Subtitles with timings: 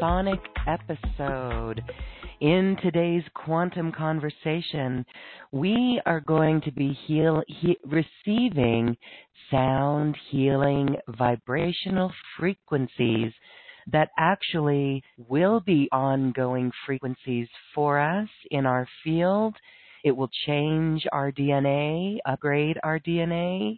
[0.00, 1.84] Sonic episode.
[2.40, 5.04] In today's quantum conversation,
[5.52, 8.96] we are going to be heal, he, receiving
[9.50, 13.30] sound healing vibrational frequencies
[13.92, 19.54] that actually will be ongoing frequencies for us in our field.
[20.02, 23.76] It will change our DNA, upgrade our DNA,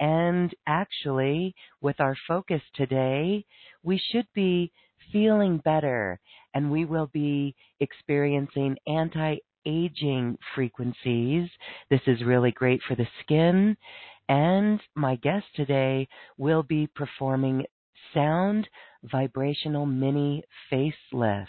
[0.00, 3.44] and actually, with our focus today,
[3.82, 4.72] we should be
[5.12, 6.18] feeling better
[6.54, 11.48] and we will be experiencing anti aging frequencies.
[11.90, 13.76] This is really great for the skin.
[14.28, 17.64] And my guest today will be performing
[18.14, 18.68] sound
[19.04, 20.42] vibrational mini
[20.72, 21.46] facelifts.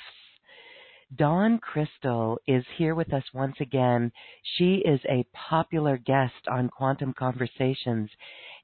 [1.16, 4.12] Dawn Crystal is here with us once again.
[4.58, 8.12] She is a popular guest on Quantum Conversations,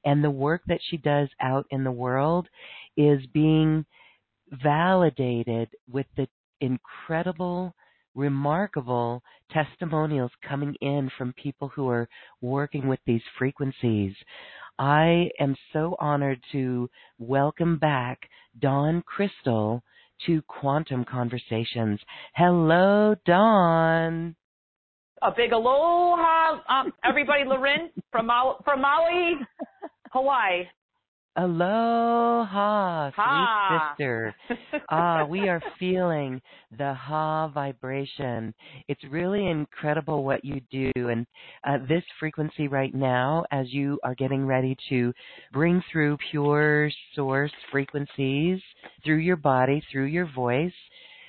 [0.04, 2.48] and the work that she does out in the world
[2.96, 3.84] is being
[4.50, 6.26] validated with the
[6.60, 7.74] incredible,
[8.14, 12.08] remarkable testimonials coming in from people who are
[12.40, 14.14] working with these frequencies.
[14.78, 18.20] I am so honored to welcome back
[18.60, 19.82] Dawn Crystal
[20.26, 22.00] to Quantum Conversations.
[22.34, 24.36] Hello, Dawn.
[25.22, 27.44] A big aloha, um, everybody.
[27.44, 29.34] Loren from Maui, from Maui,
[30.12, 30.64] Hawaii.
[31.38, 33.68] Aloha, Ha.
[33.68, 34.34] sweet sister.
[34.88, 36.40] ah, we are feeling
[36.78, 38.54] the ha vibration.
[38.88, 40.92] It's really incredible what you do.
[40.94, 41.26] And
[41.64, 45.12] uh, this frequency right now, as you are getting ready to
[45.52, 48.60] bring through pure source frequencies
[49.04, 50.72] through your body, through your voice,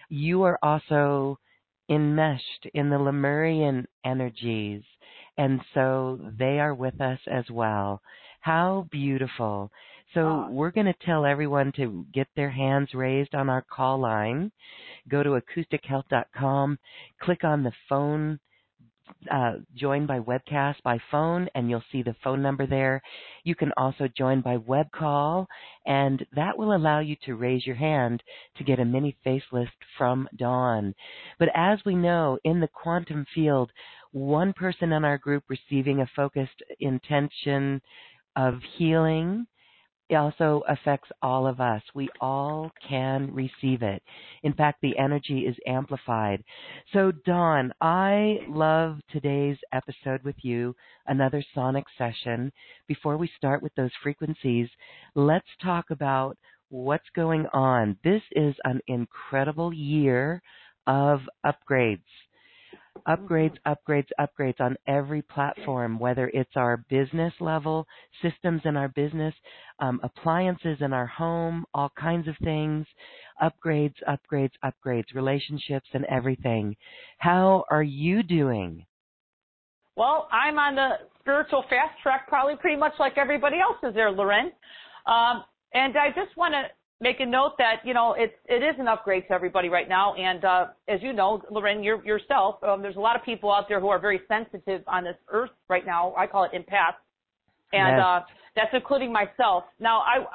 [0.08, 1.38] you are also
[1.90, 4.84] enmeshed in the Lemurian energies.
[5.38, 8.02] And so they are with us as well.
[8.40, 9.72] How beautiful.
[10.14, 10.48] So Ah.
[10.50, 14.52] we're going to tell everyone to get their hands raised on our call line.
[15.10, 16.80] Go to acoustichealth.com,
[17.22, 18.40] click on the phone,
[19.32, 23.02] uh, join by webcast by phone, and you'll see the phone number there.
[23.44, 25.48] You can also join by web call,
[25.86, 28.22] and that will allow you to raise your hand
[28.58, 30.94] to get a mini facelift from Dawn.
[31.40, 33.72] But as we know, in the quantum field,
[34.12, 37.82] one person in our group receiving a focused intention
[38.36, 39.48] of healing
[40.10, 41.82] it also affects all of us.
[41.94, 44.02] We all can receive it.
[44.44, 46.44] In fact, the energy is amplified.
[46.94, 50.76] So, Dawn, I love today's episode with you,
[51.08, 52.52] another sonic session.
[52.88, 54.70] Before we start with those frequencies,
[55.16, 56.38] let's talk about
[56.70, 57.98] what's going on.
[58.04, 60.42] This is an incredible year
[60.88, 62.04] of upgrades
[63.08, 67.86] upgrades, upgrades, upgrades on every platform, whether it's our business level,
[68.22, 69.34] systems in our business,
[69.80, 72.86] um, appliances in our home, all kinds of things,
[73.42, 76.76] upgrades, upgrades, upgrades, relationships, and everything.
[77.18, 78.86] How are you doing?
[79.96, 80.90] Well, I'm on the
[81.20, 84.52] spiritual fast track, probably pretty much like everybody else is there, Loren.
[85.08, 85.44] Um,
[85.74, 86.64] and I just want to
[87.00, 90.16] make a note that you know it's it is an upgrade to everybody right now.
[90.16, 93.68] And uh, as you know, Lorraine, you yourself, um, there's a lot of people out
[93.68, 96.14] there who are very sensitive on this earth right now.
[96.18, 96.96] I call it empath,
[97.74, 98.04] and yes.
[98.04, 98.20] uh,
[98.56, 99.64] that's including myself.
[99.80, 100.26] Now, I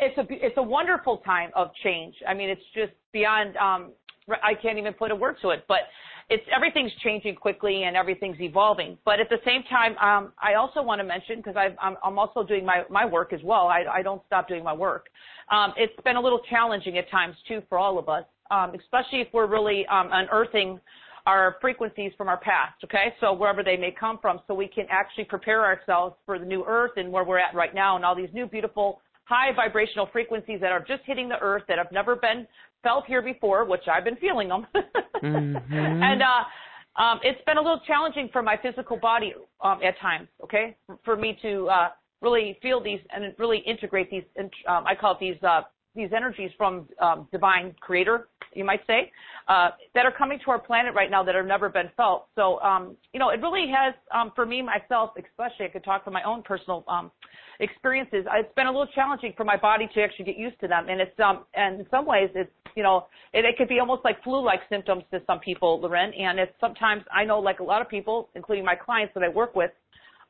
[0.00, 2.14] it's a it's a wonderful time of change.
[2.26, 3.56] I mean, it's just beyond.
[3.56, 3.92] Um,
[4.42, 5.80] I can't even put a word to it, but
[6.28, 8.96] it's everything's changing quickly and everything's evolving.
[9.04, 12.44] But at the same time, um, I also want to mention because I'm, I'm also
[12.44, 13.66] doing my my work as well.
[13.66, 15.06] I, I don't stop doing my work.
[15.50, 19.20] Um, it's been a little challenging at times too for all of us, um, especially
[19.20, 20.80] if we're really um, unearthing
[21.26, 22.82] our frequencies from our past.
[22.84, 26.46] Okay, so wherever they may come from, so we can actually prepare ourselves for the
[26.46, 30.08] new Earth and where we're at right now, and all these new beautiful high vibrational
[30.12, 32.44] frequencies that are just hitting the earth that have never been
[32.82, 34.66] felt here before, which I've been feeling them.
[35.22, 36.02] mm-hmm.
[36.02, 40.28] And uh, um, it's been a little challenging for my physical body um, at times,
[40.42, 41.88] okay, for me to uh,
[42.20, 44.24] really feel these and really integrate these.
[44.38, 45.62] Um, I call it these uh,
[45.94, 49.10] these energies from um, divine creator, you might say,
[49.48, 52.26] uh, that are coming to our planet right now that have never been felt.
[52.36, 56.04] So, um, you know, it really has, um, for me, myself, especially, I could talk
[56.04, 57.10] from my own personal um,
[57.58, 58.24] experiences.
[58.32, 61.00] It's been a little challenging for my body to actually get used to them, and
[61.00, 64.22] it's um, and in some ways, it's you know, it, it could be almost like
[64.22, 66.12] flu-like symptoms to some people, Loren.
[66.14, 69.28] And it's sometimes I know, like a lot of people, including my clients that I
[69.28, 69.70] work with,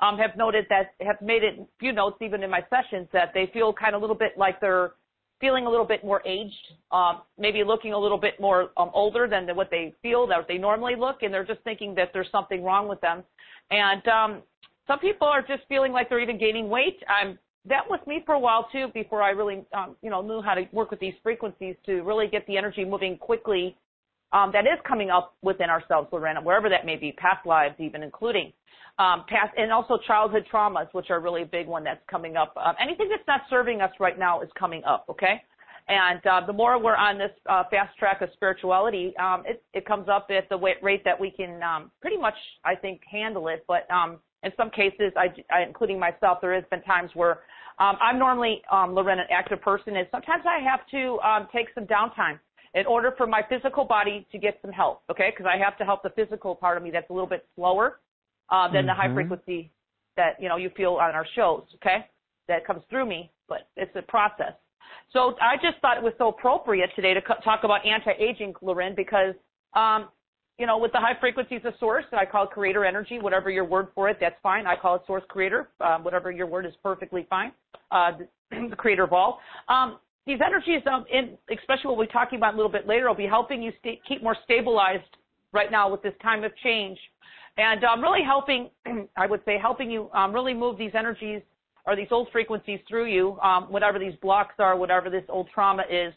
[0.00, 3.50] um, have noted that have made it few notes even in my sessions that they
[3.52, 4.92] feel kind of a little bit like they're
[5.40, 9.26] feeling a little bit more aged, um, maybe looking a little bit more um, older
[9.26, 12.62] than what they feel that they normally look, and they're just thinking that there's something
[12.62, 13.22] wrong with them.
[13.70, 14.42] And um,
[14.86, 16.98] some people are just feeling like they're even gaining weight.
[17.08, 20.40] I'm that was me for a while too before I really um, you know knew
[20.40, 23.76] how to work with these frequencies to really get the energy moving quickly.
[24.32, 28.02] Um, that is coming up within ourselves, Lorena, wherever that may be, past lives even
[28.02, 28.52] including
[28.98, 32.54] um, past, and also childhood traumas, which are really a big one that's coming up.
[32.56, 35.42] Um, anything that's not serving us right now is coming up, okay?
[35.88, 39.86] And uh, the more we're on this uh, fast track of spirituality, um, it, it
[39.86, 42.34] comes up at the rate that we can um, pretty much,
[42.64, 43.64] I think, handle it.
[43.66, 47.40] But um, in some cases, I, I, including myself, there has been times where
[47.80, 51.68] um, I'm normally, um, Lorena, an active person, and sometimes I have to um, take
[51.74, 52.38] some downtime
[52.74, 55.30] in order for my physical body to get some help, okay?
[55.30, 58.00] Because I have to help the physical part of me that's a little bit slower
[58.50, 58.86] uh, than mm-hmm.
[58.86, 59.14] the high mm-hmm.
[59.14, 59.70] frequency
[60.16, 61.64] that you know you feel on our shows.
[61.76, 62.06] Okay,
[62.48, 64.52] that comes through me, but it's a process.
[65.12, 69.34] So I just thought it was so appropriate today to talk about anti-aging, Loren, because
[69.74, 70.08] um,
[70.60, 73.64] you know, with the high frequencies of source, I call it creator energy, whatever your
[73.64, 74.66] word for it, that's fine.
[74.66, 77.52] I call it source creator, um, whatever your word is perfectly fine.
[77.90, 79.40] Uh, the, the creator of all.
[79.68, 83.14] Um, these energies, um, in, especially what we're talking about a little bit later, will
[83.14, 85.02] be helping you stay, keep more stabilized
[85.52, 86.98] right now with this time of change
[87.56, 88.70] and um, really helping,
[89.16, 91.42] I would say, helping you um, really move these energies
[91.86, 95.82] or these old frequencies through you, um, whatever these blocks are, whatever this old trauma
[95.90, 96.12] is,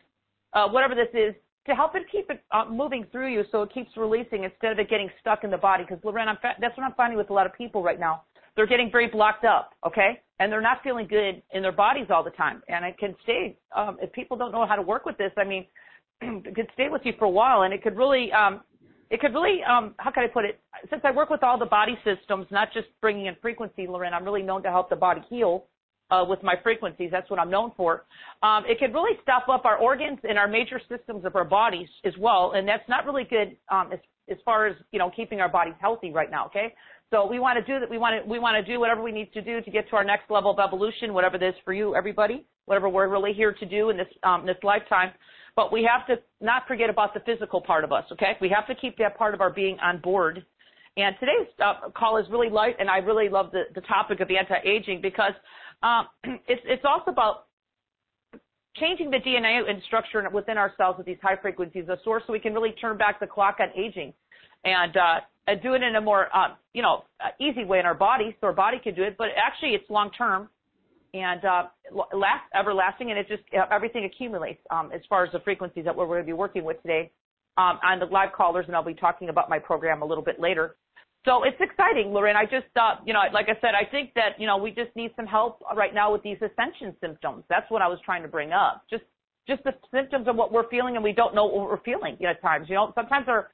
[0.53, 1.33] uh, whatever this is,
[1.65, 4.79] to help it keep it uh, moving through you so it keeps releasing instead of
[4.79, 5.85] it getting stuck in the body.
[5.87, 8.23] Because, Loren, I'm fa- that's what I'm finding with a lot of people right now.
[8.55, 10.21] They're getting very blocked up, okay?
[10.39, 12.61] And they're not feeling good in their bodies all the time.
[12.67, 15.43] And it can stay, um, if people don't know how to work with this, I
[15.43, 15.65] mean,
[16.21, 18.61] it could stay with you for a while and it could really um,
[19.13, 20.59] it could really, um, how can I put it?
[20.89, 24.25] Since I work with all the body systems, not just bringing in frequency, Loren, I'm
[24.25, 25.67] really known to help the body heal
[26.09, 27.09] uh, with my frequencies.
[27.11, 28.05] That's what I'm known for.
[28.41, 31.87] Um, it could really stuff up our organs and our major systems of our bodies
[32.05, 35.41] as well, and that's not really good um, as, as far as you know keeping
[35.41, 36.47] our bodies healthy right now.
[36.47, 36.73] Okay,
[37.13, 37.87] so we want to do that.
[37.87, 39.95] We want to we want to do whatever we need to do to get to
[39.95, 43.53] our next level of evolution, whatever it is for you, everybody, whatever we're really here
[43.53, 45.11] to do in this um, this lifetime.
[45.55, 48.35] But we have to not forget about the physical part of us, okay?
[48.41, 50.43] We have to keep that part of our being on board.
[50.97, 54.31] And today's uh, call is really light, and I really love the, the topic of
[54.31, 55.33] anti-aging because
[55.83, 56.07] um,
[56.47, 57.45] it's, it's also about
[58.77, 62.39] changing the DNA and structure within ourselves with these high frequencies of source so we
[62.39, 64.11] can really turn back the clock on aging
[64.65, 67.03] and, uh, and do it in a more, uh, you know,
[67.39, 69.15] easy way in our body so our body can do it.
[69.17, 70.49] But actually, it's long term
[71.13, 71.63] and uh,
[72.13, 76.07] last everlasting, and it just everything accumulates um, as far as the frequencies that we're
[76.07, 77.11] going to be working with today
[77.57, 80.39] um, on the live callers, and I'll be talking about my program a little bit
[80.39, 80.75] later.
[81.25, 82.35] So it's exciting, Lorraine.
[82.35, 84.93] I just, uh, you know, like I said, I think that you know we just
[84.95, 87.43] need some help right now with these ascension symptoms.
[87.49, 88.83] That's what I was trying to bring up.
[88.89, 89.03] Just,
[89.47, 92.17] just the symptoms of what we're feeling, and we don't know what we're feeling.
[92.25, 93.51] At times, you know, sometimes our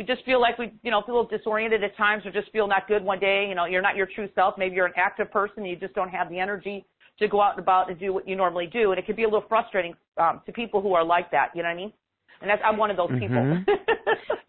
[0.00, 2.50] we just feel like we, you know, feel a little disoriented at times, or just
[2.52, 3.44] feel not good one day.
[3.46, 4.54] You know, you're not your true self.
[4.56, 6.86] Maybe you're an active person, and you just don't have the energy
[7.18, 8.92] to go out and about and do what you normally do.
[8.92, 11.50] And it can be a little frustrating um, to people who are like that.
[11.54, 11.92] You know what I mean?
[12.40, 13.36] and that's I'm one of those people.
[13.36, 13.70] Mm-hmm.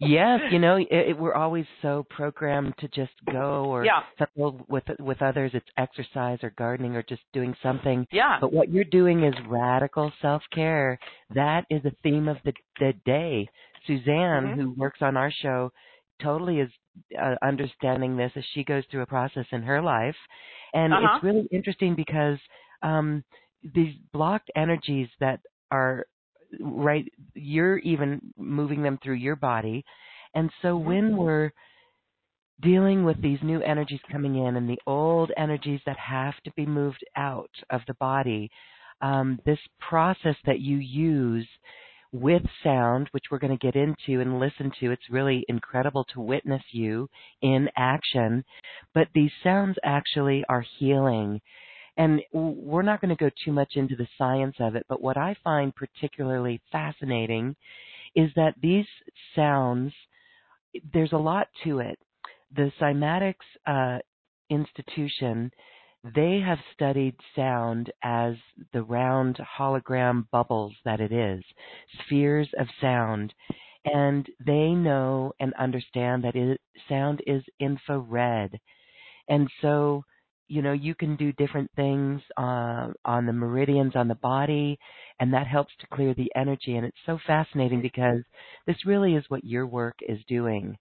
[0.00, 4.00] yes, you know, it, it, we're always so programmed to just go, or yeah.
[4.68, 8.06] with with others, it's exercise or gardening or just doing something.
[8.10, 8.38] Yeah.
[8.40, 10.98] But what you're doing is radical self care.
[11.34, 13.48] That is the theme of the the day.
[13.86, 14.54] Suzanne, Mm-hmm.
[14.54, 15.70] who works on our show,
[16.22, 16.70] totally is
[17.20, 20.16] uh, understanding this as she goes through a process in her life,
[20.74, 21.14] and Uh-huh.
[21.14, 22.38] it's really interesting because
[22.82, 23.24] um,
[23.74, 26.06] these blocked energies that are
[26.60, 29.82] right you're even moving them through your body
[30.34, 30.86] and so Mhm.
[30.86, 31.50] when we're
[32.60, 36.66] dealing with these new energies coming in and the old energies that have to be
[36.66, 38.50] moved out of the body
[39.00, 41.48] um, this process that you use
[42.12, 44.90] with sound which we're going to get into and listen to.
[44.90, 47.08] It's really incredible to witness you
[47.40, 48.44] in action.
[48.94, 51.40] But these sounds actually are healing.
[51.96, 55.16] And we're not going to go too much into the science of it, but what
[55.16, 57.54] I find particularly fascinating
[58.14, 58.86] is that these
[59.34, 59.92] sounds,
[60.92, 61.98] there's a lot to it.
[62.54, 63.34] The Cymatics
[63.66, 63.98] uh,
[64.48, 65.50] Institution,
[66.04, 68.34] they have studied sound as
[68.72, 71.44] the round hologram bubbles that it is,
[72.04, 73.32] spheres of sound.
[73.84, 78.58] And they know and understand that it, sound is infrared.
[79.28, 80.04] And so
[80.48, 84.78] you know you can do different things uh, on the meridians on the body
[85.18, 88.18] and that helps to clear the energy and it's so fascinating because
[88.66, 90.76] this really is what your work is doing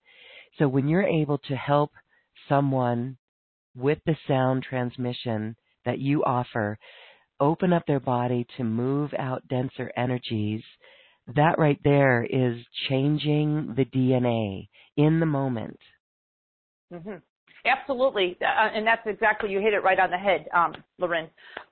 [0.57, 1.91] so when you're able to help
[2.49, 3.15] someone
[3.75, 6.77] with the sound transmission that you offer
[7.39, 10.61] open up their body to move out denser energies
[11.35, 12.57] that right there is
[12.89, 15.79] changing the dna in the moment
[16.91, 17.15] hmm
[17.65, 20.73] Absolutely, uh, and that's exactly you hit it right on the head, um.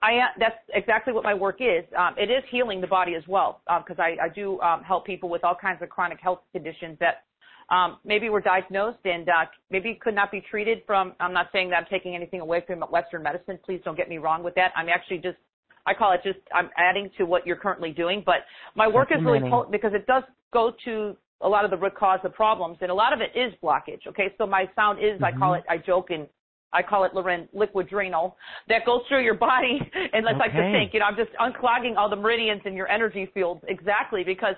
[0.01, 1.83] I uh, that's exactly what my work is.
[1.97, 5.29] Um, it is healing the body as well, because I, I do um, help people
[5.29, 7.23] with all kinds of chronic health conditions that
[7.69, 11.13] um, maybe were diagnosed and uh, maybe could not be treated from.
[11.19, 13.59] I'm not saying that I'm taking anything away from Western medicine.
[13.63, 14.71] Please don't get me wrong with that.
[14.75, 15.37] I'm actually just
[15.85, 18.45] I call it just I'm adding to what you're currently doing, but
[18.75, 21.95] my work is really potent because it does go to a lot of the root
[21.95, 24.05] cause of problems, and a lot of it is blockage.
[24.07, 25.59] Okay, so my sound is I call Mhm.
[25.59, 26.27] it I joke and
[26.73, 28.33] I call it Loren liquid Drano
[28.67, 29.79] that goes through your body
[30.13, 32.87] and let's like to think, you know, I'm just unclogging all the meridians in your
[32.87, 34.55] energy fields exactly because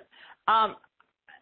[0.47, 0.75] um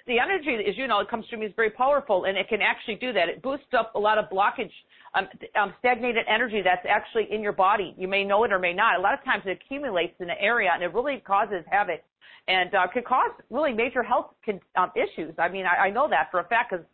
[0.10, 2.62] the energy, as you know, it comes through me is very powerful, and it can
[2.62, 3.30] actually do that.
[3.30, 4.72] It boosts up a lot of blockage,
[5.14, 7.94] um, um, stagnated energy that's actually in your body.
[7.98, 9.00] You may know it or may not.
[9.00, 12.02] A lot of times it accumulates in an area, and it really causes havoc,
[12.48, 15.34] and uh, could cause really major health con- um, issues.
[15.38, 16.86] I mean, I, I know that for a fact because.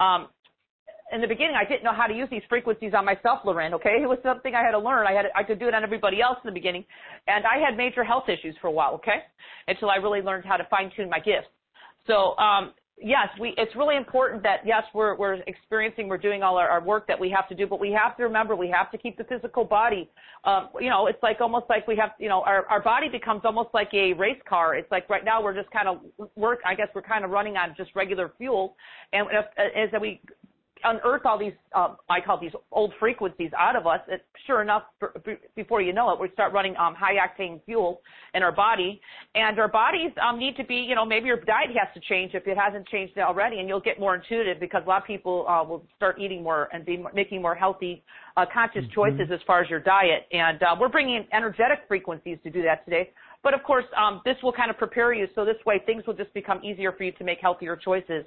[0.00, 0.28] Um,
[1.12, 3.74] in the beginning, I didn't know how to use these frequencies on myself, Loren.
[3.74, 5.06] Okay, it was something I had to learn.
[5.06, 6.82] I had I could do it on everybody else in the beginning,
[7.28, 8.94] and I had major health issues for a while.
[8.94, 9.18] Okay,
[9.68, 11.46] until I really learned how to fine tune my gifts.
[12.06, 16.56] So um, yes, we, it's really important that yes, we're, we're experiencing, we're doing all
[16.56, 18.90] our, our work that we have to do, but we have to remember we have
[18.92, 20.08] to keep the physical body.
[20.44, 23.42] Um, you know, it's like almost like we have, you know, our, our body becomes
[23.44, 24.74] almost like a race car.
[24.74, 25.98] It's like right now we're just kind of
[26.36, 26.60] work.
[26.66, 28.76] I guess we're kind of running on just regular fuel,
[29.12, 29.46] and if,
[29.94, 30.20] as we
[30.84, 34.82] unearth all these, um, I call these old frequencies out of us, it, sure enough,
[35.56, 38.00] before you know it, we start running um, high octane fuel
[38.34, 39.00] in our body,
[39.34, 42.34] and our bodies um, need to be, you know, maybe your diet has to change
[42.34, 45.46] if it hasn't changed already, and you'll get more intuitive because a lot of people
[45.48, 48.02] uh, will start eating more and be making more healthy,
[48.36, 48.92] uh, conscious Mhm.
[48.92, 52.62] choices as far as your diet, and uh, we're bringing in energetic frequencies to do
[52.62, 53.10] that today.
[53.42, 56.14] But of course, um, this will kind of prepare you so this way things will
[56.14, 58.24] just become easier for you to make healthier choices.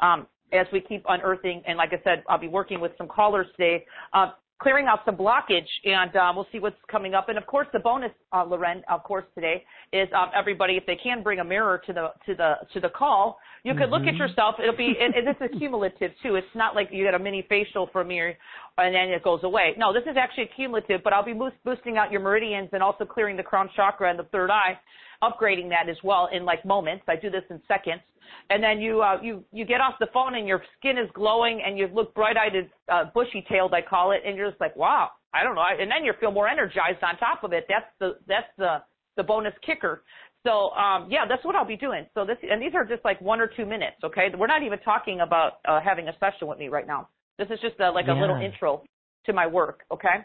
[0.00, 3.46] Um, as we keep unearthing, and like I said, I'll be working with some callers
[3.56, 7.28] today, uh, clearing out some blockage, and uh, we'll see what's coming up.
[7.28, 10.96] And of course, the bonus, uh, Loren, of course, today is um, everybody, if they
[10.96, 14.14] can bring a mirror to the to the to the call, you could look at
[14.14, 14.18] Mhm.
[14.18, 14.56] yourself.
[14.58, 16.36] It'll be, and, and it's cumulative too.
[16.36, 18.34] It's not like you get a mini facial from your
[18.78, 19.74] and then it goes away.
[19.76, 23.04] No, this is actually cumulative, but I'll be boost, boosting out your meridians and also
[23.04, 24.78] clearing the crown chakra and the third eye,
[25.22, 27.04] upgrading that as well in like moments.
[27.08, 28.02] I do this in seconds.
[28.50, 31.62] And then you uh, you you get off the phone and your skin is glowing
[31.64, 35.42] and you look bright-eyed, uh, bushy-tailed, I call it, and you're just like, wow, I
[35.42, 35.64] don't know.
[35.78, 37.66] And then you feel more energized on top of it.
[37.68, 38.78] That's the that's the
[39.16, 40.04] the bonus kicker.
[40.46, 42.06] So um, yeah, that's what I'll be doing.
[42.14, 43.96] So this and these are just like one or two minutes.
[44.04, 47.08] Okay, we're not even talking about uh, having a session with me right now.
[47.38, 48.82] This is just a, like a little intro
[49.26, 49.82] to my work.
[49.92, 50.24] Okay,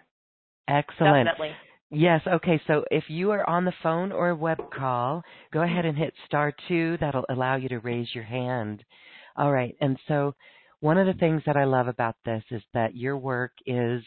[0.67, 1.27] Excellent.
[1.27, 1.51] definitely.
[1.95, 5.21] Yes, okay, so if you are on the phone or a web call,
[5.51, 6.97] go ahead and hit star two.
[6.99, 8.83] That'll allow you to raise your hand.
[9.37, 10.33] All right, and so
[10.79, 14.01] one of the things that I love about this is that your work is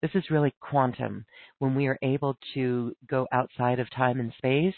[0.00, 1.24] this is really quantum.
[1.58, 4.74] When we are able to go outside of time and space,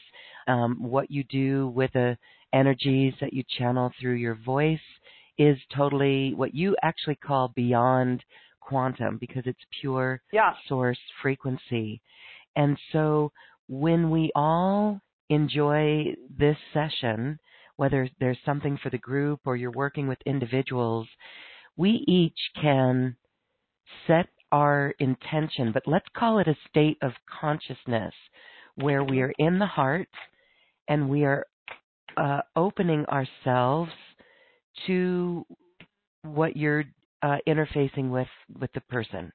[0.49, 2.17] um, what you do with the
[2.55, 4.81] energies that you channel through your voice
[5.37, 8.25] is totally what you actually call beyond
[8.61, 10.53] quantum because it's pure yeah.
[10.67, 12.01] source frequency.
[12.57, 13.33] And so
[13.69, 17.39] when we all enjoy this session,
[17.77, 21.09] whether there's something for the group or you're working with individuals,
[21.77, 23.17] we each can
[24.07, 28.15] set our intention, but let's call it a state of consciousness
[28.77, 30.09] where we are in the heart
[30.89, 31.45] and we are
[32.17, 33.91] uh, opening ourselves
[34.87, 35.45] to
[36.23, 36.85] what you're
[37.23, 38.29] uh, interfacing with
[38.61, 39.33] with the person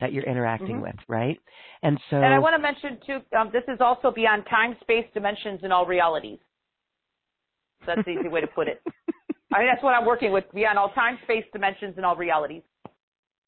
[0.00, 0.82] that you're interacting mm-hmm.
[0.82, 1.38] with, right?
[1.82, 5.06] And so, and I want to mention too, um, this is also beyond time, space,
[5.14, 6.38] dimensions, and all realities.
[7.80, 8.82] So that's the easy way to put it.
[9.52, 12.62] I mean, that's what I'm working with beyond all time, space, dimensions, and all realities.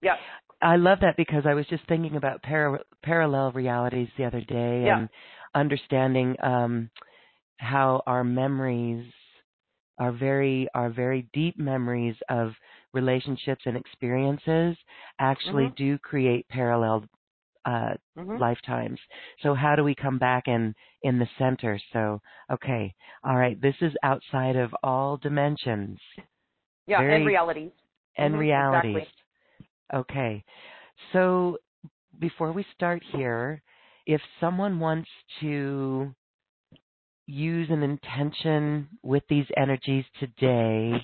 [0.01, 0.15] Yeah.
[0.63, 4.85] I love that because I was just thinking about para- parallel realities the other day
[4.87, 4.99] yeah.
[4.99, 5.09] and
[5.55, 6.91] understanding um,
[7.59, 9.05] how our memories
[9.99, 12.53] are very are very deep memories of
[12.93, 14.77] relationships and experiences
[15.19, 15.85] actually mm-hmm.
[15.85, 17.05] do create parallel
[17.65, 18.37] uh, mm-hmm.
[18.39, 18.99] lifetimes.
[19.43, 21.79] So how do we come back in in the center?
[21.93, 22.21] So
[22.53, 25.99] okay, all right, this is outside of all dimensions.
[26.87, 27.73] Yeah, very, and realities.
[28.17, 28.97] And mm-hmm, realities.
[28.97, 29.15] Exactly.
[29.95, 30.45] Okay.
[31.13, 31.59] So
[32.19, 33.63] before we start here,
[34.07, 35.09] if someone wants
[35.41, 36.15] to
[37.27, 40.95] use an intention with these energies today,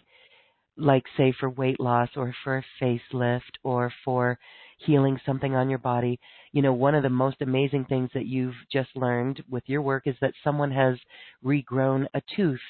[0.76, 4.38] like say for weight loss or for a facelift or for
[4.78, 6.19] healing something on your body,
[6.52, 10.07] you know, one of the most amazing things that you've just learned with your work
[10.07, 10.97] is that someone has
[11.45, 12.61] regrown a tooth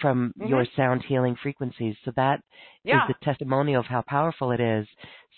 [0.00, 0.48] from mm-hmm.
[0.48, 1.96] your sound healing frequencies.
[2.04, 2.40] So that
[2.84, 3.04] yeah.
[3.04, 4.86] is the testimonial of how powerful it is.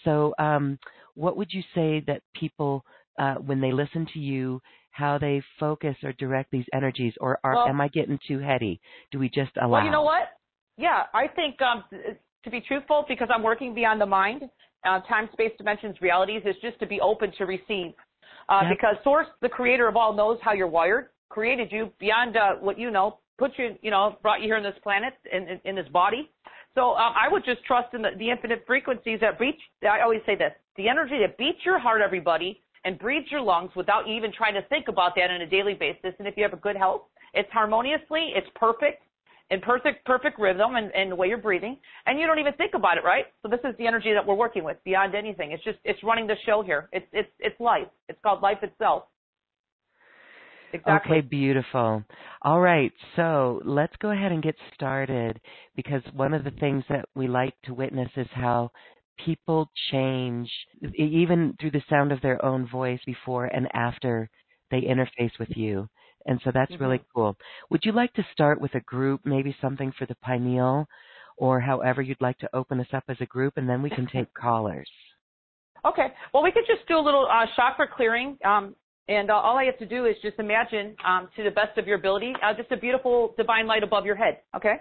[0.04, 0.78] So, um,
[1.14, 2.84] what would you say that people,
[3.18, 4.60] uh, when they listen to you,
[4.92, 8.80] how they focus or direct these energies, or are, well, am I getting too heady?
[9.12, 9.78] Do we just allow?
[9.78, 10.28] Well, you know what?
[10.80, 11.84] Yeah, I think um,
[12.44, 14.44] to be truthful, because I'm working beyond the mind,
[14.88, 17.92] uh, time, space, dimensions, realities, is just to be open to receive.
[18.48, 18.70] Uh, yep.
[18.70, 22.78] Because Source, the creator of all, knows how you're wired, created you beyond uh, what
[22.78, 25.74] you know, put you, you know, brought you here on this planet, in, in, in
[25.76, 26.30] this body.
[26.74, 29.60] So um, I would just trust in the, the infinite frequencies that reach.
[29.82, 33.70] I always say this: the energy that beats your heart, everybody, and breathes your lungs
[33.76, 36.14] without you even trying to think about that on a daily basis.
[36.18, 37.02] And if you have a good health,
[37.34, 39.02] it's harmoniously, it's perfect,
[39.50, 42.74] in perfect perfect rhythm and, and the way you're breathing, and you don't even think
[42.74, 43.24] about it, right?
[43.42, 45.52] So this is the energy that we're working with beyond anything.
[45.52, 46.88] It's just it's running the show here.
[46.92, 47.88] It's it's it's life.
[48.08, 49.04] It's called life itself.
[50.72, 51.18] Exactly.
[51.18, 52.04] Okay, beautiful.
[52.42, 55.40] All right, so let's go ahead and get started
[55.74, 58.70] because one of the things that we like to witness is how
[59.24, 60.48] people change,
[60.96, 64.30] even through the sound of their own voice before and after
[64.70, 65.88] they interface with you.
[66.26, 66.82] And so that's mm-hmm.
[66.82, 67.36] really cool.
[67.70, 70.86] Would you like to start with a group, maybe something for the pineal,
[71.36, 74.06] or however you'd like to open us up as a group, and then we can
[74.06, 74.88] take callers?
[75.84, 76.08] Okay.
[76.34, 78.36] Well, we could just do a little uh, chakra clearing.
[78.44, 78.74] Um,
[79.08, 81.86] and uh, all I have to do is just imagine, um, to the best of
[81.86, 84.38] your ability, uh, just a beautiful divine light above your head.
[84.54, 84.76] Okay.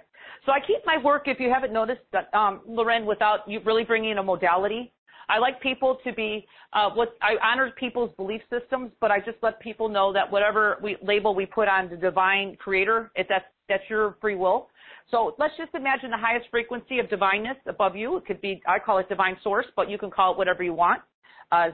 [0.46, 2.02] So I keep my work, if you haven't noticed,
[2.34, 4.94] um, Loren, without you really bringing in a modality.
[5.30, 9.38] I like people to be uh, what I honor people's belief systems, but I just
[9.42, 13.46] let people know that whatever we label we put on the divine creator, it, that's
[13.68, 14.70] that's your free will.
[15.12, 18.18] So let's just imagine the highest frequency of divineness above you.
[18.18, 20.74] It could be I call it divine source, but you can call it whatever you
[20.74, 21.02] want
[21.52, 21.70] uh,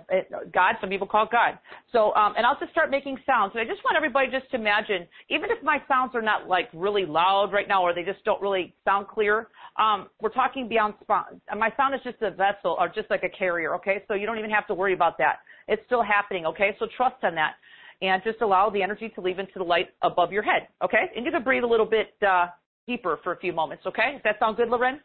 [0.54, 0.76] God.
[0.80, 1.60] Some people call it God.
[1.92, 3.52] So, um, and I'll just start making sounds.
[3.54, 6.70] And I just want everybody just to imagine, even if my sounds are not like
[6.74, 10.94] really loud right now, or they just don't really sound clear, um, we're talking beyond
[11.02, 11.42] spawn.
[11.58, 13.76] My sound is just a vessel, or just like a carrier.
[13.76, 15.40] Okay, so you don't even have to worry about that.
[15.68, 16.46] It's still happening.
[16.46, 17.56] Okay, so trust on that,
[18.02, 20.68] and just allow the energy to leave into the light above your head.
[20.84, 22.48] Okay, and you can breathe a little bit uh,
[22.88, 23.86] deeper for a few moments.
[23.86, 25.02] Okay, does that sound good, Loren?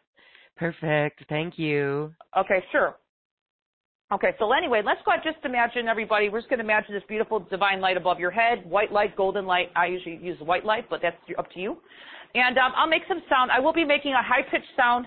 [0.55, 1.23] Perfect.
[1.27, 2.13] Thank you.
[2.37, 2.95] Okay, sure.
[4.11, 5.13] Okay, so anyway, let's go.
[5.23, 6.27] Just imagine everybody.
[6.27, 9.45] We're just going to imagine this beautiful divine light above your head, white light, golden
[9.45, 9.69] light.
[9.73, 11.77] I usually use white light, but that's up to you.
[12.35, 13.51] And um, I'll make some sound.
[13.51, 15.05] I will be making a high pitched sound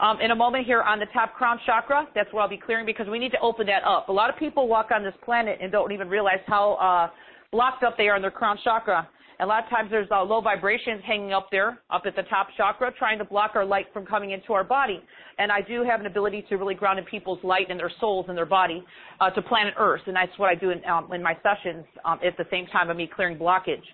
[0.00, 2.08] um, in a moment here on the top crown chakra.
[2.14, 4.08] That's where I'll be clearing because we need to open that up.
[4.08, 7.10] A lot of people walk on this planet and don't even realize how uh,
[7.52, 9.06] blocked up they are in their crown chakra.
[9.38, 12.48] A lot of times there's uh, low vibrations hanging up there, up at the top
[12.56, 15.02] chakra, trying to block our light from coming into our body.
[15.38, 18.26] And I do have an ability to really ground in people's light and their souls
[18.28, 18.82] and their body
[19.20, 20.00] uh, to planet Earth.
[20.06, 22.88] And that's what I do in, um, in my sessions um, at the same time
[22.88, 23.84] of me clearing blockage.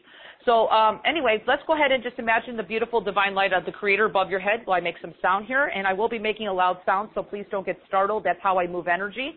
[0.45, 3.73] So um, anyway, let's go ahead and just imagine the beautiful divine light of the
[3.73, 5.73] Creator above your head while I make some sound here.
[5.75, 8.23] And I will be making a loud sound, so please don't get startled.
[8.25, 9.33] That's how I move energy.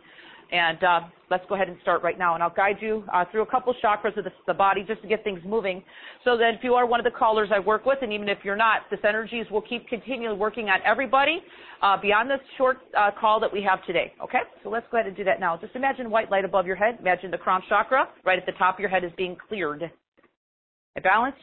[0.51, 0.99] And uh,
[1.31, 2.35] let's go ahead and start right now.
[2.35, 5.07] And I'll guide you uh, through a couple chakras of the, the, body just to
[5.07, 5.83] get things moving.
[6.23, 8.39] So that if you are one of the callers I work with, and even if
[8.43, 11.41] you're not, this energies will keep continually working on everybody
[11.81, 14.13] uh, beyond this short uh, call that we have today.
[14.23, 14.41] Okay?
[14.63, 15.57] So let's go ahead and do that now.
[15.57, 16.97] Just imagine white light above your head.
[16.99, 19.81] Imagine the crown chakra right at the top of your head is being cleared.
[19.81, 21.39] and Balanced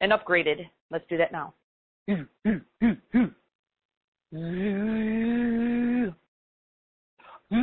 [0.00, 0.68] and upgraded.
[0.90, 1.54] Let's do that now.
[7.52, 7.58] Okay,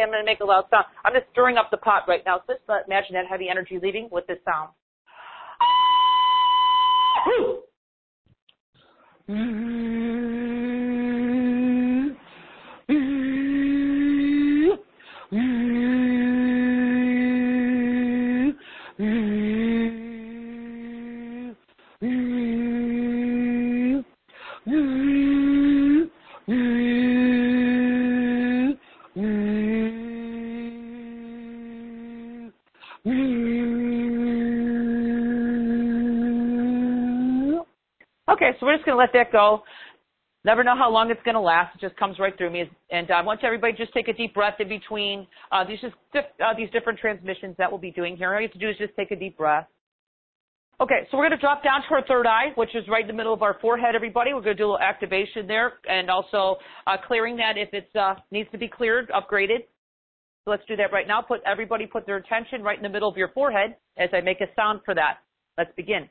[0.00, 0.84] I'm going to make a loud sound.
[1.04, 2.40] I'm just stirring up the pot right now.
[2.46, 4.70] So just imagine that heavy energy leaving with this sound.
[9.28, 9.95] Okay,
[38.76, 39.62] just going to let that go.
[40.44, 41.74] Never know how long it's going to last.
[41.74, 42.70] It just comes right through me.
[42.90, 46.54] And I want everybody just take a deep breath in between uh, these just uh,
[46.56, 48.32] these different transmissions that we'll be doing here.
[48.32, 49.66] All you have to do is just take a deep breath.
[50.78, 53.08] Okay, so we're going to drop down to our third eye, which is right in
[53.08, 54.34] the middle of our forehead, everybody.
[54.34, 57.88] We're going to do a little activation there and also uh, clearing that if it
[57.98, 59.60] uh, needs to be cleared, upgraded.
[60.44, 61.22] So let's do that right now.
[61.22, 64.42] Put Everybody put their attention right in the middle of your forehead as I make
[64.42, 65.20] a sound for that.
[65.56, 66.10] Let's begin.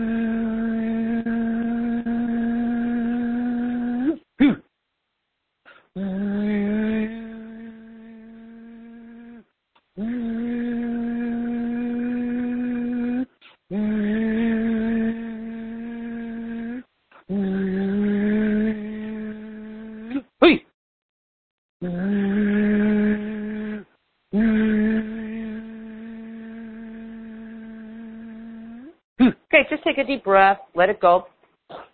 [29.53, 31.27] Okay, just take a deep breath, let it go.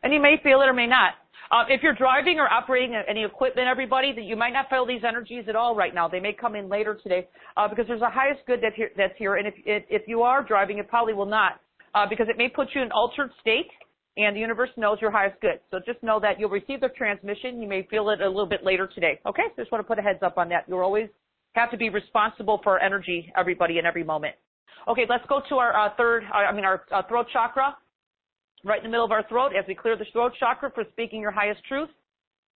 [0.03, 1.13] And you may feel it or may not.
[1.51, 5.01] Uh, if you're driving or operating any equipment, everybody, that you might not feel these
[5.07, 6.07] energies at all right now.
[6.07, 9.13] They may come in later today uh, because there's a highest good that here, that's
[9.17, 9.35] here.
[9.35, 11.61] And if, if, you are driving, it probably will not
[11.95, 13.69] uh, because it may put you in altered state
[14.17, 15.59] and the universe knows your highest good.
[15.71, 17.61] So just know that you'll receive the transmission.
[17.61, 19.19] You may feel it a little bit later today.
[19.25, 19.43] Okay?
[19.55, 20.65] So just want to put a heads up on that.
[20.67, 21.07] You'll always
[21.53, 24.35] have to be responsible for energy, everybody, in every moment.
[24.87, 27.75] Okay, let's go to our uh, third, uh, I mean, our uh, throat chakra,
[28.63, 29.51] right in the middle of our throat.
[29.57, 31.89] As we clear the throat chakra for speaking your highest truth,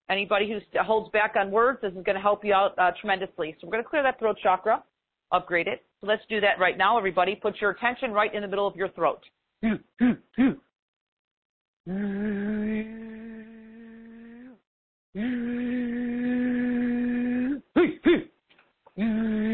[0.10, 3.56] anybody who holds back on words, this is going to help you out uh, tremendously.
[3.60, 4.84] So we're going to clear that throat chakra,
[5.32, 5.84] upgrade it.
[6.00, 7.36] So let's do that right now, everybody.
[7.36, 9.24] Put your attention right in the middle of your throat.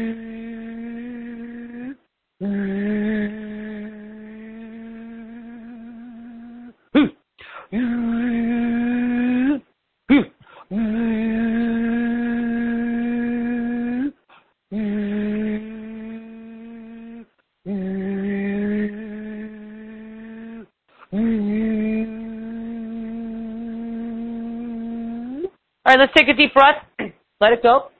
[25.98, 26.82] let's take a deep breath.
[27.40, 27.90] Let it go.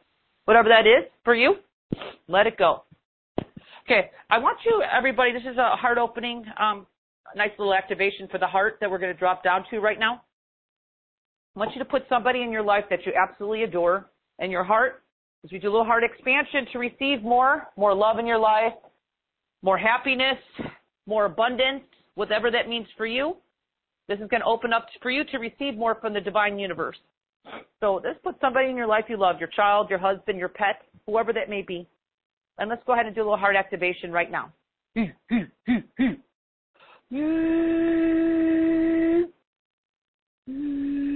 [0.47, 1.57] Whatever that is for you,
[2.27, 2.85] let it go.
[3.85, 6.87] Okay, I want you, everybody, this is a heart opening, um,
[7.37, 10.23] nice little activation for the heart that we're going to drop down to right now.
[11.55, 14.65] I want you to put somebody in your life that you absolutely adore in your
[14.65, 15.03] heart
[15.45, 18.73] as we do a little heart expansion to receive more, more love in your life,
[19.63, 20.39] more happiness,
[21.07, 21.85] more abundance,
[22.15, 23.37] whatever that means for you.
[24.09, 26.97] This is going to open up for you to receive more from the divine universe.
[27.81, 30.83] So let's put somebody in your life you love, your child, your husband, your pet,
[31.07, 31.88] whoever that may be.
[32.59, 34.53] And let's go ahead and do a little heart activation right now.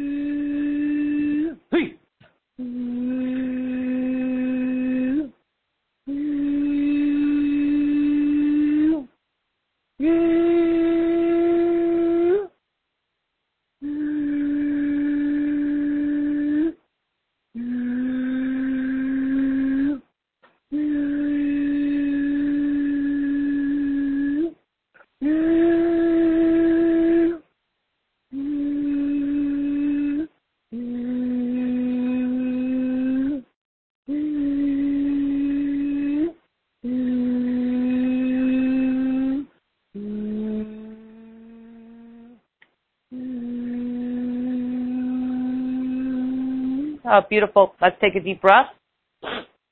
[47.33, 47.75] beautiful.
[47.81, 48.66] Let's take a deep breath.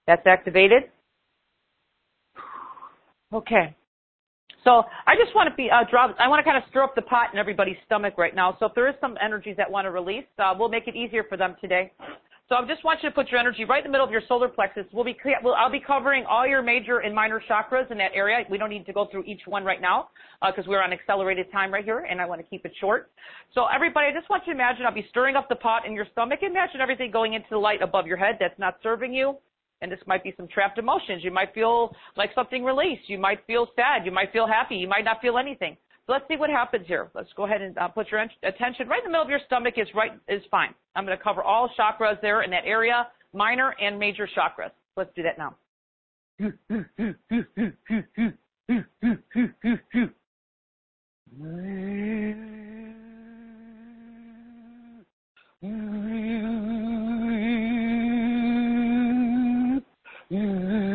[0.07, 0.85] That's activated.
[3.35, 3.77] Okay.
[4.65, 5.85] So I just want to be uh.
[6.19, 8.57] I want to kind of stir up the pot in everybody's stomach right now.
[8.59, 11.25] So if there is some energies that want to release, uh, we'll make it easier
[11.29, 11.93] for them today.
[12.51, 14.23] So I just want you to put your energy right in the middle of your
[14.27, 14.85] solar plexus.
[14.93, 18.45] We'll be, we'll, I'll be covering all your major and minor chakras in that area.
[18.51, 20.09] We don't need to go through each one right now
[20.45, 23.13] because uh, we're on accelerated time right here, and I want to keep it short.
[23.55, 25.93] So everybody, I just want you to imagine I'll be stirring up the pot in
[25.93, 26.41] your stomach.
[26.43, 29.37] Imagine everything going into the light above your head that's not serving you.
[29.81, 31.23] And this might be some trapped emotions.
[31.23, 33.09] You might feel like something released.
[33.09, 34.05] You might feel sad.
[34.05, 34.75] You might feel happy.
[34.75, 35.77] You might not feel anything.
[36.11, 37.09] Let's see what happens here.
[37.15, 39.75] Let's go ahead and uh, put your attention right in the middle of your stomach
[39.77, 40.75] is right is fine.
[40.97, 44.73] I'm going to cover all chakras there in that area, minor and major chakras.
[44.97, 45.55] Let's do that now.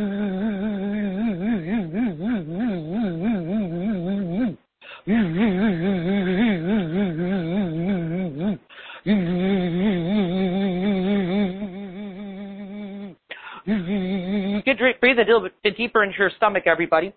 [5.08, 5.14] Get,
[15.00, 17.14] breathe a little bit deeper into your stomach, everybody.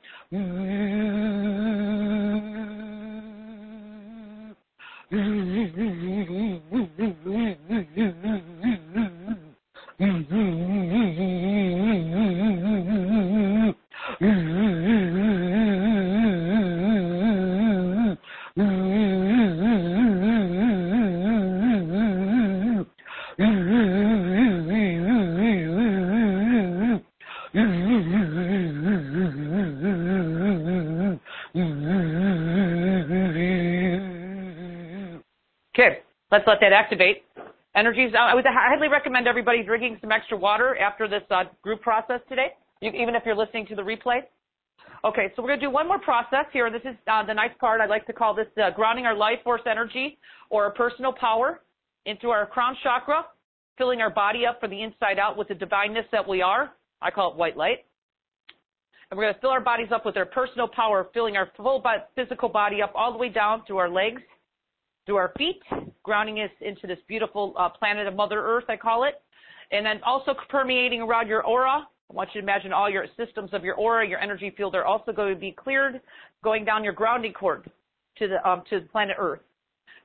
[36.39, 37.25] Let's let that activate.
[37.75, 42.21] Energies, I would highly recommend everybody drinking some extra water after this uh, group process
[42.29, 44.21] today, you, even if you're listening to the replay.
[45.05, 46.71] Okay, so we're going to do one more process here.
[46.71, 47.81] This is uh, the nice part.
[47.81, 50.17] I like to call this uh, grounding our life force energy
[50.49, 51.63] or our personal power
[52.07, 53.25] into our crown chakra,
[53.77, 56.71] filling our body up from the inside out with the divineness that we are.
[57.03, 57.79] I call it white light.
[59.11, 61.85] And we're going to fill our bodies up with our personal power, filling our full
[62.15, 64.23] physical body up all the way down to our legs,
[65.09, 65.63] through our feet,
[66.03, 69.23] grounding us into this beautiful uh, planet of Mother Earth, I call it.
[69.73, 71.89] And then also permeating around your aura.
[72.11, 74.85] I want you to imagine all your systems of your aura, your energy field are
[74.85, 76.03] also going to be cleared,
[76.45, 77.71] going down your grounding cord
[78.19, 79.41] to the um, to the planet Earth.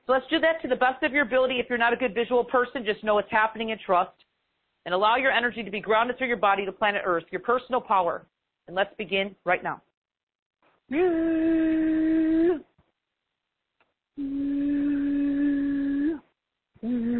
[0.06, 1.60] So let's do that to the best of your ability.
[1.60, 4.12] If you're not a good visual person, just know what's happening and trust.
[4.86, 7.80] And allow your energy to be grounded through your body to planet Earth, your personal
[7.80, 8.24] power.
[8.68, 9.82] And let's begin right now.
[16.84, 17.13] Mm-hmm.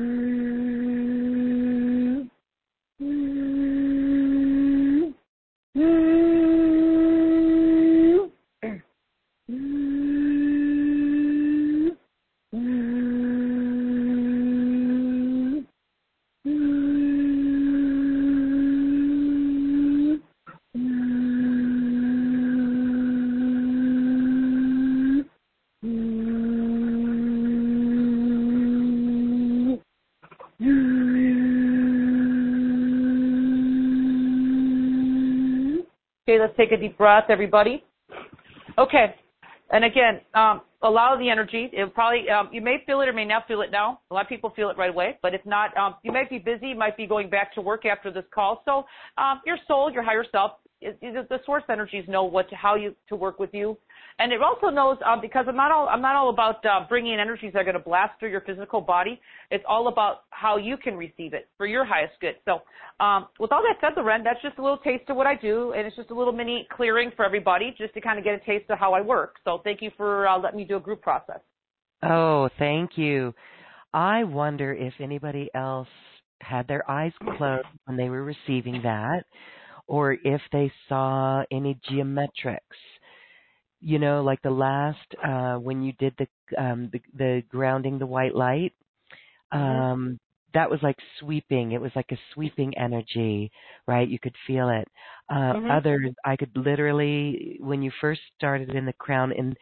[36.27, 37.85] Let's take a deep breath, everybody.
[38.79, 39.15] Okay.
[39.71, 41.71] And again, um, allow the energy.
[41.73, 44.01] It probably um, you may feel it or may not feel it now.
[44.11, 46.39] A lot of people feel it right away, but if not, um, you might be
[46.39, 46.75] busy.
[46.75, 48.63] Might be going back to work after this call.
[48.65, 48.85] So
[49.23, 50.53] um, your soul, your higher self,
[50.85, 53.77] it, it, the source energies know what to, how you to work with you
[54.19, 57.15] and it also knows um, because I'm not all I'm not all about uh, bringing
[57.15, 59.21] in energies that are going to blast through your physical body.
[59.51, 62.37] It's all about how you can receive it for your highest good.
[62.45, 62.61] So,
[63.05, 65.73] um, with all that said, Loren, that's just a little taste of what I do,
[65.73, 68.45] and it's just a little mini clearing for everybody, just to kind of get a
[68.47, 69.37] taste of how I work.
[69.45, 71.41] So, thank you for uh, letting me do a group process.
[72.03, 73.35] Oh, thank you.
[73.93, 75.89] I wonder if anybody else
[76.41, 79.25] had their eyes closed when they were receiving that,
[79.87, 82.59] or if they saw any geometrics
[83.85, 86.27] you know, like the last uh when you did the
[86.63, 88.73] um the, the grounding the white light,
[89.53, 89.63] mm-hmm.
[89.63, 90.19] um
[90.55, 91.73] that was like sweeping.
[91.73, 93.51] It was like a sweeping energy,
[93.87, 94.09] right?
[94.09, 94.89] You could feel it.
[95.29, 95.71] Uh mm-hmm.
[95.71, 99.55] others I could literally when you first started in the crown and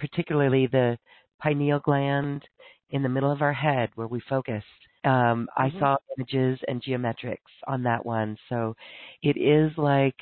[0.00, 0.98] particularly the
[1.40, 2.42] pineal gland
[2.90, 4.64] in the middle of our head where we focus.
[5.04, 5.76] Um, mm-hmm.
[5.76, 8.36] I saw images and geometrics on that one.
[8.48, 8.74] So
[9.22, 10.16] it is like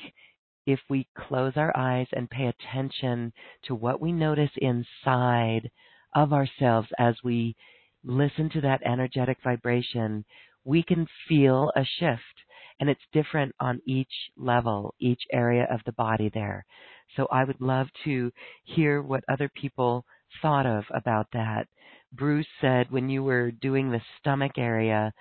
[0.65, 3.33] if we close our eyes and pay attention
[3.65, 5.69] to what we notice inside
[6.15, 7.55] of ourselves as we
[8.03, 10.23] listen to that energetic vibration,
[10.63, 12.21] we can feel a shift.
[12.79, 16.65] And it's different on each level, each area of the body there.
[17.15, 18.31] So I would love to
[18.63, 20.05] hear what other people
[20.41, 21.67] thought of about that.
[22.13, 25.13] Bruce said when you were doing the stomach area,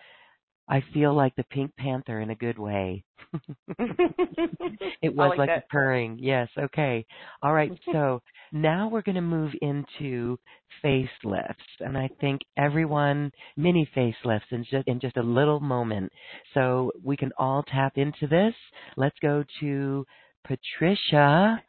[0.69, 3.03] I feel like the Pink Panther in a good way.
[3.79, 6.19] it was like, like a purring.
[6.21, 7.07] Yes, okay.
[7.43, 8.21] All right, so
[8.53, 10.39] now we're going to move into
[10.85, 11.55] facelifts.
[11.81, 16.13] And I think everyone, mini facelifts in just, in just a little moment.
[16.53, 18.55] So we can all tap into this.
[18.97, 20.07] Let's go to
[20.47, 21.63] Patricia.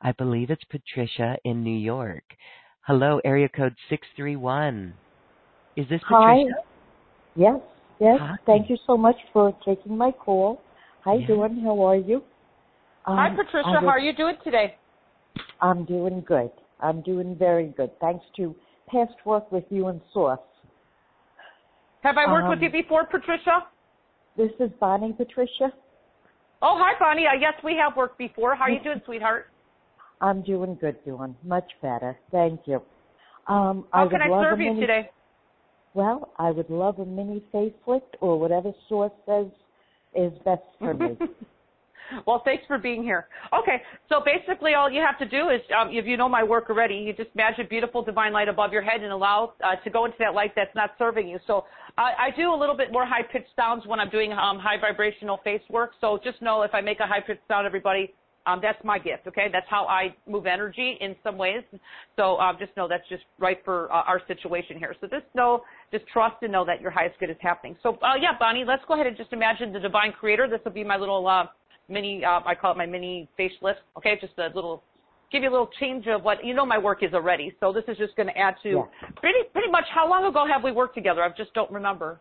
[0.00, 2.24] I believe it's Patricia in New York.
[2.86, 4.94] Hello, area code 631.
[5.74, 6.36] Is this Hi.
[6.36, 6.54] Patricia?
[7.34, 7.60] Yes,
[7.98, 8.18] yes.
[8.20, 8.36] Hi.
[8.46, 10.62] Thank you so much for taking my call.
[11.04, 11.26] Hi, Yeah.
[11.26, 11.58] Dawn.
[11.64, 12.22] How are you?
[13.04, 13.66] Hi, Um, Patricia.
[13.66, 14.78] I How are you doing today?
[15.60, 16.52] I'm doing good.
[16.78, 17.90] I'm doing very good.
[17.98, 18.54] Thanks to
[18.86, 20.38] past work with you and Source.
[22.02, 23.66] Have I worked Um, with you before, Patricia?
[24.36, 25.72] This is Bonnie Patricia.
[26.62, 27.26] Oh, hi, Bonnie.
[27.26, 28.54] Uh, yes, we have worked before.
[28.54, 29.50] How are you doing, sweetheart?
[30.20, 32.18] I'm doing good, doing Much better.
[32.30, 32.82] Thank you.
[33.48, 35.10] Um, I How would can I love serve a you today?
[35.94, 39.46] Well, I would love a mini facelift or whatever Source says
[40.14, 41.16] is best for me.
[42.26, 43.28] well, thanks for being here.
[43.58, 46.68] Okay, so basically all you have to do is, um, if you know my work
[46.70, 50.04] already, you just imagine beautiful divine light above your head and allow uh, to go
[50.04, 51.38] into that light that's not serving you.
[51.46, 51.64] So
[51.96, 54.78] I, I do a little bit more high pitched sounds when I'm doing um, high
[54.80, 55.92] vibrational face work.
[56.00, 58.14] So just know if I make a high pitched sound, everybody,
[58.46, 59.26] um, that's my gift.
[59.26, 61.62] Okay, that's how I move energy in some ways.
[62.16, 64.94] So um, just know that's just right for uh, our situation here.
[65.00, 67.76] So just know, just trust and know that your highest good is happening.
[67.82, 70.48] So uh, yeah, Bonnie, let's go ahead and just imagine the divine creator.
[70.48, 71.46] This will be my little uh,
[71.88, 73.76] mini, uh, I call it my mini facelift.
[73.98, 74.82] Okay, just a little,
[75.32, 77.54] give you a little change of what you know my work is already.
[77.60, 79.10] So this is just going to add to Yeah.
[79.16, 79.84] pretty pretty much.
[79.92, 81.22] How long ago have we worked together?
[81.22, 82.20] I just don't remember.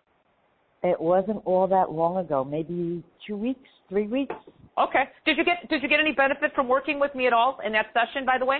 [0.86, 4.36] It wasn't all that long ago, maybe two weeks, three weeks.
[4.78, 5.06] Okay.
[5.26, 7.72] Did you get did you get any benefit from working with me at all in
[7.74, 8.24] that session?
[8.26, 8.60] By the way,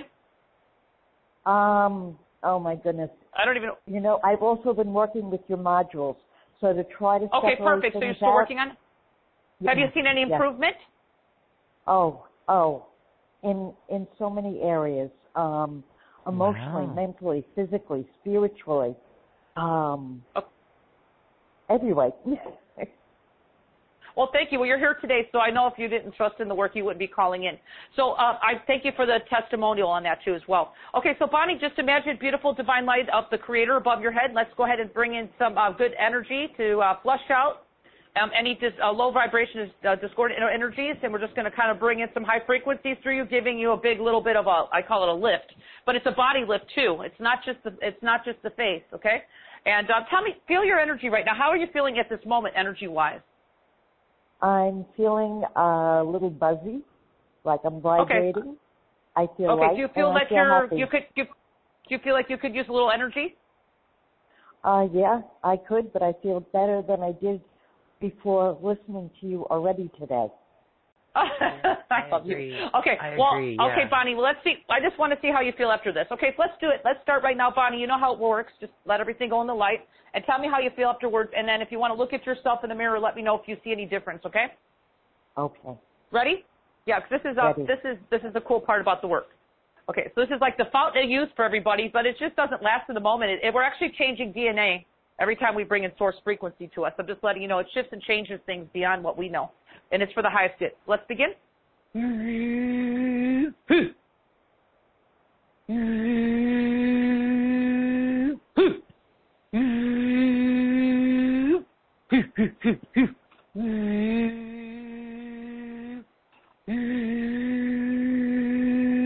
[1.44, 3.10] Um, oh my goodness.
[3.38, 3.70] I don't even.
[3.86, 6.16] You know, I've also been working with your modules.
[6.60, 7.94] So to try to Okay, perfect.
[7.94, 8.68] So you're still out- working on.
[8.70, 9.68] it?
[9.68, 10.32] Have you seen any yeah.
[10.34, 10.76] improvement?
[11.86, 12.86] Oh, oh,
[13.44, 15.84] in in so many areas, um,
[16.26, 16.94] emotionally, Wow.
[16.94, 18.96] mentally, physically, spiritually,
[19.56, 20.42] um, Oh.
[21.68, 22.10] Every way.
[24.16, 24.58] Well, thank you.
[24.58, 26.84] Well, you're here today, so I know if you didn't trust in the work, you
[26.84, 27.58] wouldn't be calling in.
[27.96, 30.72] So uh, I thank you for the testimonial on that too as well.
[30.96, 34.30] Okay, so Bonnie, just imagine beautiful divine light of the Creator above your head.
[34.34, 37.66] Let's go ahead and bring in some uh, good energy to uh, flush out
[38.20, 41.70] um, any dis- uh, low vibration, uh, discordant energies, and we're just going to kind
[41.70, 44.46] of bring in some high frequencies through you, giving you a big little bit of
[44.46, 45.52] a, I call it a lift,
[45.84, 47.02] but it's a body lift too.
[47.02, 49.24] It's not just the, it's not just the face, okay?
[49.66, 51.34] And uh, tell me, feel your energy right now.
[51.36, 53.20] How are you feeling at this moment, energy-wise?
[54.40, 56.82] I'm feeling a little buzzy,
[57.44, 58.42] like I'm vibrating.
[58.42, 58.50] Okay.
[59.16, 59.60] I feel Okay.
[59.66, 60.76] light do you feel that feel you're happy.
[60.76, 63.34] you could you, do you feel like you could use a little energy?
[64.62, 67.40] Uh, yeah, I could, but I feel better than I did
[68.00, 70.28] before listening to you already today.
[71.90, 72.50] I, love agree.
[72.50, 72.66] you.
[72.78, 72.96] Okay.
[73.00, 73.84] I well, agree, okay.
[73.90, 74.14] Bonnie.
[74.14, 74.56] Well, let's see.
[74.68, 76.06] I just want to see how you feel after this.
[76.12, 76.82] Okay, so let's do it.
[76.84, 77.78] Let's start right now, Bonnie.
[77.78, 78.52] You know how it works.
[78.60, 81.30] Just let everything go in the light, and tell me how you feel afterwards.
[81.36, 83.34] And then, if you want to look at yourself in the mirror, let me know
[83.34, 84.22] if you see any difference.
[84.26, 84.46] Okay.
[85.38, 85.78] Okay.
[86.12, 86.44] Ready?
[86.86, 87.64] Yeah, 'cause this is uh, Ready.
[87.66, 89.28] this is this is the cool part about the work.
[89.88, 92.62] Okay, so this is like the fountain of youth for everybody, but it just doesn't
[92.62, 93.30] last in the moment.
[93.30, 94.84] It, it, we're actually changing DNA
[95.20, 96.92] every time we bring in source frequency to us.
[96.98, 99.50] I'm just letting you know it shifts and changes things beyond what we know,
[99.92, 100.72] and it's for the highest good.
[100.86, 101.28] Let's begin.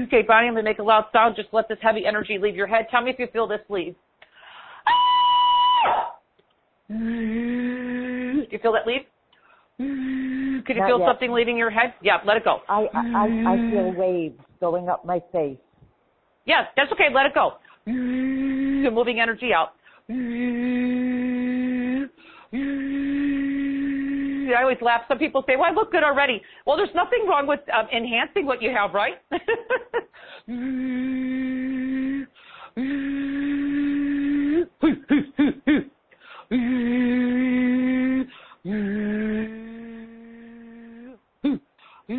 [0.03, 1.37] Okay, Bonnie, I'm going to make a loud sound.
[1.37, 2.89] Just let this heavy energy leave your head.
[2.91, 3.95] Tell me if you feel this leave.
[6.89, 9.03] Do you feel that leave?
[10.67, 11.09] Could you Not feel yet.
[11.09, 11.95] something leaving your head?
[12.03, 12.61] Yeah, let it go.
[12.69, 15.59] I, I, I, I feel waves going up my face.
[16.47, 17.09] Yeah, that's okay.
[17.15, 17.55] Let it go.
[17.87, 19.75] You're moving energy out.
[24.51, 25.03] I always laugh.
[25.09, 28.47] Some people say, "Well, I look good already." Well, there's nothing wrong with um, enhancing
[28.47, 29.15] what you have, right?
[42.11, 42.17] Stay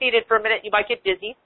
[0.00, 0.62] seated for a minute.
[0.64, 1.36] You might get dizzy.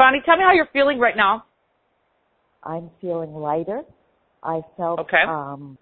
[0.00, 1.44] Bonnie, tell me how you're feeling right now.
[2.62, 3.82] I'm feeling lighter.
[4.42, 5.24] I felt, Okay.
[5.28, 5.76] um,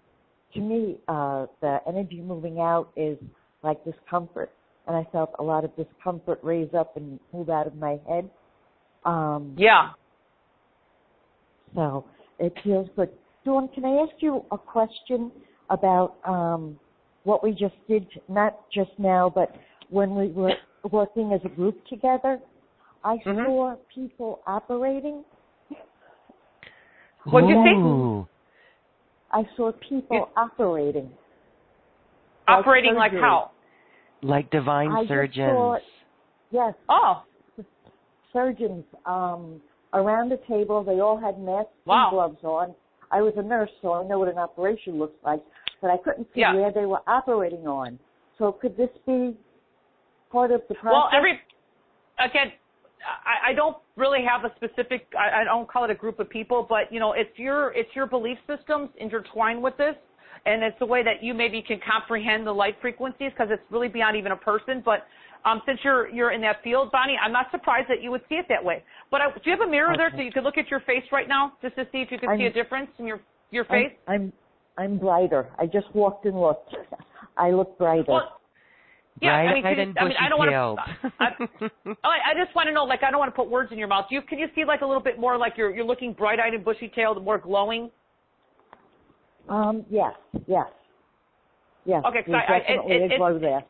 [0.53, 3.17] to me, uh, the energy moving out is
[3.63, 4.51] like discomfort,
[4.87, 8.29] and I felt a lot of discomfort raise up and move out of my head.
[9.05, 9.91] Um, Yeah.
[11.73, 12.03] So
[12.39, 13.09] it feels good.
[13.45, 15.31] Dawn, can I ask you a question
[15.69, 16.77] about um,
[17.23, 19.55] what we just did, not just now, but
[19.89, 20.57] when we were
[20.91, 22.41] working as a group together?
[23.03, 23.45] I Mhm.
[23.45, 25.23] saw people operating.
[27.25, 28.29] What'd you say?
[29.31, 31.11] I saw people You- operating.
[32.47, 33.21] Operating like surgery.
[33.21, 33.51] how?
[34.21, 35.53] Like divine I surgeons.
[35.55, 35.79] saw-
[36.51, 37.23] Yes, Oh,
[38.33, 39.61] surgeons um,
[39.93, 40.83] around the table.
[40.83, 42.05] They all had masks Wow.
[42.05, 42.75] and gloves on.
[43.11, 45.41] I was a nurse, so I know what an operation looks like,
[45.81, 46.53] but I couldn't see Yeah.
[46.55, 47.99] where they were operating on.
[48.39, 49.37] So could this be
[50.31, 50.91] part of the process?
[50.93, 51.39] well, every
[52.17, 52.51] again,
[53.03, 55.07] I, I don't really have a specific.
[55.17, 57.89] I, I don't call it a group of people, but you know, it's your it's
[57.95, 59.95] your belief systems intertwined with this,
[60.45, 63.87] and it's the way that you maybe can comprehend the light frequencies because it's really
[63.87, 64.81] beyond even a person.
[64.83, 65.05] But
[65.45, 68.35] um, since you're you're in that field, Bonnie, I'm not surprised that you would see
[68.35, 68.83] it that way.
[69.11, 71.03] But I, do you have a mirror there so you could look at your face
[71.11, 73.21] right now just to see if you can see a I'm- difference in your
[73.51, 73.97] your I'm, face?
[74.07, 74.33] I'm
[74.77, 75.49] I'm brighter.
[75.57, 76.75] I just walked and looked.
[77.37, 78.05] I look brighter.
[78.09, 78.38] Well,
[79.21, 81.71] yeah, Bright I mean, can and you- I mean, I don't want to.
[82.03, 83.87] I, I just want to know, like, I don't want to put words in your
[83.87, 84.05] mouth.
[84.09, 86.53] Do you can you see like a little bit more like you're you're looking bright-eyed
[86.53, 87.89] and bushy-tailed, more glowing?
[89.49, 90.13] um, yes,
[90.47, 90.67] yes,
[91.85, 92.03] yes.
[92.05, 92.57] Okay, 'cause there's I- I-
[92.95, 93.63] it- it- a glow there.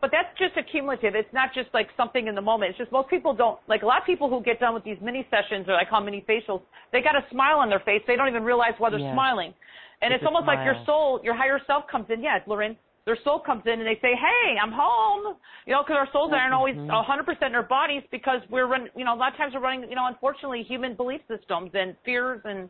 [0.00, 1.14] But that's just accumulative.
[1.14, 2.70] It's not just like something in the moment.
[2.70, 4.96] It's just most people don't like a lot of people who get done with these
[5.02, 6.62] mini sessions or I call mini facials.
[6.90, 8.00] They got a smile on their face.
[8.06, 9.12] They don't even realize why they're Yes.
[9.12, 9.52] smiling,
[10.00, 12.22] and It's it's, a almost like your soul, your higher self comes in.
[12.22, 12.78] Yeah, Loren.
[13.06, 15.36] Their soul comes in and they say, "Hey, I'm home."
[15.66, 16.90] You know, because our souls aren't always Mhm.
[16.90, 18.90] 100% in our bodies because we're run.
[18.94, 19.88] You know, a lot of times we're running.
[19.88, 22.68] You know, unfortunately, human belief systems and fears and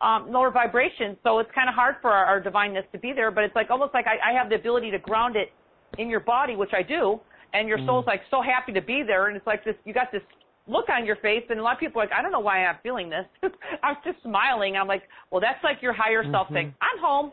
[0.00, 1.16] um, lower vibrations.
[1.22, 3.30] So it's kind of hard for our, our divineness to be there.
[3.30, 5.52] But it's like almost like I, I have the ability to ground it
[5.98, 7.20] in your body, which I do,
[7.52, 7.86] and your Mm.
[7.86, 9.76] soul's like so happy to be there, and it's like this.
[9.84, 10.22] You got this
[10.68, 12.64] look on your face, and a lot of people are like, I don't know why
[12.64, 13.26] I'm feeling this.
[13.82, 14.76] I'm just smiling.
[14.76, 16.52] I'm like, well, that's like your higher self Mhm.
[16.54, 17.32] saying, I'm home.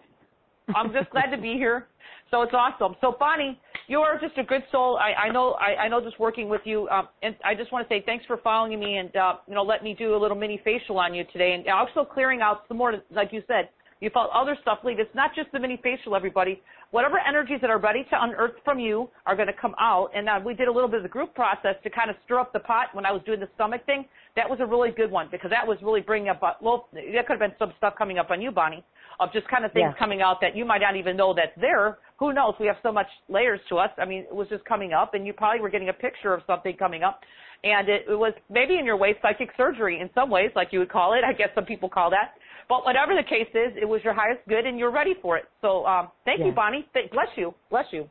[0.76, 1.88] I'm just glad to be here.
[2.32, 2.95] So it's awesome.
[3.01, 4.97] So Bonnie, you are just a good soul.
[4.97, 5.53] I, I know.
[5.53, 5.99] I, I know.
[5.99, 8.97] Just working with you, um, and I just want to say thanks for following me
[8.97, 11.67] and uh, you know let me do a little mini facial on you today, and
[11.67, 13.70] also clearing out some more, like you said.
[14.01, 14.99] You felt other stuff leave.
[14.99, 16.61] It's not just the mini facial, everybody.
[16.91, 20.09] Whatever energies that are ready to unearth from you are going to come out.
[20.15, 22.39] And uh, we did a little bit of the group process to kind of stir
[22.39, 24.05] up the pot when I was doing the stomach thing.
[24.35, 27.27] That was a really good one because that was really bringing up, uh, well, that
[27.27, 28.83] could have been some stuff coming up on you, Bonnie,
[29.19, 29.99] of just kind of things Yeah.
[29.99, 31.99] coming out that you might not even know that's there.
[32.17, 32.55] Who knows?
[32.59, 33.91] We have so much layers to us.
[33.99, 36.41] I mean, it was just coming up, and you probably were getting a picture of
[36.47, 37.21] something coming up.
[37.63, 40.79] And it, it was maybe in your way psychic surgery in some ways, like you
[40.79, 41.23] would call it.
[41.23, 42.33] I guess some people call that.
[42.70, 45.45] But whatever the case is, it was your highest good, and you're ready for it.
[45.59, 46.88] So um, thank you, Bonnie.
[46.93, 47.53] Th- bless you.
[47.72, 48.07] Bless you.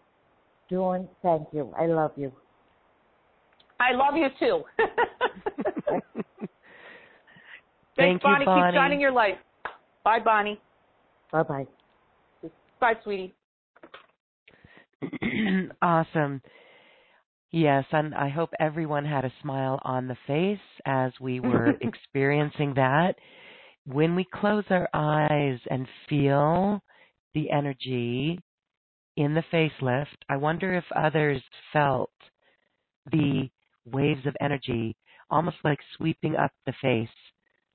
[0.69, 1.73] Dawn, thank you.
[1.79, 2.33] I love you.
[3.81, 4.65] I love you too.
[7.99, 8.45] Thank Thanks, you, Bonnie.
[8.45, 8.73] Bonnie.
[8.73, 9.39] Keep shining your light.
[10.05, 10.61] Bye, Bonnie.
[11.33, 11.67] Bye bye.
[12.81, 13.35] Bye, sweetie.
[15.83, 16.41] awesome.
[17.51, 22.75] Yes, and I hope everyone had a smile on the face as we were experiencing
[22.77, 23.15] that.
[23.91, 26.83] When we close our eyes and feel
[27.33, 28.39] the energy
[29.17, 32.11] in the facelift, I wonder if others felt
[33.11, 33.49] the
[33.87, 34.95] waves of energy
[35.31, 37.09] almost like sweeping up the face,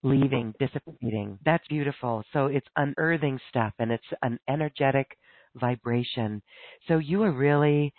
[0.04, 1.40] leaving, dissipating.
[1.46, 2.24] That's beautiful.
[2.32, 5.18] So it's unearthing stuff and it's an energetic
[5.56, 6.44] vibration.
[6.88, 7.92] So you are really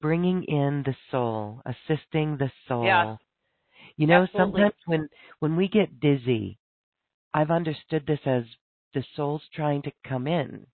[0.00, 2.84] bringing in the soul, assisting the soul.
[2.86, 3.18] Yes.
[3.96, 4.60] You know, Absolutely.
[4.60, 5.08] sometimes when
[5.40, 6.58] when we get dizzy,
[7.34, 8.44] I've understood this as
[8.94, 10.66] the soul's trying to come in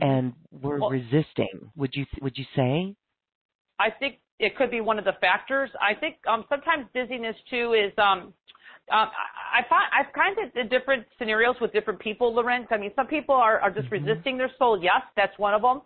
[0.00, 1.72] and we're Well- resisting.
[1.76, 2.94] Would you would you say?
[3.78, 5.70] I think it could be one of the factors.
[5.80, 8.32] I think um, sometimes dizziness too is um,
[8.90, 12.68] um, I, I find I've kind of did different scenarios with different people, Lorenz.
[12.70, 14.06] I mean, some people are, are just Mhm.
[14.06, 14.80] resisting their soul.
[14.82, 15.82] Yes, that's one of them.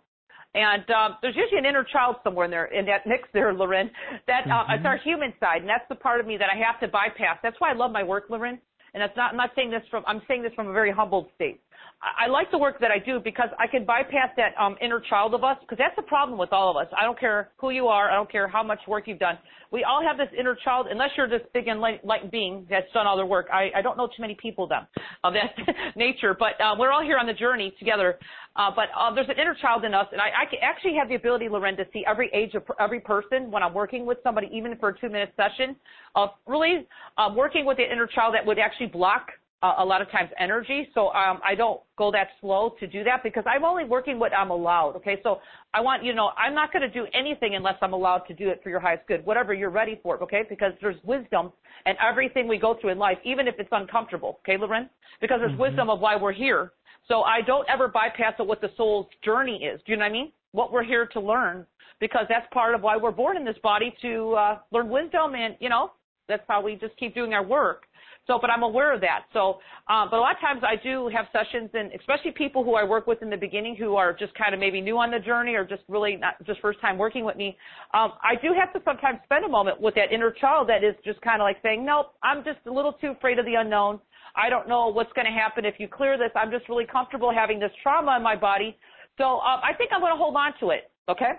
[0.53, 3.91] And um, there's usually an inner child somewhere in there, in that mix there, Loren.
[4.27, 4.77] That uh, Mhm.
[4.77, 7.39] it's our human side, and that's the part of me that I have to bypass.
[7.43, 8.61] That's why I love my work, Loren.
[8.95, 9.31] And it's not.
[9.31, 10.05] I'm not saying this from.
[10.07, 11.59] I'm saying this from a very humbled state.
[12.01, 15.33] I like the work that I do because I can bypass that um, inner child
[15.33, 16.87] of us because that's the problem with all of us.
[16.95, 18.11] I don't care who you are.
[18.11, 19.37] I don't care how much work you've done.
[19.71, 23.17] We all have this inner child, unless you're this big enlightened being that's done all
[23.17, 23.47] their work.
[23.51, 24.85] I, I don't know too many people them
[25.23, 25.55] of that
[25.95, 28.19] nature, but uh, we're all here on the journey together.
[28.55, 31.15] Uh, but uh, there's an inner child in us, and I, I actually have the
[31.15, 34.77] ability, Loren, to see every age of every person when I'm working with somebody, even
[34.77, 35.75] for a two-minute session,
[36.13, 39.27] of really uh, working with the inner child that would actually block
[39.63, 40.87] a lot of times energy.
[40.93, 44.31] So um, I don't go that slow to do that because I'm only working what
[44.33, 44.95] I'm allowed.
[44.97, 45.39] Okay, so
[45.73, 48.33] I want you to know I'm not going to do anything unless I'm allowed to
[48.33, 50.21] do it for your highest good, whatever you're ready for.
[50.23, 51.51] Okay, because there's wisdom
[51.85, 54.39] and everything we go through in life, even if it's uncomfortable.
[54.41, 54.89] Okay, Loren,
[55.21, 55.61] because there's mm-hmm.
[55.61, 56.71] wisdom of why we're here.
[57.07, 59.79] So I don't ever bypass what the soul's journey is.
[59.85, 60.31] Do you know what I mean?
[60.51, 61.65] What we're here to learn,
[61.99, 65.55] because that's part of why we're born in this body to uh, learn wisdom, and
[65.59, 65.91] you know
[66.27, 67.83] that's how we just keep doing our work.
[68.27, 69.25] So, but I'm aware of that.
[69.33, 72.73] So, um, but a lot of times I do have sessions, and especially people who
[72.73, 75.19] I work with in the beginning who are just kind of maybe new on the
[75.19, 77.55] journey or just really not just first time working with me.
[77.93, 80.95] Um, I do have to sometimes spend a moment with that inner child that is
[81.05, 83.99] just kind of like saying, nope, I'm just a little too afraid of the unknown.
[84.35, 86.31] I don't know what's going to happen if you clear this.
[86.35, 88.75] I'm just really comfortable having this trauma in my body.
[89.17, 90.91] So um, I think I'm going to hold on to it.
[91.07, 91.33] Okay.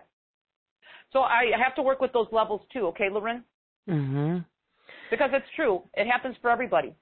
[1.12, 2.87] So I have to work with those levels too.
[2.89, 3.45] Okay, Loren.
[3.89, 4.45] Mhm.
[5.11, 5.82] Because it's true.
[5.94, 6.94] It happens for everybody.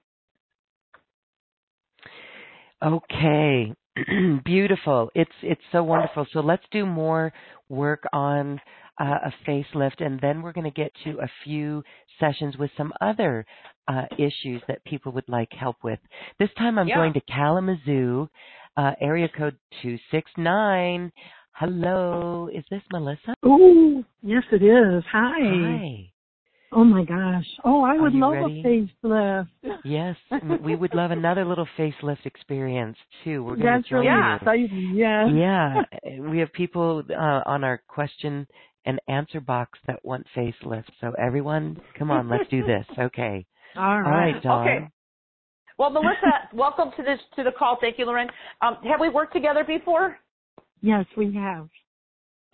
[2.82, 3.74] Okay.
[4.44, 5.10] Beautiful.
[5.14, 6.26] It's it's so wonderful.
[6.32, 7.32] So let's do more
[7.68, 8.60] work on
[9.00, 11.82] uh, a facelift, and then we're going to get to a few
[12.20, 13.46] sessions with some other
[13.88, 15.98] uh, issues that people would like help with.
[16.38, 16.96] This time I'm yeah.
[16.96, 18.28] going to Kalamazoo,
[18.76, 21.12] uh, area code two six nine.
[21.52, 23.34] Hello, is this Melissa?
[23.44, 25.04] Oh, yes, it is.
[25.12, 25.38] Hi.
[25.38, 26.10] Hi.
[26.72, 27.46] Oh my gosh.
[27.64, 28.60] Oh, I would love ready?
[28.60, 29.48] a facelift.
[29.84, 30.16] Yes,
[30.60, 33.44] we would love another little facelift experience too.
[33.44, 34.34] We're going to join really you.
[34.34, 34.92] exciting.
[34.94, 35.26] Yeah.
[35.28, 38.46] Yeah, we have people uh, on our question
[38.86, 40.90] and answer box that want facelifts.
[41.00, 42.84] So everyone, come on, let's do this.
[42.98, 43.46] Okay.
[43.76, 44.06] All right.
[44.06, 44.68] All right, Dawn.
[44.68, 44.88] Okay.
[45.78, 47.76] Well, Melissa, welcome to this to the call.
[47.80, 48.28] Thank you, Loren.
[48.62, 50.16] Um, have we worked together before?
[50.80, 51.68] Yes, we have.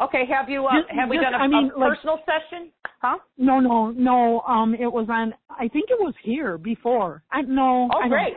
[0.01, 2.20] Okay, have you uh, Just- have we just- done a, I mean, a like- personal
[2.24, 2.72] session?
[3.03, 3.18] Huh?
[3.38, 4.40] No, no, no.
[4.42, 5.34] Um, it was on.
[5.51, 7.22] I think it was here before.
[7.32, 7.88] I no.
[7.92, 8.34] Oh, I don't- great.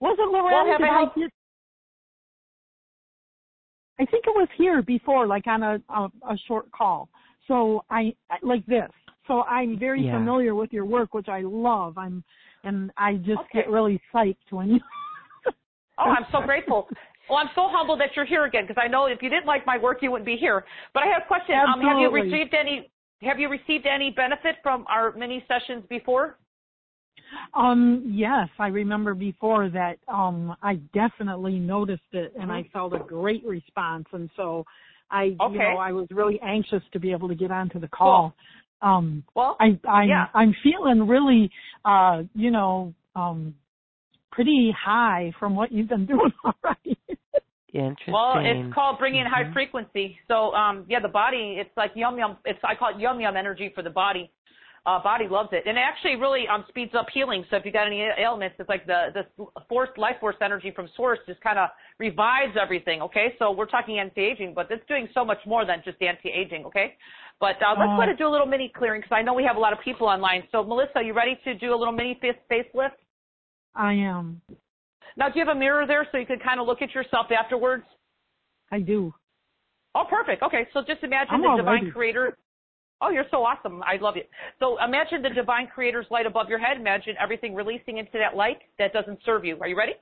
[0.00, 0.52] Was it Lorraine?
[0.52, 1.28] Well, have Did I I
[4.02, 7.08] I think it was here before, like on a a, a short call.
[7.48, 8.90] So I like this.
[9.26, 10.12] So I'm very Yeah.
[10.18, 11.96] familiar with your work, which I love.
[11.96, 12.24] I'm,
[12.64, 13.62] and I just Okay.
[13.62, 14.80] get really psyched when you.
[15.98, 16.88] Oh, I'm so grateful.
[17.28, 19.64] Well, I'm so humbled that you're here again because I know if you didn't like
[19.66, 20.64] my work, you wouldn't be here.
[20.92, 21.54] But I have a question.
[21.54, 22.90] Um, have you received any?
[23.22, 26.38] Have you received any benefit from our mini sessions before?
[27.54, 32.98] Um, yes, I remember before that um I definitely noticed it and I felt a
[32.98, 34.64] great response and so
[35.10, 38.34] I you know, I was really anxious to be able to get onto the call.
[38.80, 40.26] Um Well, I I'm Yeah.
[40.34, 41.50] I'm feeling really
[41.84, 43.54] uh, you know, um
[44.32, 46.98] pretty high from what you've been doing already.
[47.74, 48.12] Interesting.
[48.12, 49.52] well, it's called bringing high Mhm.
[49.54, 50.18] frequency.
[50.28, 52.36] So, um, yeah, the body, it's like yum yum.
[52.44, 54.30] It's I call it yum yum energy for the body.
[54.84, 57.44] Uh, body loves it, and it actually really um, speeds up healing.
[57.48, 60.88] So if you got any ailments, it's like the the force life force energy from
[60.96, 61.68] source just kind of
[61.98, 63.00] revives everything.
[63.00, 66.64] Okay, so we're talking anti-aging, but it's doing so much more than just anti-aging.
[66.66, 66.96] Okay,
[67.38, 67.96] but uh, let's Oh.
[68.00, 69.78] go to do a little mini clearing because I know we have a lot of
[69.80, 70.42] people online.
[70.50, 72.98] So Melissa, are you ready to do a little mini face facelift?
[73.74, 74.40] I am.
[75.16, 77.26] Now, do you have a mirror there so you can kind of look at yourself
[77.30, 77.84] afterwards?
[78.70, 79.12] I do.
[79.94, 80.42] Oh, perfect.
[80.42, 81.90] Okay, so just imagine I'm the divine ready.
[81.90, 82.36] creator.
[83.02, 83.82] Oh, you're so awesome.
[83.82, 84.22] I love you.
[84.58, 86.78] So imagine the divine creator's light above your head.
[86.78, 89.58] Imagine everything releasing into that light that doesn't serve you.
[89.60, 89.94] Are you ready?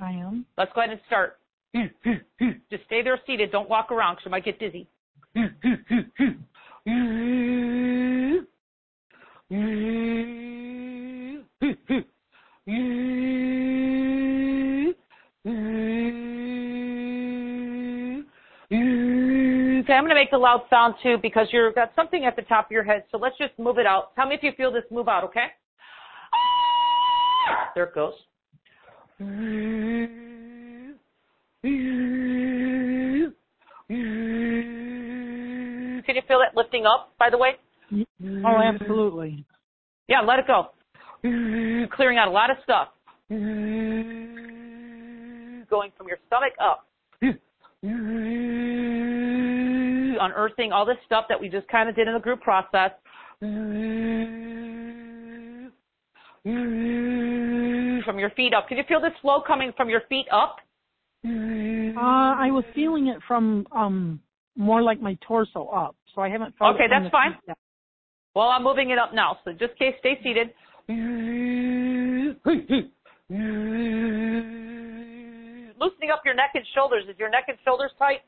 [0.00, 0.44] I am.
[0.58, 1.38] Let's go ahead and start.
[2.70, 3.50] Just stay there seated.
[3.50, 4.88] Don't walk around because you might get dizzy.
[12.68, 12.74] Okay,
[19.92, 22.66] I'm going to make the loud sound too because you've got something at the top
[22.66, 23.04] of your head.
[23.12, 24.16] So let's just move it out.
[24.16, 25.46] Tell me if you feel this move out, okay?
[26.34, 27.70] Ah!
[27.76, 28.14] There it goes.
[29.20, 30.98] Can
[36.16, 37.52] you feel it lifting up, by the way?
[38.44, 39.44] Oh, absolutely.
[40.08, 40.72] Yeah, let it go.
[41.96, 42.88] Clearing out a lot of stuff.
[43.28, 44.32] Going
[45.96, 46.86] from your stomach up.
[50.22, 52.90] Unearthing all this stuff that we just kind of did in the group process.
[58.06, 58.68] from your feet up.
[58.68, 60.56] Can you feel this flow coming from your feet up?
[61.24, 64.20] Uh, I was feeling it from um
[64.56, 66.76] more like my torso up, so I haven't felt.
[66.76, 67.36] Okay, that's fine.
[68.34, 70.50] Well, I'm moving it up now, so just in case, stay seated.
[75.78, 77.04] Loosening up your neck and shoulders.
[77.08, 78.20] Is your neck and shoulders tight?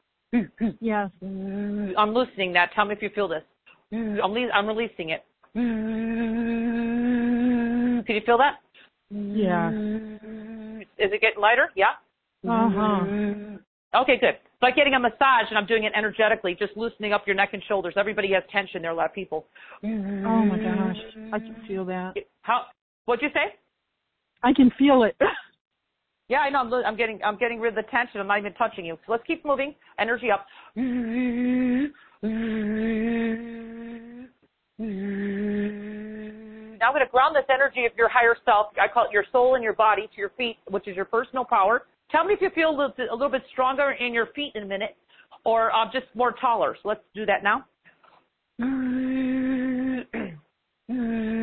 [0.81, 1.11] Yes.
[1.23, 2.71] I'm loosening that.
[2.75, 3.43] Tell me if you feel this.
[3.93, 5.25] I'm, le- I'm releasing it.
[5.55, 5.65] Can
[8.07, 8.57] you feel that?
[9.11, 9.71] Yeah.
[9.71, 11.71] Is it getting lighter?
[11.75, 11.87] Yeah.
[12.49, 13.05] Uh huh.
[14.03, 14.35] Okay, good.
[14.35, 17.51] It's like getting a massage, and I'm doing it energetically, just loosening up your neck
[17.55, 17.95] and shoulders.
[17.97, 19.47] Everybody has tension there, are a lot of people.
[19.83, 20.97] Oh my gosh,
[21.33, 22.15] I can feel that.
[22.49, 22.63] How?
[23.05, 23.55] What'd you say?
[24.43, 25.15] I can feel it.
[26.31, 26.59] Yeah, I know.
[26.59, 27.19] I'm, I'm getting.
[27.25, 28.21] I'm getting rid of the tension.
[28.21, 28.99] I'm not even touching you.
[29.07, 29.75] So let's keep moving.
[29.99, 30.45] Energy up.
[30.77, 30.83] Now
[36.87, 38.67] I'm going to ground this energy of your higher self.
[38.79, 41.47] I call it your soul and your body to your feet, which is your personal
[41.47, 41.87] power.
[42.13, 44.53] Tell me if you feel a little, bit- a little bit stronger in your feet
[44.55, 44.99] in a minute,
[45.47, 46.77] or uh, just more taller.
[46.83, 47.65] So let's do that now.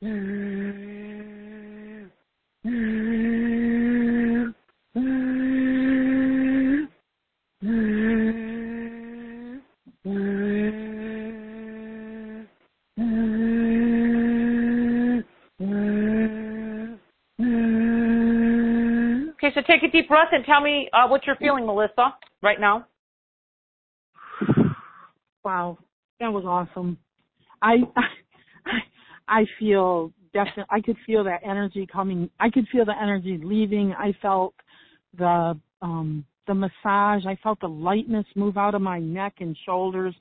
[0.00, 0.10] Okay,
[19.54, 22.86] so take a deep breath and tell me uh, what you're feeling, Melissa, right now.
[25.44, 25.78] Wow,
[26.20, 26.98] that was awesome.
[27.62, 28.02] I I
[29.58, 30.64] feel definitely.
[30.70, 32.28] I could feel that energy coming.
[32.40, 33.92] I could feel the energy leaving.
[33.92, 34.54] I felt
[35.16, 37.26] the um the massage.
[37.26, 40.14] I felt the lightness move out of my neck and shoulders.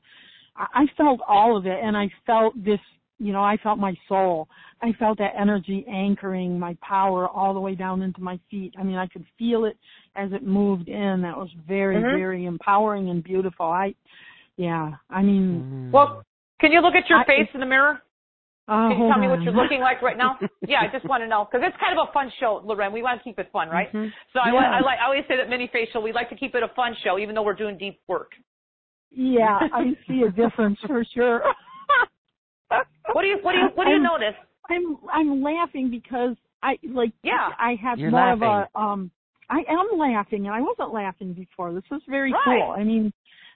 [0.55, 2.79] I, I felt all of it, and I felt this.
[3.19, 4.47] You know, I felt my soul.
[4.83, 8.75] I felt that energy anchoring my power all the way down into my feet.
[8.77, 9.75] I mean, I could feel it
[10.15, 11.23] as it moved in.
[11.23, 12.15] That was very, Mhm.
[12.15, 13.65] very empowering and beautiful.
[13.65, 13.95] I,
[14.55, 15.89] yeah, I mean.
[15.91, 16.23] Well,
[16.59, 18.01] can you look at your I- face in the mirror?
[18.67, 20.37] Uh, Can you hold tell me what you're looking like right now?
[20.67, 22.91] yeah, I just want to know because it's kind of a fun show, Loren.
[22.91, 23.91] We want to keep it fun, right?
[23.93, 24.11] Mhm.
[24.33, 24.77] So I, Yeah.
[24.77, 26.01] I like I always say that mini facial.
[26.01, 28.31] We like to keep it a fun show, even though we're doing deep work.
[29.11, 31.41] Yeah, I see a difference for sure.
[33.13, 34.35] What do you what do you what do you I'm- notice?
[34.69, 37.49] I'm I'm laughing because I like Yeah.
[37.57, 39.09] I have You're more of a um
[39.49, 41.73] I am laughing and I wasn't laughing before.
[41.73, 42.41] This is very Right.
[42.43, 42.75] cool.
[42.77, 43.13] I mean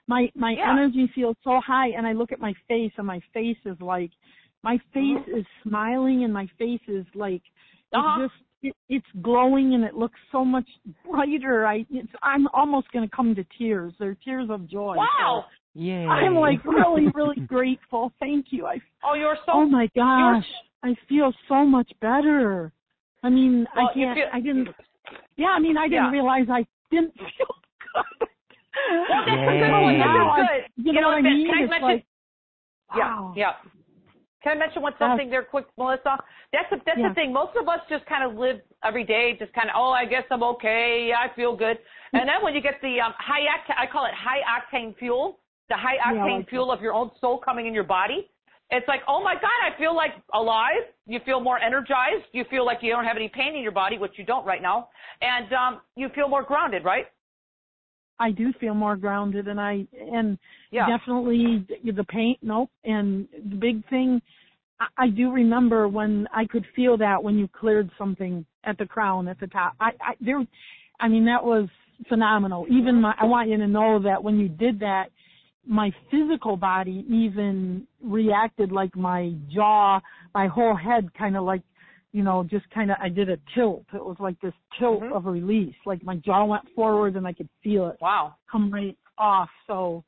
[0.08, 0.70] my my Yeah.
[0.72, 4.10] energy feels so high and I look at my face and my face is like
[4.62, 5.38] my face Mhm.
[5.38, 7.42] is smiling and my face is like
[7.92, 8.20] Uh-huh.
[8.22, 10.68] it just it, it's glowing and it looks so much
[11.04, 11.66] brighter.
[11.66, 13.92] I it's I'm almost going to come to tears.
[13.98, 14.96] They're tears of joy.
[14.96, 15.46] Wow.
[15.74, 18.12] So I'm like really really grateful.
[18.20, 18.66] Thank you.
[18.66, 19.52] I Oh, you're so.
[19.52, 20.46] Oh my gosh,
[20.82, 22.72] I feel so much better.
[23.24, 24.14] I mean, Well, I can't.
[24.16, 24.68] feel- I didn't.
[25.36, 26.10] Yeah, I mean, I didn't Yeah.
[26.12, 27.54] realize I didn't feel
[27.94, 28.28] good.
[28.28, 30.46] Well, that's a good Now I-
[30.76, 30.86] good.
[30.86, 31.46] you know what I mean?
[31.46, 31.82] Can I mention?
[31.82, 32.06] like,
[32.96, 33.32] Yeah, wow.
[33.36, 33.52] yeah.
[34.42, 36.18] Can I mention one something there, quick, Melissa?
[36.52, 37.08] That's the that's Yeah.
[37.10, 37.32] the thing.
[37.32, 40.24] Most of us just kind of live every day, just kind of, oh, I guess
[40.30, 41.12] I'm okay.
[41.16, 41.78] I feel good.
[42.12, 45.38] And then when you get the um, high octane, I call it high octane fuel,
[45.68, 48.28] the high Yeah, octane like fuel of your own soul coming in your body.
[48.70, 50.84] It's like, oh my God, I feel like alive.
[51.06, 52.24] You feel more energized.
[52.32, 54.62] You feel like you don't have any pain in your body, which you don't right
[54.62, 54.88] now,
[55.20, 57.06] and um, you feel more grounded, right?
[58.18, 60.38] I do feel more grounded, and I and
[60.72, 60.86] Yeah.
[60.88, 62.38] definitely the- paint.
[62.42, 62.70] Nope.
[62.84, 64.20] And the big thing,
[64.80, 68.86] I, I do remember when I could feel that when you cleared something at the
[68.86, 69.74] crown at the top.
[69.80, 70.44] I, I there,
[70.98, 71.68] I mean that was
[72.08, 72.66] phenomenal.
[72.70, 75.06] Even my, I want you to know that when you did that,
[75.66, 80.00] my physical body even reacted like my jaw,
[80.34, 81.62] my whole head kind of like,
[82.12, 83.84] you know, just kind of, I did a tilt.
[83.94, 85.12] It was like this tilt Mhm.
[85.12, 85.74] of release.
[85.86, 88.34] Like my jaw went forward and I could feel it Wow.
[88.50, 89.48] come right off.
[89.68, 90.02] So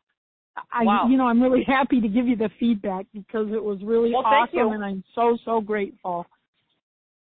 [0.72, 1.08] I, Wow.
[1.08, 4.24] you know, I'm really happy to give you the feedback because it was really Well,
[4.24, 6.26] awesome and I'm so, so grateful.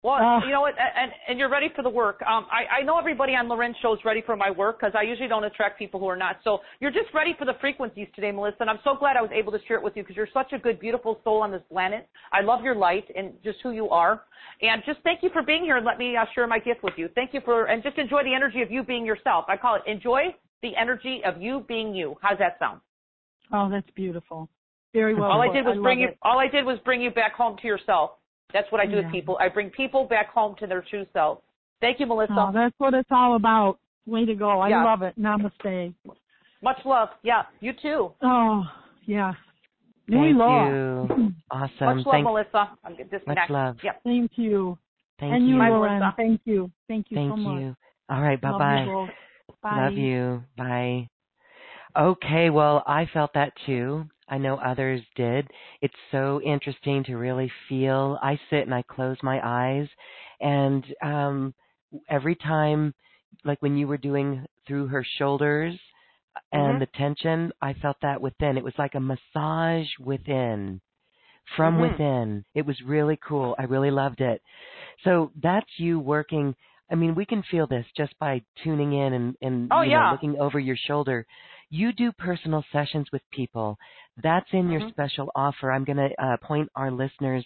[0.02, 0.44] Well, Ah.
[0.44, 2.20] you know what, and and you're ready for the work.
[2.26, 5.00] Um, I I know everybody on Loren's show is ready for my work because I
[5.00, 6.40] usually don't attract people who are not.
[6.44, 9.30] So you're just ready for the frequencies today, Melissa, and I'm so glad I was
[9.32, 11.62] able to share it with you because you're such a good, beautiful soul on this
[11.70, 12.06] planet.
[12.34, 14.24] I love your light and just who you are,
[14.60, 16.94] and just thank you for being here and let me uh, share my gift with
[16.98, 17.08] you.
[17.14, 19.46] Thank you for and just enjoy the energy of you being yourself.
[19.48, 22.16] I call it enjoy the energy of you being you.
[22.20, 22.80] How's that sound?
[23.52, 24.48] Oh, that's beautiful.
[24.92, 25.24] Very well.
[25.30, 26.08] all I did was love bring you.
[26.08, 26.18] it.
[26.22, 28.12] All I did was bring you back home to yourself.
[28.52, 29.36] That's what I do with people.
[29.40, 31.40] I bring people back home to their true self.
[31.80, 32.32] Thank you, Melissa.
[32.38, 33.78] Oh, that's what it's all about.
[34.06, 34.60] Way to go.
[34.60, 34.84] I Yeah.
[34.84, 35.18] love it.
[35.18, 35.94] Namaste.
[36.62, 37.08] Much love.
[37.22, 38.12] Yeah, you too.
[38.22, 38.62] Oh,
[39.06, 39.32] yeah.
[40.08, 40.70] Thank Nui loa.
[40.70, 41.34] you.
[41.50, 41.86] Awesome.
[41.86, 42.70] Much love, Thank, Melissa.
[42.84, 43.50] I'm gonna disconnect.
[43.50, 43.76] love.
[43.82, 44.00] Yep.
[44.04, 44.78] Thank you.
[45.20, 45.54] Thank and you.
[45.54, 45.98] you, Bye, Loren.
[45.98, 46.14] Melissa.
[46.16, 46.70] Thank you.
[46.88, 47.60] Thank you Thank so much.
[47.60, 47.76] you.
[48.08, 48.40] All right.
[48.40, 48.84] Bye-bye.
[48.86, 49.08] Love,
[49.62, 49.82] bye.
[49.84, 50.42] Love you.
[50.56, 51.08] Bye.
[51.96, 54.06] Okay, well, I felt that too.
[54.28, 55.48] I know others did.
[55.80, 58.18] It's so interesting to really feel.
[58.22, 59.88] I sit and I close my eyes,
[60.40, 61.54] and um,
[62.08, 62.94] every time,
[63.44, 65.78] like when you were doing through her shoulders
[66.52, 66.80] and Mhm.
[66.80, 68.56] the tension, I felt that within.
[68.56, 70.80] It was like a massage within,
[71.56, 71.90] from Mhm.
[71.92, 72.44] within.
[72.54, 73.54] It was really cool.
[73.58, 74.42] I really loved it.
[75.04, 76.54] So that's you working.
[76.90, 79.90] I mean, we can feel this just by tuning in and, and Oh, you know,
[79.90, 80.10] yeah.
[80.12, 81.26] looking over your shoulder.
[81.74, 83.76] You do personal sessions with people.
[84.22, 84.90] That's in your Mhm.
[84.90, 85.72] special offer.
[85.72, 87.44] I'm going to uh, point our listeners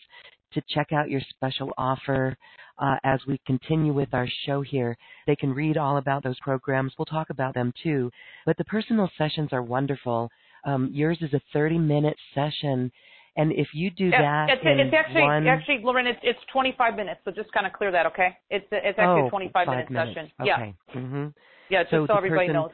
[0.53, 2.37] to check out your special offer
[2.79, 4.99] uh, as we continue with our show here.
[5.27, 6.93] They can read all about those programs.
[6.99, 8.11] We'll talk about them too.
[8.45, 10.31] But the personal sessions are wonderful.
[10.65, 12.93] Um, yours is a 30 minute session.
[13.37, 17.21] And if you do that it's, it's actually one, actually Loren, it's it's 25 minutes,
[17.25, 18.37] so just kind of clear that, okay?
[18.51, 20.15] It's it's actually oh, a 25 five minute minutes.
[20.15, 20.33] session.
[20.43, 20.75] Okay.
[20.93, 21.27] Yeah, hmm
[21.71, 22.73] yeah, just So so, everybody person- knows.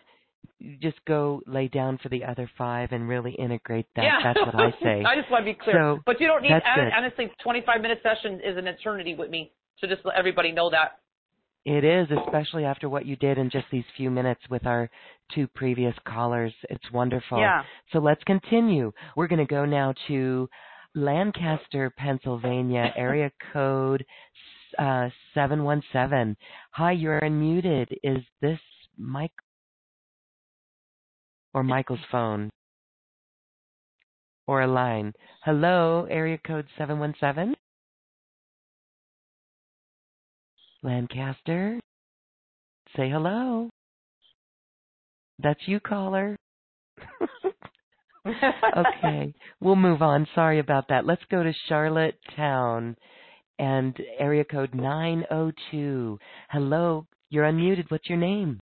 [0.80, 4.04] Just go lay down for the other five and really integrate that.
[4.04, 5.02] yeah, That's what I say.
[5.04, 6.52] I just want to be clear, So, but you don't need.
[6.52, 6.92] that's hon- good.
[6.96, 9.52] Honestly, 25 minute session is an eternity with me.
[9.78, 10.98] So just let everybody know that.
[11.66, 14.90] It is, especially after what you did in just these few minutes with our
[15.34, 16.52] two previous callers.
[16.68, 17.38] It's wonderful.
[17.38, 17.62] Yeah.
[17.92, 18.92] So let's continue.
[19.16, 20.48] We're going to go now to
[20.94, 24.04] Lancaster, Pennsylvania, area code
[24.78, 26.36] uh, 717.
[26.72, 27.86] Hi, you're unmuted.
[28.02, 28.58] Is this
[28.98, 29.32] Mike
[31.54, 32.50] or Michael's phone?
[34.46, 35.14] Or a line?
[35.44, 37.54] Hello, area code 717?
[40.82, 41.80] Lancaster?
[42.96, 43.70] Say hello.
[45.38, 46.36] That's you, caller.
[48.26, 50.26] okay, we'll move on.
[50.34, 51.06] Sorry about that.
[51.06, 52.96] Let's go to Charlotte Town
[53.58, 56.18] and area code 902.
[56.50, 57.90] Hello, you're unmuted.
[57.90, 58.60] What's your name?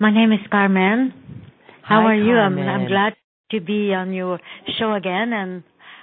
[0.00, 1.51] My name is Carmen.
[1.82, 2.36] How Hi, are you?
[2.36, 3.14] I'm, I'm glad
[3.50, 4.38] to be on your
[4.78, 5.62] show again, and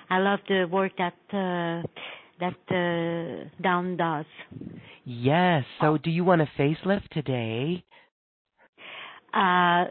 [0.10, 1.84] I love the work that uh,
[2.40, 4.26] that uh, Dawn does.
[5.06, 5.64] Yes.
[5.82, 7.84] So, do you want a facelift today,
[9.34, 9.86] Uh,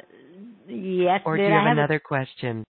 [0.68, 2.64] yes, or do you have have a- another question?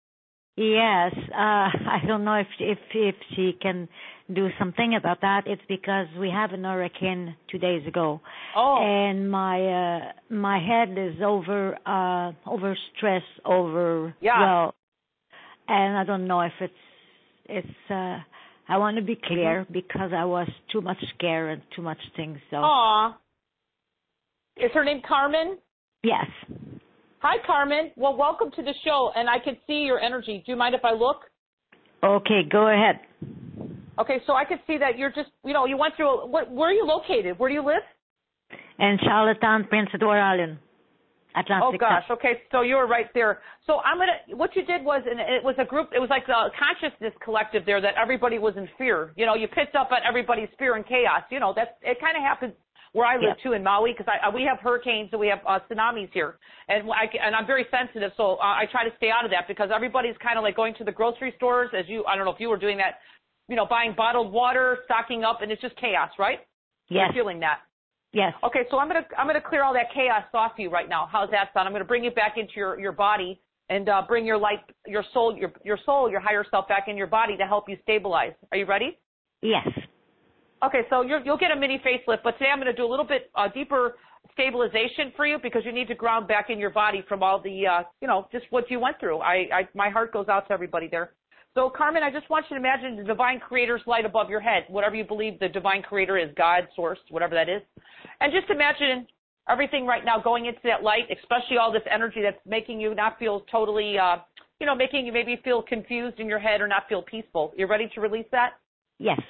[0.57, 3.87] Yes, uh, I don't know if if if she can
[4.33, 5.43] do something about that.
[5.45, 8.21] It's because we have an hurricane two days ago,
[8.55, 9.99] Oh, and my uh,
[10.29, 14.39] my head is over uh over stress over Yeah.
[14.39, 14.75] well,
[15.67, 16.73] and I don't know if it's
[17.45, 17.91] it's.
[17.91, 18.19] uh
[18.67, 19.73] I want to be clear Mm-hmm.
[19.73, 22.39] because I was too much scared and too much things.
[22.49, 23.15] So aw.
[24.57, 25.59] Is her name Carmen?
[26.03, 26.25] yes,
[27.19, 27.91] Hi, Carmen.
[27.95, 30.41] Well, welcome to the show, and I can see your energy.
[30.45, 31.17] Do you mind if I look?
[32.03, 32.99] okay, go ahead.
[33.99, 36.09] Okay, so I could see that you're just, you know, you went through.
[36.09, 37.39] A, what, where are you located?
[37.39, 37.83] Where do you live?
[38.79, 40.57] In Charlottetown, Prince Edward Island,
[41.35, 41.75] Atlantic.
[41.75, 42.03] Oh gosh.
[42.11, 43.39] Okay, so you were right there.
[43.67, 44.37] So I'm gonna.
[44.37, 45.89] What you did was, and it was a group.
[45.95, 49.13] It was like a consciousness collective there that everybody was in fear.
[49.15, 51.23] You know, you picked up on everybody's fear and chaos.
[51.31, 51.99] You know, that's it.
[52.01, 52.53] Kind of happens
[52.95, 53.37] where I live Yep.
[53.43, 56.37] too in Maui because I, we have hurricanes and we have uh, tsunamis here,
[56.69, 59.49] and I and I'm very sensitive, so uh, I try to stay out of that
[59.49, 62.05] because everybody's kind of like going to the grocery stores as you.
[62.05, 62.99] I don't know if you were doing that.
[63.47, 66.39] You know, buying bottled water, stocking up, and it's just chaos, right?
[66.89, 67.59] Yes, You're feeling that.
[68.13, 68.33] yes.
[68.43, 71.07] Okay, so I'm gonna I'm gonna clear all that chaos off you right now.
[71.11, 71.67] How's that sound?
[71.67, 75.03] I'm gonna bring you back into your your body and uh, bring your light, your
[75.13, 78.33] soul, your your soul, your higher self back in your body to help you stabilize.
[78.51, 78.97] Are you ready?
[79.41, 79.67] Yes.
[80.63, 82.89] Okay, so you're, you'll get a mini facelift, but today I'm going to do a
[82.89, 83.97] little bit uh, deeper
[84.31, 87.67] stabilization for you because you need to ground back in your body from all the,
[87.67, 89.19] uh, you know, just what you went through.
[89.19, 91.11] I, I, my heart goes out to everybody there.
[91.55, 94.65] So, Carmen, I just want you to imagine the divine creator's light above your head,
[94.67, 97.61] whatever you believe the divine creator is, God, source, whatever that is.
[98.19, 99.07] And just imagine
[99.49, 103.17] everything right now going into that light, especially all this energy that's making you not
[103.17, 104.17] feel totally, uh,
[104.59, 107.53] you know, making you maybe feel confused in your head or not feel peaceful.
[107.55, 108.55] You ready to release that?
[108.99, 109.21] Yes.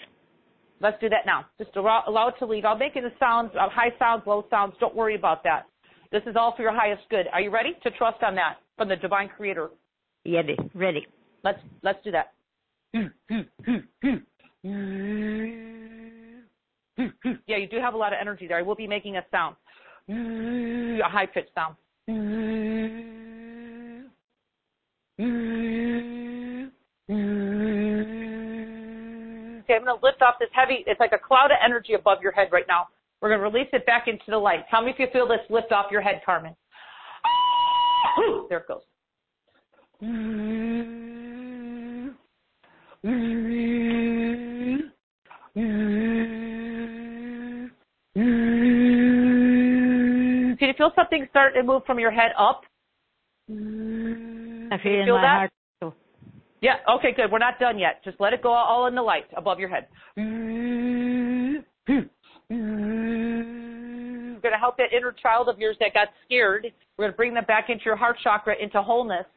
[0.81, 1.45] Let's do that now.
[1.59, 2.65] Just allow, allow it to leave.
[2.65, 4.73] I'll make it a sound, uh, high sounds, low sounds.
[4.79, 5.67] Don't worry about that.
[6.11, 7.27] This is all for your highest good.
[7.31, 9.69] Are you ready to trust on that from the divine creator?
[10.25, 10.57] Ready.
[10.73, 11.05] Ready.
[11.45, 12.33] Let's let's do that.
[17.47, 18.57] Yeah, you do have a lot of energy there.
[18.57, 19.55] I will be making a sound,
[20.09, 21.75] a high pitched sound.
[29.63, 30.83] Okay, I'm going to lift off this heavy.
[30.87, 32.87] It's like a cloud of energy above your head right now.
[33.21, 34.65] We're going to release it back into the light.
[34.71, 36.55] Tell me if you feel this lift off your head, Carmen.
[38.49, 38.81] There it goes.
[43.05, 43.13] Did
[50.59, 52.63] you feel something start to move from your head up?
[53.47, 53.53] I
[54.81, 55.51] feel, feel that?
[55.81, 55.93] Heart.
[56.61, 57.31] Yeah, okay, good.
[57.31, 58.03] We're not done yet.
[58.03, 59.85] Just let it go all in the light above your head.
[60.17, 61.63] We're
[64.41, 66.65] going to help that inner child of yours that got scared.
[66.97, 69.27] We're going to bring them back into your heart chakra, into wholeness.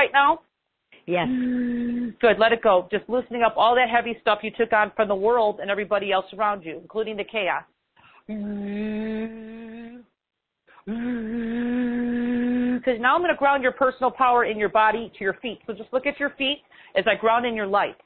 [0.00, 0.40] Right now?
[1.06, 1.28] Yes.
[1.28, 2.88] Mm, good, let it go.
[2.90, 6.12] Just loosening up all that heavy stuff you took on from the world and everybody
[6.12, 7.64] else around you, including the chaos.
[8.28, 10.00] Mm,
[10.88, 15.34] mm, because now I'm going to ground your personal power in your body to your
[15.42, 15.58] feet.
[15.66, 16.62] So just look at your feet
[16.96, 17.96] as I ground in your light.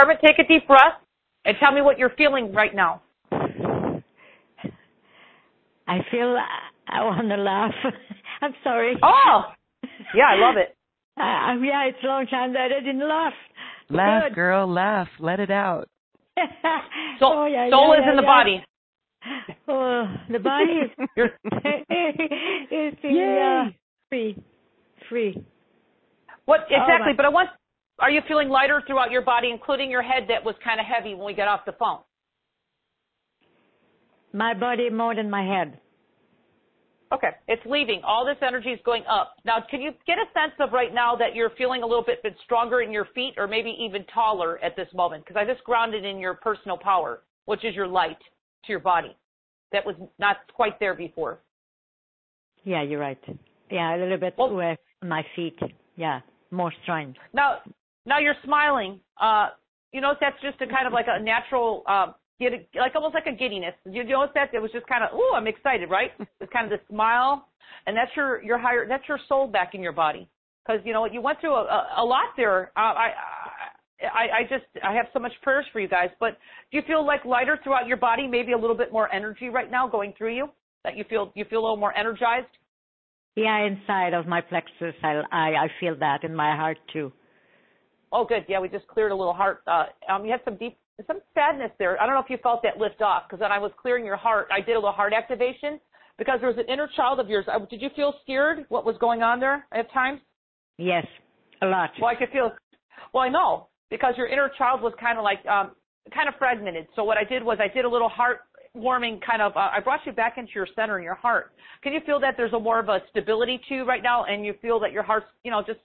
[0.00, 0.94] Carmen, take a deep breath
[1.44, 3.02] and tell me what you're feeling right now.
[5.86, 6.36] I feel
[6.88, 7.74] I want to laugh.
[8.40, 8.96] I'm sorry.
[9.02, 9.42] Oh,
[10.14, 10.74] yeah, I love it.
[11.20, 13.34] Uh, yeah, it's a long time that I didn't laugh.
[13.90, 14.34] Laugh, Good.
[14.36, 15.08] girl, laugh.
[15.18, 15.86] Let it out.
[17.18, 18.28] Soul, oh, yeah, soul yeah, is yeah, in the yeah.
[18.28, 18.64] body.
[19.68, 21.30] Oh, the body is You're-
[22.70, 23.64] is feeling uh,
[24.08, 24.42] free,
[25.10, 25.44] free.
[26.46, 27.12] What exactly?
[27.12, 27.50] Oh, but I want.
[28.00, 31.14] Are you feeling lighter throughout your body, including your head that was kind of heavy
[31.14, 31.98] when we got off the phone?
[34.32, 35.78] My body more than my head.
[37.12, 38.00] Okay, it's leaving.
[38.04, 39.34] All this energy is going up.
[39.44, 42.22] Now, can you get a sense of right now that you're feeling a little bit,
[42.22, 45.24] bit stronger in your feet, or maybe even taller at this moment?
[45.26, 48.18] Because I just grounded in your personal power, which is your light
[48.64, 49.16] to your body.
[49.72, 51.40] That was not quite there before.
[52.62, 53.18] Yeah, you're right.
[53.70, 55.58] Yeah, a little bit Well- from my feet.
[55.96, 56.20] Yeah,
[56.52, 57.18] more strength.
[57.32, 57.60] Now,
[58.06, 59.00] now you're smiling.
[59.20, 59.48] Uh,
[59.92, 61.84] you notice that's just a kind of like a natural,
[62.40, 63.74] get like almost like a giddiness.
[63.84, 64.54] You notice that?
[64.54, 66.10] It was just kind of, ooh, I'm excited, right?
[66.40, 67.48] It's kind of the smile,
[67.86, 70.28] and that's your your higher, that's your soul back in your body.
[70.66, 72.72] Because you know you went through a, a, a lot there.
[72.76, 73.12] Uh, I,
[74.02, 76.08] I, I just, I have so much prayers for you guys.
[76.18, 76.38] But
[76.70, 78.26] do you feel like lighter throughout your body?
[78.26, 80.48] Maybe a little bit more energy right now going through you.
[80.84, 82.46] That you feel, you feel a little more energized.
[83.36, 87.12] Yeah, inside of my plexus, I I, I feel that in my heart too.
[88.12, 88.44] Oh, good.
[88.48, 89.62] Yeah, we just cleared a little heart.
[89.66, 92.00] Uh, um, you had some deep, some sadness there.
[92.00, 94.16] I don't know if you felt that lift off because when I was clearing your
[94.16, 95.78] heart, I did a little heart activation
[96.18, 97.46] because there was an inner child of yours.
[97.48, 98.66] I, did you feel scared?
[98.68, 100.20] What was going on there at times?
[100.76, 101.06] Yes,
[101.62, 101.90] a lot.
[102.00, 102.50] Well, I could feel.
[103.14, 105.72] Well, I know because your inner child was kind of like, um,
[106.14, 106.88] kind of fragmented.
[106.96, 108.40] So what I did was I did a little heart
[108.74, 109.56] warming kind of.
[109.56, 111.52] Uh, I brought you back into your center in your heart.
[111.82, 114.44] Can you feel that there's a more of a stability to you right now, and
[114.44, 115.78] you feel that your heart's, you know, just.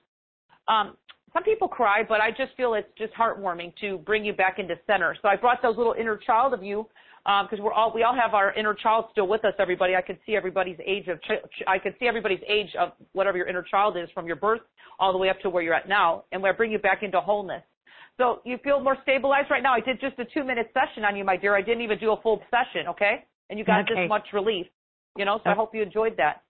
[0.68, 0.98] Um,
[1.36, 4.76] some people cry, but I just feel it's just heartwarming to bring you back into
[4.88, 5.16] center.
[5.22, 6.88] So I brought those little inner child of you
[7.26, 9.54] um, because we're all we all have our inner child still with us.
[9.60, 11.20] Everybody, I can see everybody's age of
[11.68, 14.62] I can see everybody's age of whatever your inner child is from your birth
[14.98, 17.20] all the way up to where you're at now, and we bring you back into
[17.20, 17.64] wholeness.
[18.18, 19.74] So you feel more stabilized right now.
[19.74, 21.54] I did just a two minute session on you, my dear.
[21.54, 23.26] I didn't even do a full session, okay?
[23.50, 24.04] And you got Okay.
[24.04, 24.68] this much relief,
[25.18, 25.42] you know.
[25.44, 26.44] So I hope you enjoyed that.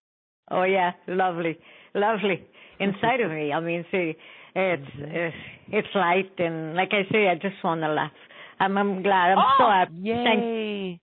[0.52, 1.58] Oh yeah, lovely,
[1.96, 2.46] lovely.
[2.80, 4.16] Inside of me, I mean, see,
[4.56, 5.04] it's Mm-hmm.
[5.04, 8.12] uh, it's light, and like I say, I just want to laugh.
[8.60, 9.32] I'm I'm glad.
[9.34, 9.92] I'm so Oh, happy.
[10.04, 11.02] Thank Yay.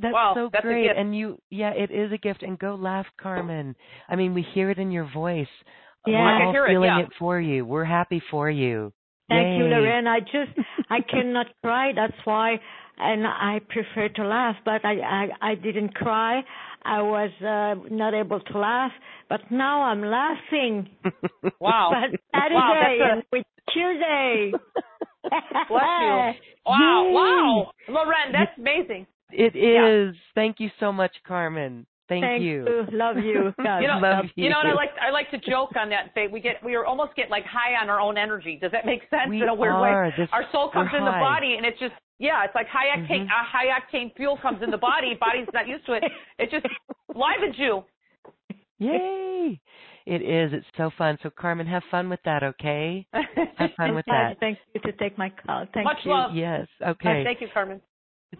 [0.00, 0.90] That's Wow, so that's great.
[0.94, 2.42] And you, yeah, it is a gift.
[2.42, 3.74] And go laugh, Carmen.
[4.08, 5.46] I mean, we hear it in your voice.
[6.06, 6.20] Yeah.
[6.20, 7.00] We're I can all it, feeling yeah.
[7.04, 7.64] it for you.
[7.64, 8.92] We're happy for you.
[9.28, 10.06] Thank you, Lorraine.
[10.06, 10.56] I just
[10.90, 11.92] I cannot cry.
[11.94, 12.60] That's why,
[12.98, 14.56] and I prefer to laugh.
[14.64, 16.42] But I I, I didn't cry.
[16.86, 18.92] I was uh, not able to laugh.
[19.28, 20.88] But now I'm laughing.
[21.60, 21.90] Wow.
[21.92, 24.52] But Saturday Wow, that's a- and with Tuesday.
[25.68, 26.32] Bless you.
[26.66, 27.12] Wow, Yay.
[27.14, 29.06] wow, Loren, that's amazing.
[29.30, 30.14] It is.
[30.14, 30.20] Yeah.
[30.34, 31.86] Thank you so much, Carmen.
[32.08, 32.86] Thank, Thank you.
[32.92, 33.52] Love you.
[33.62, 34.90] God, You know, Love you know what I like?
[35.00, 37.44] I like to joke on that and say we get we are almost get like
[37.44, 38.58] high on our own energy.
[38.60, 40.04] Does that make sense We in a weird are.
[40.06, 40.14] way?
[40.16, 42.96] This- our soul comes we're in the body and it's just yeah, it's like high
[42.96, 43.26] octane Mhm.
[43.26, 45.14] uh, high octane fuel comes in the body.
[45.18, 46.04] Body's not used to it.
[46.38, 46.64] It just
[47.14, 47.84] livens you.
[48.78, 49.60] Yay.
[50.06, 50.52] It is.
[50.52, 51.18] It's so fun.
[51.22, 53.06] So, Carmen, have fun with that, okay?
[53.56, 54.36] Have fun with Hi, that.
[54.40, 55.66] Thank you to take my call.
[55.74, 56.12] Thank Much you.
[56.12, 56.30] love.
[56.34, 56.68] Yes.
[56.80, 57.24] Okay.
[57.24, 57.80] thank you, Carmen.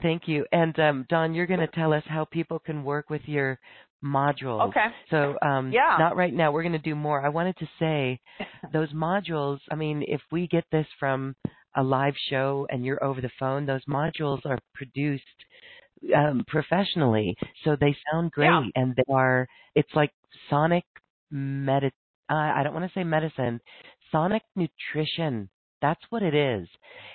[0.02, 0.44] Thank you.
[0.52, 3.58] And um, Dawn, you're going to tell us how people can work with your
[4.04, 4.68] modules.
[4.68, 4.86] Okay.
[5.10, 5.96] So um, Yeah.
[5.98, 6.52] not right now.
[6.52, 7.24] We're going to do more.
[7.24, 8.20] I wanted to say
[8.72, 9.58] those modules.
[9.70, 11.34] I mean, if we get this from
[11.76, 15.22] a live show and you're over the phone, those modules are produced
[16.14, 17.34] um, professionally,
[17.64, 18.62] so they sound great Yeah.
[18.74, 19.46] and they are.
[19.74, 20.10] It's like
[20.50, 20.84] sonic
[21.30, 21.90] medi.
[22.30, 23.60] Uh, I don't want to say medicine.
[24.12, 25.48] Sonic nutrition.
[25.86, 26.66] That's what it is.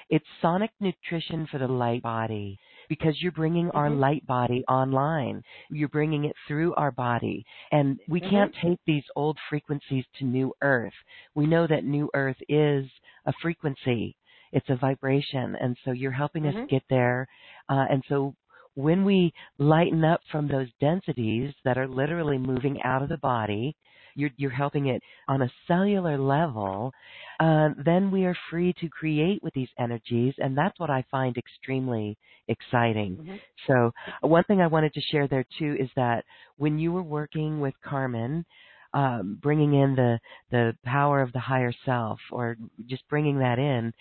[0.09, 2.57] It's sonic nutrition for the light body
[2.87, 3.99] because you're bringing our Mhm.
[3.99, 5.43] light body online.
[5.69, 7.45] You're bringing it through our body.
[7.73, 8.29] And we Mhm.
[8.29, 10.93] can't take these old frequencies to new earth.
[11.35, 12.89] We know that new earth is
[13.25, 14.15] a frequency.
[14.53, 15.55] It's a vibration.
[15.57, 16.69] And so you're helping us Mhm.
[16.69, 17.27] get there.
[17.67, 18.33] Uh, and so
[18.75, 23.75] when we lighten up from those densities that are literally moving out of the body,
[24.15, 26.93] you're, you're helping it on a cellular level,
[27.39, 31.37] uh, then we are free to create with these energies, and that's what I find
[31.37, 33.19] extremely exciting.
[33.19, 33.39] Mhm.
[33.67, 33.91] So,
[34.21, 36.25] one thing I wanted to share there too is that
[36.57, 38.45] when you were working with Carmen,
[38.93, 40.19] um, bringing in the
[40.51, 42.57] the power of the higher self, or
[42.87, 43.93] just bringing that in,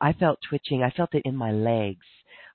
[0.00, 0.82] I felt twitching.
[0.82, 2.06] I felt it in my legs,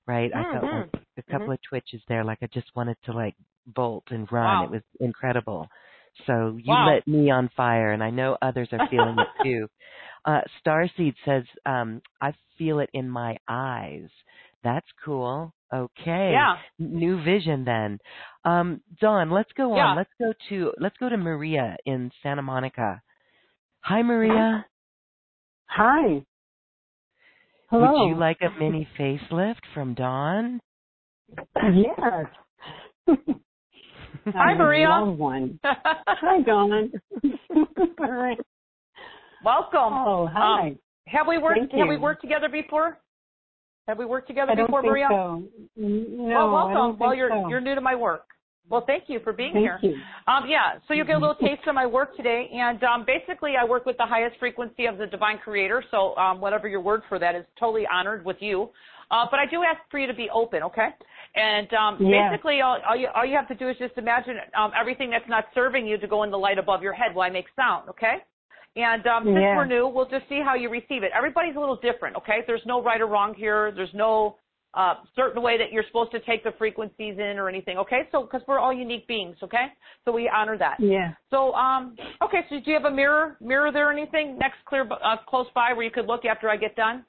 [0.06, 0.30] right?
[0.34, 0.90] I felt Mhm.
[0.94, 3.34] like a couple of twitches there, like I just wanted to like
[3.66, 4.60] bolt and run.
[4.60, 4.64] Wow.
[4.64, 5.68] It was incredible.
[6.26, 6.86] So you Wow.
[6.94, 9.68] lit me on fire, and I know others are feeling it too.
[10.24, 14.08] Uh, Starseed says, um, I feel it in my eyes.
[14.62, 15.54] That's cool.
[15.72, 16.32] Okay.
[16.32, 16.56] Yeah.
[16.78, 17.98] New vision then.
[18.44, 19.82] Um, Dawn, let's go Yeah.
[19.92, 19.96] on.
[19.96, 23.02] Let's go to let's go to Maria in Santa Monica.
[23.80, 24.66] Hi Maria.
[25.66, 26.24] Hi.
[27.70, 27.86] Hello.
[27.86, 30.60] Would you like a mini facelift from Dawn?
[31.74, 32.26] Yes.
[34.34, 34.88] Hi, Maria.
[35.04, 35.58] One.
[35.64, 36.92] Hi, Dawn.
[38.00, 38.38] All right.
[39.44, 39.92] Welcome.
[39.92, 40.68] Oh, hi.
[40.68, 41.58] Um, have we worked?
[41.58, 42.98] Thank Have we worked together before?
[43.88, 45.08] Have we worked together I don't before, think Maria?
[45.10, 45.42] so.
[45.76, 46.98] No, well, welcome.
[46.98, 47.48] well, you're so.
[47.48, 48.26] you're new to my work.
[48.68, 49.78] Well, thank you for being Thank here.
[49.82, 49.96] you.
[50.32, 53.54] Um, yeah, so you'll get a little taste of my work today, and um, basically,
[53.60, 55.82] I work with the highest frequency of the divine creator.
[55.90, 58.70] So, um, whatever your word for that is, totally honored with you.
[59.10, 60.90] Uh, but I do ask for you to be open, okay?
[61.34, 62.30] And um, Yeah.
[62.30, 65.28] basically, all, all, you, all you have to do is just imagine um, everything that's
[65.28, 67.88] not serving you to go in the light above your head while I make sound,
[67.88, 68.16] okay?
[68.76, 69.56] And um, since Yeah.
[69.56, 71.12] we're new, we'll just see how you receive it.
[71.14, 72.42] Everybody's a little different, okay?
[72.46, 73.72] There's no right or wrong here.
[73.72, 74.36] There's no
[74.74, 78.08] uh, certain way that you're supposed to take the frequencies in or anything, okay?
[78.12, 79.66] So, because we're all unique beings, okay?
[80.04, 80.76] So we honor that.
[80.78, 81.14] Yeah.
[81.30, 82.40] So, um, okay.
[82.48, 85.72] So, do you have a mirror, mirror there, or anything next, clear, uh, close by,
[85.72, 87.04] where you could look after I get done?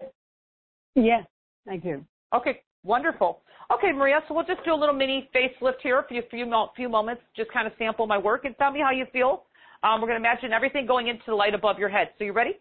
[0.95, 1.25] Yes,
[1.69, 2.03] I do.
[2.35, 3.41] Okay, wonderful.
[3.73, 4.21] Okay, Maria.
[4.27, 7.51] So we'll just do a little mini facelift here for a few few moments, just
[7.51, 9.43] kind of sample my work and tell me how you feel.
[9.83, 12.09] Um, we're going to imagine everything going into the light above your head.
[12.17, 12.59] So, you ready?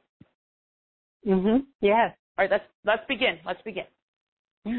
[1.26, 1.64] Mm-hmm.
[1.80, 2.14] Yes.
[2.38, 2.50] All right.
[2.50, 3.38] Let's let's begin.
[3.44, 3.84] Let's begin.
[4.64, 4.70] Do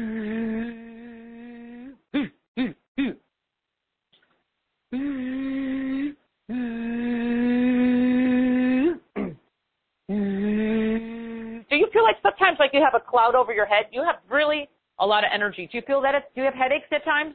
[11.76, 13.84] you feel like sometimes like you have a cloud over your head?
[13.92, 14.70] You have really
[15.02, 15.68] a lot of energy.
[15.70, 16.14] Do you feel that?
[16.14, 17.34] It, do you have headaches at times?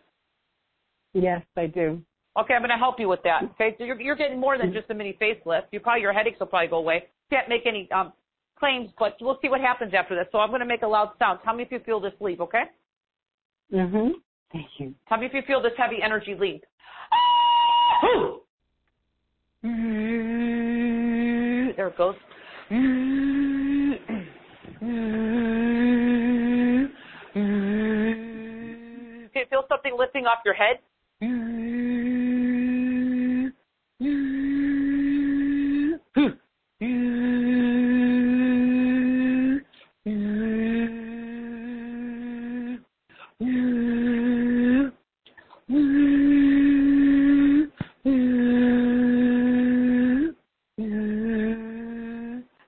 [1.14, 2.02] Yes, I do.
[2.40, 3.44] Okay, I'm going to help you with that.
[3.56, 5.64] Okay, so you're, you're getting more than just a mini facelift.
[5.72, 7.06] You probably your headaches will probably go away.
[7.30, 8.14] Can't make any um,
[8.58, 10.28] claims, but we'll see what happens after this.
[10.32, 11.40] So I'm going to make a loud sound.
[11.44, 12.64] Tell me if you feel this leave, okay?
[13.74, 14.12] Mhm.
[14.54, 14.94] Thank you.
[15.10, 16.62] Tell me if you feel this heavy energy leave.
[21.76, 22.16] There it goes.
[29.38, 30.78] Can you feel something lifting off your head?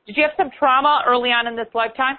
[0.06, 2.18] Did you have some trauma early on in this lifetime?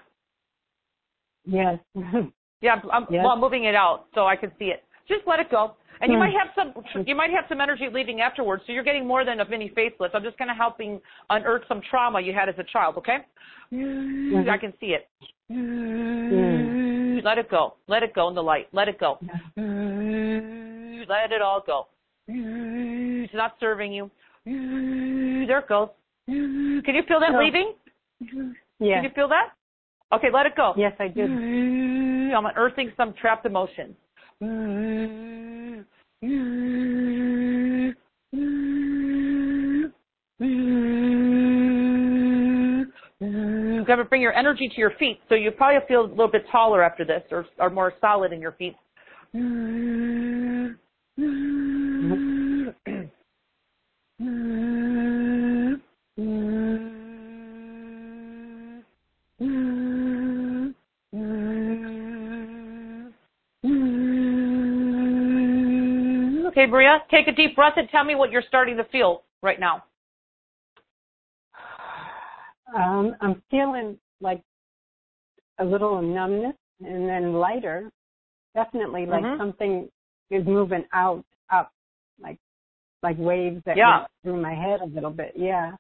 [1.45, 1.79] Yes.
[2.61, 3.23] Yeah, I'm, Yes.
[3.25, 4.85] well, I'm moving it out so I can see it.
[5.09, 5.75] Just let it go.
[6.03, 6.25] And you Hmm.
[6.25, 7.03] might have some, hmm.
[7.07, 8.63] you might have some energy leaving afterwards.
[8.67, 10.15] So you're getting more than a mini facelift.
[10.15, 12.97] I'm just kind of helping unearth some trauma you had as a child.
[12.99, 13.19] Okay?
[13.73, 14.49] Mm-hmm.
[14.49, 15.09] I can see it.
[15.51, 17.19] Mm-hmm.
[17.27, 17.75] Let it go.
[17.87, 18.69] Let it go in the light.
[18.73, 19.19] Let it go.
[19.57, 21.89] Let it all go.
[22.29, 24.11] It's not serving you.
[24.47, 25.89] There it goes.
[26.27, 27.41] Can you feel that No.
[27.41, 27.75] leaving?
[28.21, 28.31] yes.
[28.79, 29.51] Can you feel that?
[30.13, 30.73] Okay, let it go.
[30.77, 31.27] Yes, I do.
[32.35, 33.95] I'm unearthing some trapped emotions.
[34.41, 35.85] You're
[43.85, 46.45] going to bring your energy to your feet, so you probably feel a little bit
[46.51, 48.77] taller after this, or, or more solid in your feet.
[66.71, 69.85] Maria, take a deep breath and tell me what you're starting to feel right now.
[72.75, 74.43] Um, I'm feeling like
[75.59, 77.91] a little numbness and then lighter.
[78.55, 79.39] Definitely like Mhm.
[79.39, 79.91] something
[80.31, 81.73] is moving out, up,
[82.21, 82.39] like
[83.03, 84.07] like waves that Yeah.
[84.23, 85.35] through my head a little bit.
[85.35, 85.73] Yeah.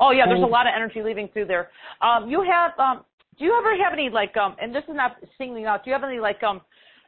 [0.00, 1.70] Oh yeah, there's a lot of energy leaving through there.
[2.00, 3.04] Um, you have, um,
[3.38, 5.84] do you ever have any like, um, and this is not singling out.
[5.84, 6.60] Do you have any like, um,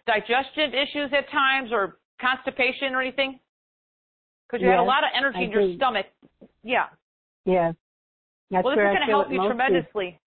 [0.07, 3.41] digestion issues at times or constipation or anything?
[4.47, 5.77] Because you had a lot of energy I in your do.
[5.77, 6.07] stomach.
[6.63, 6.87] Yeah.
[7.45, 7.73] Yeah.
[8.51, 9.49] That's well, this is going to help you mostly.
[9.49, 10.21] tremendously.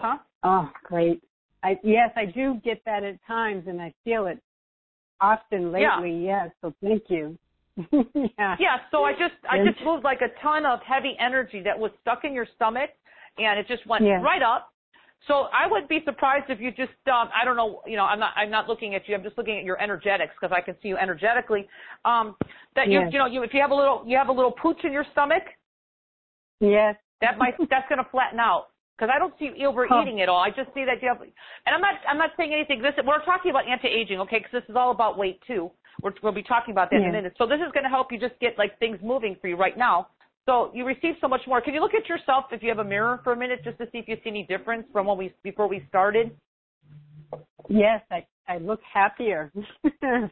[0.00, 0.18] Huh?
[0.42, 1.22] Oh, great.
[1.62, 4.40] I yes, I do get that at times and I feel it
[5.20, 6.00] often Yeah.
[6.00, 7.38] lately, yes, so thank you.
[7.76, 8.56] yeah.
[8.58, 11.90] Yeah, so I just I just moved like a ton of heavy energy that was
[12.00, 12.90] stuck in your stomach
[13.38, 14.20] and it just went Yeah.
[14.22, 14.72] right up.
[15.28, 18.18] So I would be surprised if you just um I don't know, you know, I'm
[18.18, 19.14] not I'm not looking at you.
[19.14, 21.68] I'm just looking at your energetics because I can see you energetically.
[22.04, 22.36] Um
[22.76, 23.12] that you Yes.
[23.12, 25.04] you know, you if you have a little you have a little pooch in your
[25.12, 25.42] stomach,
[26.60, 26.96] Yes.
[27.20, 28.68] that might that's going to flatten out.
[28.96, 30.40] Because I don't see you overeating at all.
[30.40, 32.82] I just see that you have, and I'm not I'm not saying anything.
[32.82, 34.38] This we're talking about anti-aging, okay?
[34.38, 35.70] Because this is all about weight too.
[36.02, 37.34] We're, we'll be talking about that in a minute.
[37.38, 39.76] So this is going to help you just get like things moving for you right
[39.76, 40.08] now.
[40.46, 41.60] So you receive so much more.
[41.60, 43.84] Can you look at yourself if you have a mirror for a minute just to
[43.92, 46.36] see if you see any difference from when we before we started?
[47.68, 49.52] Yes, I I look happier.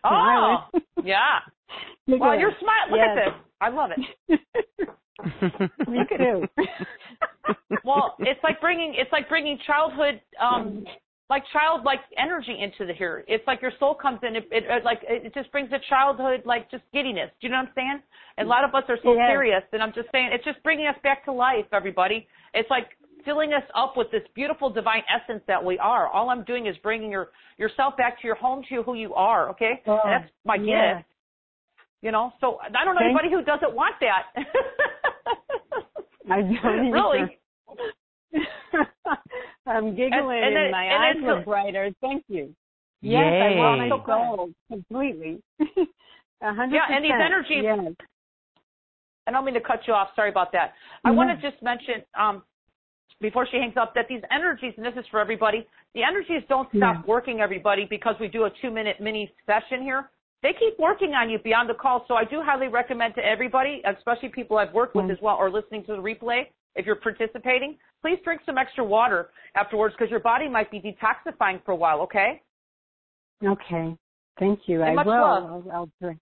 [0.04, 0.66] Oh,
[1.04, 1.38] yeah.
[2.06, 2.90] Look Well, you're smart.
[2.90, 3.08] Look Yes.
[3.10, 3.34] at this.
[3.60, 3.90] I love
[4.28, 5.70] it.
[5.88, 6.48] Me too.
[7.84, 10.84] well, it's like bringing it's like bringing childhood um
[11.30, 13.24] like childlike energy into the here.
[13.28, 14.34] It's like your soul comes in.
[14.36, 17.30] It, it, it like it just brings a childhood like just giddiness.
[17.40, 18.00] Do you know what I'm saying?
[18.38, 19.28] And a lot of us are so Yeah.
[19.28, 22.26] serious, and I'm just saying it's just bringing us back to life, everybody.
[22.54, 22.88] It's like
[23.24, 26.06] filling us up with this beautiful divine essence that we are.
[26.08, 29.50] All I'm doing is bringing your yourself back to your home to who you are.
[29.50, 30.94] Okay, Oh, and that's my yeah.
[30.98, 31.08] gift.
[32.00, 34.22] You know, so I don't know Thank- anybody who doesn't want that.
[36.30, 37.38] I don't really.
[39.66, 41.90] I'm giggling and then- and my and eyes then look brighter.
[42.00, 42.54] Thank you.
[43.00, 43.56] Yes, I Yay.
[43.56, 45.42] want my So completely.
[46.40, 47.22] A hundred Yeah, and these percent.
[47.32, 47.94] energies- Yes.
[49.26, 50.08] I don't mean to cut you off.
[50.16, 50.72] Sorry about that.
[51.04, 51.14] I No.
[51.16, 52.42] want to just mention um,
[53.20, 56.68] before she hangs up that these energies, and this is for everybody, the energies don't
[56.74, 57.02] stop Yeah.
[57.06, 60.10] working, everybody, because we do a two-minute mini session here.
[60.42, 62.04] They keep working on you beyond the call.
[62.06, 65.10] So I do highly recommend to everybody, especially people I've worked with Mm.
[65.12, 66.46] as well, or listening to the replay,
[66.78, 71.62] if you're participating, please drink some extra water afterwards because your body might be detoxifying
[71.64, 72.00] for a while.
[72.00, 72.40] Okay?
[73.44, 73.96] Okay.
[74.38, 74.82] Thank you.
[74.82, 75.12] And I will.
[75.12, 76.20] I'll, I'll drink.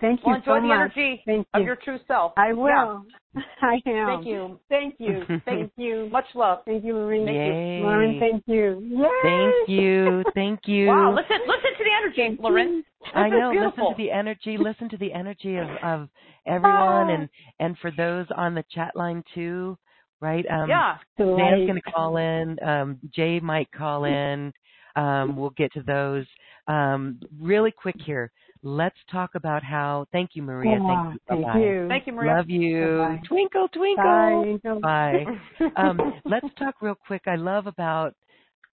[0.00, 0.76] Thank Well, you enjoy so the much.
[0.76, 1.66] energy Thank of you.
[1.66, 2.32] your true self.
[2.36, 2.52] I Yeah.
[2.52, 3.04] will.
[3.62, 4.06] I am.
[4.06, 4.60] Thank you.
[4.68, 5.40] Thank you.
[5.44, 6.08] Thank you.
[6.10, 6.60] Much love.
[6.64, 7.26] Thank you, Maureen.
[7.26, 7.80] Yay.
[7.82, 8.80] Loren, thank you.
[8.82, 9.08] Yay.
[9.22, 10.24] Thank you.
[10.34, 10.86] Thank you.
[10.88, 11.90] Wow, listen, listen to the
[12.22, 12.84] energy, Loren.
[13.00, 13.50] This I know.
[13.50, 13.88] beautiful.
[13.90, 14.56] Listen to the energy.
[14.58, 16.08] Listen to the energy of, of
[16.46, 17.28] everyone, and
[17.60, 19.76] and for those on the chat line too,
[20.20, 20.44] right?
[20.50, 20.96] Um, yeah.
[21.18, 21.66] Dan's Delight.
[21.66, 22.58] going to call in.
[22.62, 24.52] Um, Jay might call in.
[24.96, 26.26] Um, we'll get to those.
[26.66, 28.30] Um, really quick here.
[28.62, 30.06] Let's talk about how.
[30.12, 30.78] Thank you, Maria.
[30.80, 31.20] Oh, thank you.
[31.28, 31.58] thank Bye-bye.
[31.60, 31.88] you.
[31.88, 32.36] Thank you, Maria.
[32.36, 32.98] Love you.
[32.98, 33.20] Bye-bye.
[33.28, 34.58] Twinkle, twinkle.
[34.62, 34.80] Bye.
[34.80, 35.70] Bye.
[35.76, 37.22] um, let's talk real quick.
[37.26, 38.14] I love about,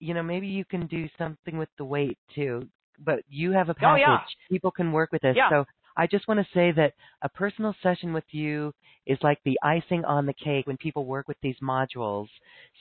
[0.00, 2.66] you know, maybe you can do something with the weight too,
[3.04, 4.04] but you have a package.
[4.06, 4.36] Oh, package.
[4.38, 4.54] yeah.
[4.54, 5.36] People can work with this.
[5.36, 5.50] Yeah.
[5.50, 5.64] So
[5.96, 6.92] I just want to say that
[7.22, 8.72] a personal session with you
[9.06, 12.28] is like the icing on the cake when people work with these modules.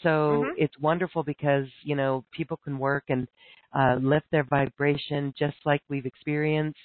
[0.04, 0.54] So Mhm.
[0.58, 3.28] it's wonderful because, you know, people can work and
[3.74, 6.80] uh, lift their vibration just like we've experienced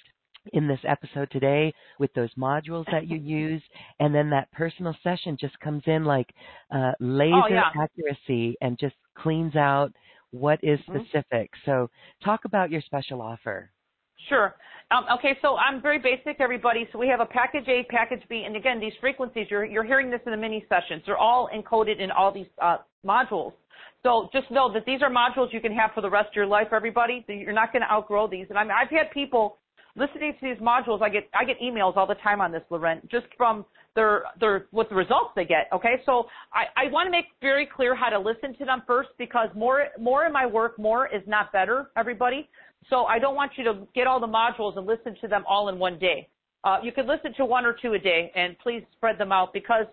[0.53, 3.61] in this episode today with those modules that you use
[3.99, 6.33] and then that personal session just comes in like
[6.73, 7.69] uh, laser Oh, yeah.
[7.79, 9.91] accuracy and just cleans out
[10.31, 11.05] what is Mhm.
[11.05, 11.89] specific so
[12.23, 13.69] talk about your special offer
[14.29, 14.55] Sure.
[14.91, 16.87] Um, okay, so I'm very basic, everybody.
[16.91, 20.11] So we have a package A, package B, and again, these frequencies, you're, you're hearing
[20.11, 21.01] this in the mini sessions.
[21.07, 23.53] They're all encoded in all these uh, modules.
[24.03, 26.45] So just know that these are modules you can have for the rest of your
[26.45, 27.25] life, everybody.
[27.27, 28.45] You're not going to outgrow these.
[28.49, 29.57] And I mean, I've had people
[29.95, 31.01] listening to these modules.
[31.01, 33.65] I get I get emails all the time on this, Loren, just from
[33.95, 35.67] their their what the results they get.
[35.73, 39.09] Okay, so I, I want to make very clear how to listen to them first
[39.17, 42.49] because more more in my work, more is not better, everybody.
[42.89, 45.69] So I don't want you to get all the modules and listen to them all
[45.69, 46.27] in one day.
[46.63, 49.51] Uh, you can listen to one or two a day, and please spread them out
[49.51, 49.85] because,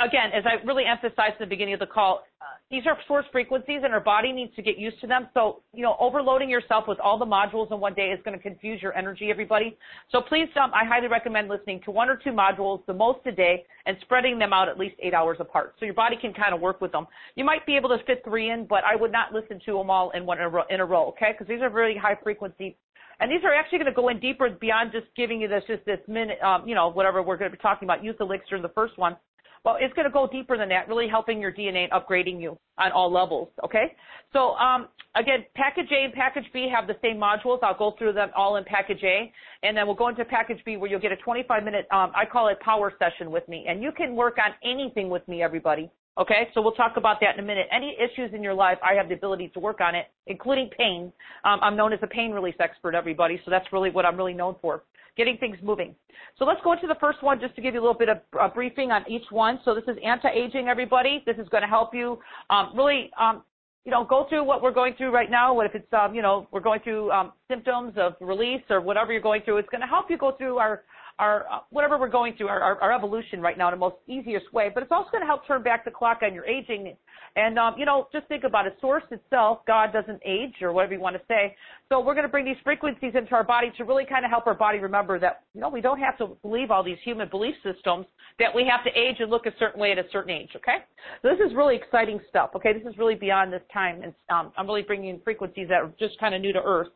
[0.00, 3.24] again, as I really emphasized in the beginning of the call, uh, these are source
[3.32, 5.28] frequencies and our body needs to get used to them.
[5.32, 8.42] So, you know, overloading yourself with all the modules in one day is going to
[8.42, 9.78] confuse your energy, everybody.
[10.12, 13.32] So please, um, I highly recommend listening to one or two modules, the most a
[13.32, 15.76] day, and spreading them out at least eight hours apart.
[15.78, 17.06] So your body can kind of work with them.
[17.36, 19.88] You might be able to fit three in, but I would not listen to them
[19.88, 21.32] all in one in a row, okay?
[21.32, 22.76] Because these are very high frequency
[23.20, 25.84] and these are actually going to go in deeper beyond just giving you this just
[25.84, 28.62] this minute, um, you know, whatever we're going to be talking about, youth elixir in
[28.62, 29.16] the first one.
[29.64, 32.58] Well, it's going to go deeper than that, really helping your DNA and upgrading you
[32.78, 33.48] on all levels.
[33.64, 33.96] Okay.
[34.32, 37.58] So um, again, package A and package B have the same modules.
[37.62, 39.32] I'll go through them all in package A,
[39.62, 42.24] and then we'll go into package B where you'll get a 25 minute, um, I
[42.24, 45.90] call it power session with me, and you can work on anything with me, everybody.
[46.18, 47.68] Okay, so we'll talk about that in a minute.
[47.70, 51.12] Any issues in your life, I have the ability to work on it, including pain.
[51.44, 54.34] Um, I'm known as a pain release expert, everybody, so that's really what I'm really
[54.34, 54.82] known for
[55.16, 55.94] getting things moving.
[56.38, 58.18] So let's go into the first one just to give you a little bit of
[58.40, 59.60] a briefing on each one.
[59.64, 61.22] So this is anti-aging, everybody.
[61.26, 62.18] This is going to help you
[62.50, 63.42] um, really, um,
[63.84, 65.52] you know, go through what we're going through right now.
[65.52, 69.12] What if it's, um, you know, we're going through um, symptoms of release or whatever
[69.12, 69.58] you're going through.
[69.58, 70.82] It's going to help you go through our
[71.18, 74.52] our whatever we're going through, our, our, our, evolution right now in the most easiest
[74.52, 74.70] way.
[74.72, 76.96] But it's also going to help turn back the clock on your aging
[77.36, 78.76] and, um, you know, just think about it.
[78.80, 81.56] Source itself, God doesn't age or whatever you want to say.
[81.88, 84.46] So we're going to bring these frequencies into our body to really kind of help
[84.46, 87.54] our body remember that, you know, we don't have to believe all these human belief
[87.62, 88.06] systems
[88.38, 90.78] that we have to age and look a certain way at a certain age, okay?
[91.22, 92.72] So this is really exciting stuff, okay?
[92.72, 94.02] This is really beyond this time.
[94.02, 96.88] And um, I'm really bringing in frequencies that are just kind of new to Earth.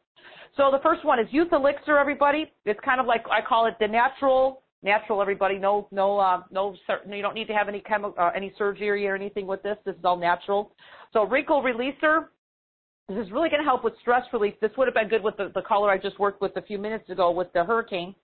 [0.56, 2.52] So the first one is Youth Elixir, everybody.
[2.64, 5.58] It's kind of like, I call it the natural natural everybody.
[5.58, 6.74] No no uh no
[7.08, 9.76] you don't need to have any chemical uh, any surgery or anything with this.
[9.84, 10.72] This is all natural.
[11.12, 12.26] So wrinkle releaser
[13.08, 14.54] this is really going to help with stress relief.
[14.60, 16.78] This would have been good with the, the caller i just worked with a few
[16.78, 18.14] minutes ago with the hurricane.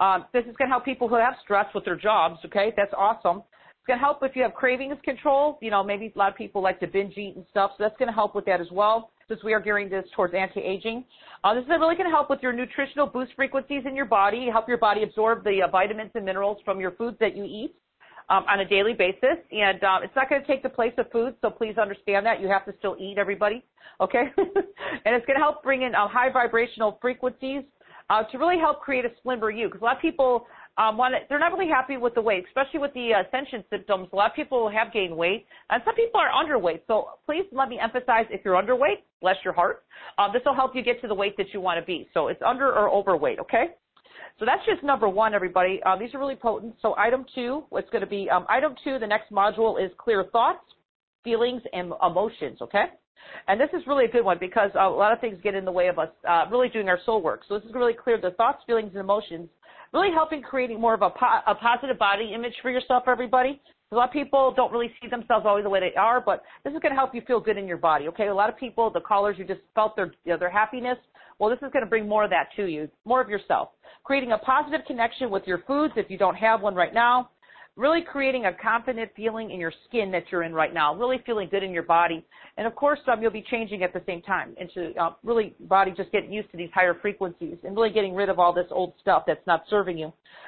[0.00, 2.72] Um, this is going to help people who have stress with their jobs okay?
[2.76, 3.42] That's awesome
[3.88, 6.78] to help if you have cravings control you know maybe a lot of people like
[6.80, 9.52] to binge eat and stuff so that's to help with that as well since we
[9.52, 11.04] are gearing this towards anti-aging.
[11.44, 14.66] Uh, this is really to help with your nutritional boost frequencies in your body, help
[14.66, 17.74] your body absorb the uh, vitamins and minerals from your foods that you eat
[18.30, 19.36] um, on a daily basis.
[19.52, 22.40] And uh, it's not going to take the place of food, so please understand that.
[22.40, 23.62] You have to still eat, everybody.
[24.00, 24.24] Okay?
[24.38, 27.62] and it's going to help bring in uh, high vibrational frequencies
[28.10, 29.66] uh, to really help create a slimmer you.
[29.66, 30.46] Because a lot of people
[30.78, 30.98] um,
[31.28, 34.08] they're not really happy with the weight, especially with the ascension symptoms.
[34.12, 36.82] A lot of people have gained weight, and some people are underweight.
[36.86, 39.82] So please let me emphasize: if you're underweight, bless your heart,
[40.18, 42.08] uh, this will help you get to the weight that you want to be.
[42.14, 43.74] So it's under or overweight, okay?
[44.38, 45.80] So that's just number one, everybody.
[45.84, 46.76] Uh, these are really potent.
[46.80, 48.98] So item two, what's going to be um, item two?
[49.00, 50.62] The next module is clear thoughts,
[51.24, 52.58] feelings, and emotions.
[52.62, 52.84] Okay.
[53.48, 55.72] And this is really a good one because a lot of things get in the
[55.72, 57.42] way of us uh, really doing our soul work.
[57.48, 59.48] So this is really clear the thoughts, feelings, and emotions
[59.92, 63.60] really helping creating more of a, po- a positive body image for yourself, everybody.
[63.90, 66.74] A lot of people don't really see themselves always the way they are, but this
[66.74, 68.06] is going to help you feel good in your body.
[68.08, 70.98] Okay, a lot of people, the callers, you just felt their you know, their happiness.
[71.38, 73.70] Well, this is going to bring more of that to you, more of yourself.
[74.04, 77.30] Creating a positive connection with your foods if you don't have one right now
[77.78, 81.48] really creating a confident feeling in your skin that you're in right now, really feeling
[81.48, 82.26] good in your body.
[82.56, 85.94] And of course, um, you'll be changing at the same time into uh, really body
[85.96, 88.94] just getting used to these higher frequencies and really getting rid of all this old
[89.00, 90.06] stuff that's not serving you.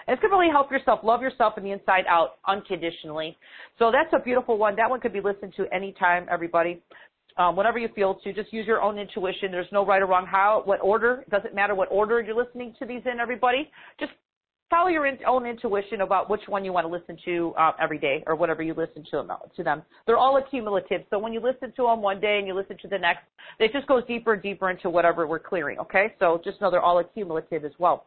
[0.09, 3.39] And it's going to really help yourself love yourself from the inside out unconditionally.
[3.78, 4.74] So that's a beautiful one.
[4.74, 6.82] That one could be listened to anytime, everybody.
[7.36, 9.52] Um, whatever you feel to, just use your own intuition.
[9.52, 11.23] There's no right or wrong how, what order.
[11.24, 13.70] It doesn't matter what order you're listening to these in, everybody.
[14.01, 14.12] Just
[14.70, 17.98] follow your in, own intuition about which one you want to listen to uh, every
[17.98, 19.82] day or whatever you listen to them, to them.
[20.06, 21.02] They're all accumulative.
[21.10, 23.24] So when you listen to them one day and you listen to the next,
[23.59, 25.78] it just goes deeper and deeper into whatever we're clearing.
[25.80, 28.06] Okay, so just know they're all accumulative as well.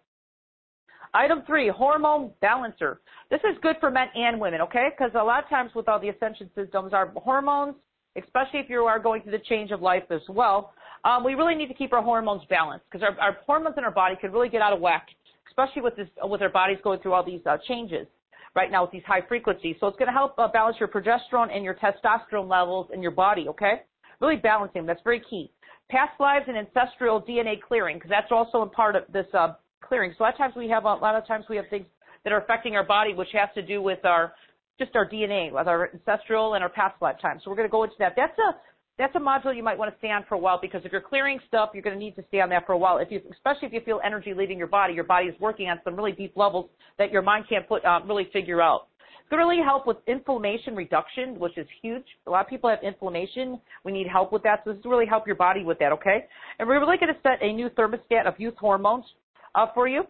[1.13, 3.01] Item three, hormone balancer.
[3.29, 4.89] This is good for men and women, okay?
[4.97, 7.75] Because a lot of times with all the ascension systems, our hormones,
[8.15, 10.73] especially if you are going through the change of life as well,
[11.03, 13.91] um, we really need to keep our hormones balanced because our, our hormones in our
[13.91, 15.07] body could really get out of whack
[15.47, 18.07] especially with this with our bodies going through all these uh, changes
[18.55, 19.75] right now with these high frequencies.
[19.79, 23.11] So it's going to help uh, balance your progesterone and your testosterone levels in your
[23.11, 23.47] body.
[23.49, 23.81] Okay,
[24.21, 24.85] really balancing.
[24.85, 25.51] That's very key.
[25.89, 30.13] Past lives and ancestral DNA clearing because that's also a part of this uh, clearing.
[30.17, 31.85] So a lot of times we have a lot of times we have things
[32.23, 34.33] that are affecting our body, which has to do with our
[34.79, 37.41] just our DNA, with our ancestral and our past lifetimes.
[37.43, 38.13] So we're going to go into that.
[38.15, 38.55] That's a
[38.97, 41.01] that's a module you might want to stay on for a while because if you're
[41.01, 42.99] clearing stuff, you're going to need to stay on that for a while.
[42.99, 45.79] If you, especially if you feel energy leaving your body, your body is working on
[45.83, 48.87] some really deep levels that your mind can't put uh, really figure out.
[49.19, 52.03] It's going to really help with inflammation reduction, which is huge.
[52.27, 53.59] A lot of people have inflammation.
[53.83, 54.61] We need help with that.
[54.63, 56.25] So this will really help your body with that, okay?
[56.59, 59.05] And we're really going to set a new thermostat of youth hormones
[59.55, 60.03] uh, for you.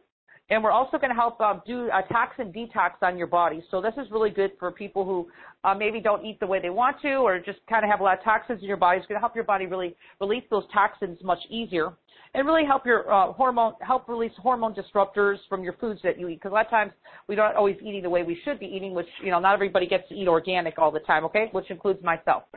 [0.50, 3.64] And we're also going to help uh, do a toxin detox on your body.
[3.72, 5.28] So this is really good for people who
[5.64, 8.04] uh, maybe don't eat the way they want to or just kind of have a
[8.04, 8.98] lot of toxins in your body.
[9.00, 11.94] It's going to help your body really release those toxins much easier
[12.36, 16.28] and really help your uh, hormone, help release hormone disruptors from your foods that you
[16.28, 16.36] eat.
[16.36, 16.92] Because a lot of times
[17.28, 19.88] we don't always eating the way we should be eating, which, you know, not everybody
[19.88, 21.50] gets to eat organic all the time, okay?
[21.52, 22.44] Which includes myself.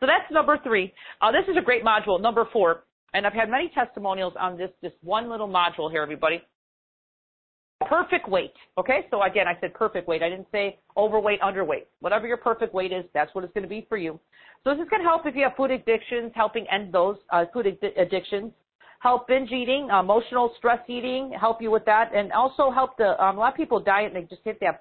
[0.00, 0.92] so that's number three.
[1.20, 2.20] Uh, this is a great module.
[2.20, 6.42] Number four, and I've had many testimonials on this, this one little module here, everybody.
[7.88, 8.52] Perfect weight.
[8.76, 10.22] Okay, so again, I said perfect weight.
[10.22, 11.86] I didn't say overweight, underweight.
[12.00, 14.20] Whatever your perfect weight is, that's what it's going to be for you.
[14.62, 17.46] So this is going to help if you have food addictions, helping end those uh,
[17.52, 17.66] food
[17.96, 18.52] addictions.
[19.00, 23.18] Help binge eating, emotional stress eating, help you with that, and also help the.
[23.22, 24.78] Um, a lot of people diet and they just hit that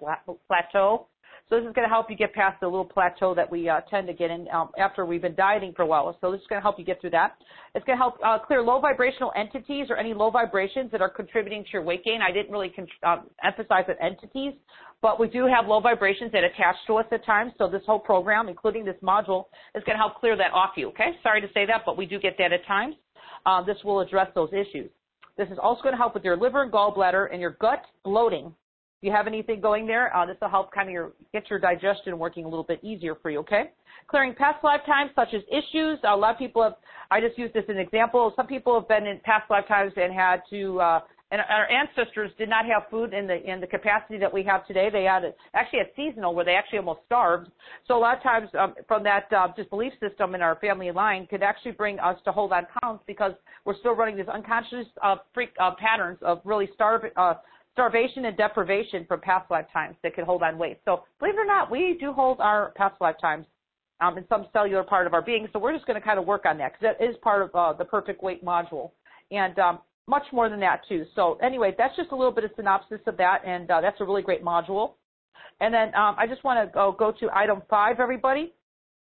[0.47, 1.07] plateau.
[1.49, 3.81] So this is going to help you get past the little plateau that we uh,
[3.89, 6.15] tend to get in um, after we've been dieting for a while.
[6.21, 7.37] So this is going to help you get through that.
[7.73, 11.09] It's going to help uh, clear low vibrational entities or any low vibrations that are
[11.09, 12.19] contributing to your weight gain.
[12.21, 14.53] I didn't really con- um, emphasize on entities,
[15.01, 17.51] but we do have low vibrations that attach to us at times.
[17.57, 20.89] So this whole program, including this module, is going to help clear that off you.
[20.89, 22.93] Okay, sorry to say that, but we do get that at times.
[23.47, 24.91] Uh, this will address those issues.
[25.35, 28.53] This is also going to help with your liver and gallbladder and your gut bloating
[29.01, 31.57] if you have anything going there, uh, this will help kind of your, get your
[31.57, 33.71] digestion working a little bit easier for you, okay?
[34.07, 35.99] Clearing past lifetimes such as issues.
[36.03, 36.73] A lot of people have,
[37.09, 38.33] I just used this as an example.
[38.35, 40.99] Some people have been in past lifetimes and had to, uh,
[41.31, 44.65] and our ancestors did not have food in the in the capacity that we have
[44.65, 44.89] today.
[44.91, 45.21] They had
[45.53, 47.51] actually had seasonal where they actually almost starved.
[47.87, 50.91] So a lot of times um, from that uh, just belief system in our family
[50.91, 54.87] line could actually bring us to hold on counts because we're still running these unconscious
[55.03, 57.35] uh, freak uh, patterns of really starve, uh,
[57.73, 60.79] starvation and deprivation from past lifetimes that could hold on weight.
[60.85, 63.45] So believe it or not, we do hold our past lifetimes
[64.01, 65.47] um, in some cellular part of our being.
[65.53, 67.55] So we're just going to kind of work on that because that is part of
[67.55, 68.91] uh, the perfect weight module.
[69.31, 71.05] And um, much more than that too.
[71.15, 74.03] So anyway, that's just a little bit of synopsis of that, and uh, that's a
[74.03, 74.93] really great module.
[75.61, 78.53] And then um, I just want to go, go to item five, everybody.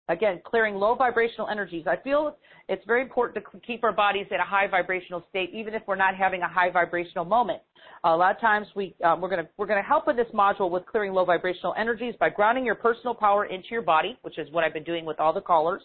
[0.10, 1.86] Again, clearing low vibrational energies.
[1.88, 2.36] I feel
[2.68, 5.96] it's very important to keep our bodies at a high vibrational state, even if we're
[5.96, 7.62] not having a high vibrational moment.
[8.04, 10.72] a lot of times we um, we're going to we're to help with this module
[10.72, 14.52] with clearing low vibrational energies by grounding your personal power into your body, which is
[14.52, 15.84] what I've been doing with all the callers,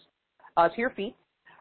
[0.57, 1.15] uh, to your feet.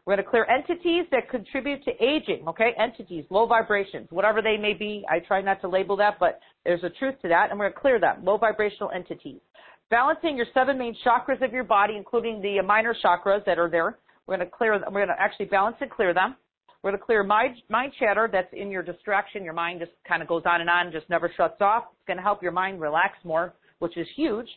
[0.06, 2.72] We're going to clear entities that contribute to aging, okay?
[2.78, 5.02] Entities, low vibrations, whatever they may be.
[5.08, 7.74] I try not to label that, but there's a truth to that, and we're going
[7.74, 9.40] to clear them, low vibrational entities.
[9.90, 13.98] Balancing your seven main chakras of your body, including the minor chakras that are there.
[14.26, 14.72] We're going to clear.
[14.72, 16.36] We're going to actually balance and clear them.
[16.82, 19.42] We're going to clear mind, mind chatter that's in your distraction.
[19.42, 21.84] Your mind just kind of goes on and on, just never shuts off.
[21.92, 24.48] It's going to help your mind relax more, which is huge.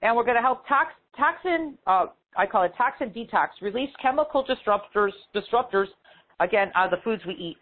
[0.00, 4.42] And we're going to help tox, toxin, uh, I call it toxin detox, release chemical
[4.42, 5.88] disruptors, disruptors,
[6.40, 7.60] again, out of the foods we eat.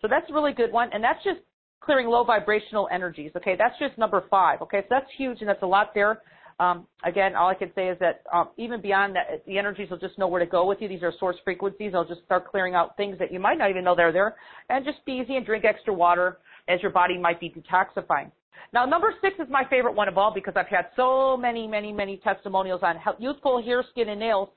[0.00, 0.88] So that's a really good one.
[0.94, 1.40] And that's just
[1.80, 3.32] clearing low vibrational energies.
[3.36, 4.62] Okay, that's just number five.
[4.62, 6.22] Okay, so that's huge and that's a lot there.
[6.62, 9.98] Um, again, all I can say is that um, even beyond that, the energies will
[9.98, 10.86] just know where to go with you.
[10.86, 11.90] These are source frequencies.
[11.90, 14.36] They'll just start clearing out things that you might not even know they're there.
[14.68, 18.30] And just be easy and drink extra water as your body might be detoxifying.
[18.72, 21.92] Now, number six is my favorite one of all because I've had so many, many,
[21.92, 24.48] many testimonials on youthful hair, skin, and nails.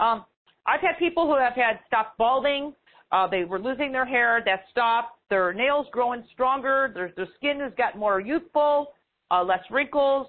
[0.00, 0.24] Um,
[0.66, 2.74] I've had people who have had stopped balding.
[3.12, 4.42] Uh, they were losing their hair.
[4.44, 5.16] That stopped.
[5.30, 6.90] Their nails growing stronger.
[6.92, 8.94] Their, their skin has got more youthful,
[9.30, 10.26] uh, less wrinkles.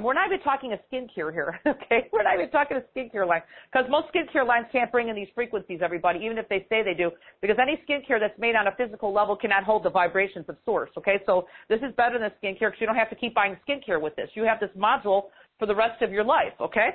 [0.00, 2.08] We're not even talking a skincare here, okay?
[2.12, 5.28] We're not even talking a skincare line because most skincare lines can't bring in these
[5.34, 7.10] frequencies, everybody, even if they say they do,
[7.40, 10.90] because any skincare that's made on a physical level cannot hold the vibrations of source,
[10.96, 11.20] okay?
[11.26, 14.16] So this is better than skincare because you don't have to keep buying skincare with
[14.16, 14.30] this.
[14.34, 15.24] You have this module
[15.58, 16.90] for the rest of your life, okay?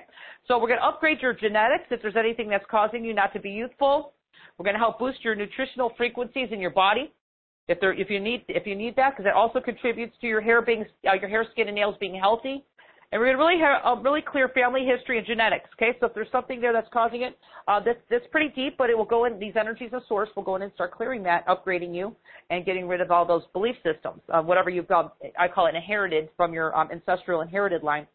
[0.48, 3.40] So we're going to upgrade your genetics if there's anything that's causing you not to
[3.40, 4.14] be youthful.
[4.58, 7.14] We're going to help boost your nutritional frequencies in your body.
[7.68, 10.42] If there, if you need, if you need that, because it also contributes to your
[10.42, 12.64] hair being, uh, your hair, skin, and nails being healthy.
[13.12, 15.70] And we're going to really have a really clear family history and genetics.
[15.76, 17.38] Okay, so if there's something there that's causing it,
[17.70, 20.58] uh, that's, pretty deep, but it will go in, these energies of source will go
[20.58, 22.14] in and start clearing that, upgrading you,
[22.50, 25.76] and getting rid of all those belief systems, uh, whatever you've got, I call it
[25.76, 28.08] inherited from your um, ancestral inherited line.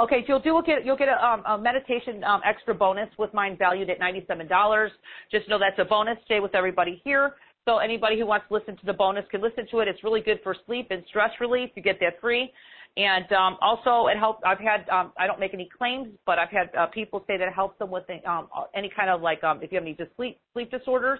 [0.00, 3.32] Okay, so you'll do get you'll get a, um, a meditation um, extra bonus with
[3.32, 4.90] mine valued at ninety seven dollars.
[5.30, 6.18] Just know that's a bonus.
[6.24, 7.34] Stay with everybody here.
[7.64, 9.88] So anybody who wants to listen to the bonus can listen to it.
[9.88, 11.70] It's really good for sleep and stress relief.
[11.76, 12.52] You get that free.
[12.96, 14.40] And um, also, it helps.
[14.46, 17.48] I've had um, I don't make any claims, but I've had uh, people say that
[17.48, 20.14] it helps them with um, any kind of like um, if you have any just
[20.16, 21.18] sleep sleep disorders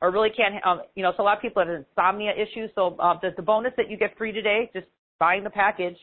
[0.00, 1.12] or really can't um, you know.
[1.16, 2.70] So a lot of people have insomnia issues.
[2.74, 4.86] So uh, the, the bonus that you get free today, just
[5.18, 5.96] buying the package,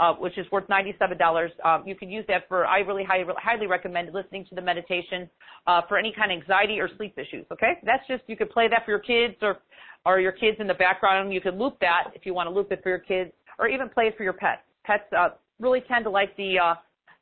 [0.00, 1.48] uh, which is worth $97.
[1.64, 5.28] Um, you can use that for, I really highly, highly recommend listening to the meditation
[5.66, 7.46] uh, for any kind of anxiety or sleep issues.
[7.52, 9.58] Okay, that's just you could play that for your kids or
[10.06, 11.34] or your kids in the background.
[11.34, 13.88] You can loop that if you want to loop it for your kids, or even
[13.88, 14.62] play it for your pets.
[14.84, 16.74] Pets uh, really tend to like the uh,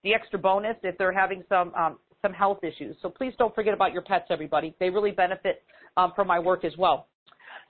[0.04, 2.96] the extra bonus if they're having some um, some health issues.
[3.02, 4.74] So please don't forget about your pets, everybody.
[4.80, 5.62] They really benefit
[5.96, 7.08] um, from my work as well.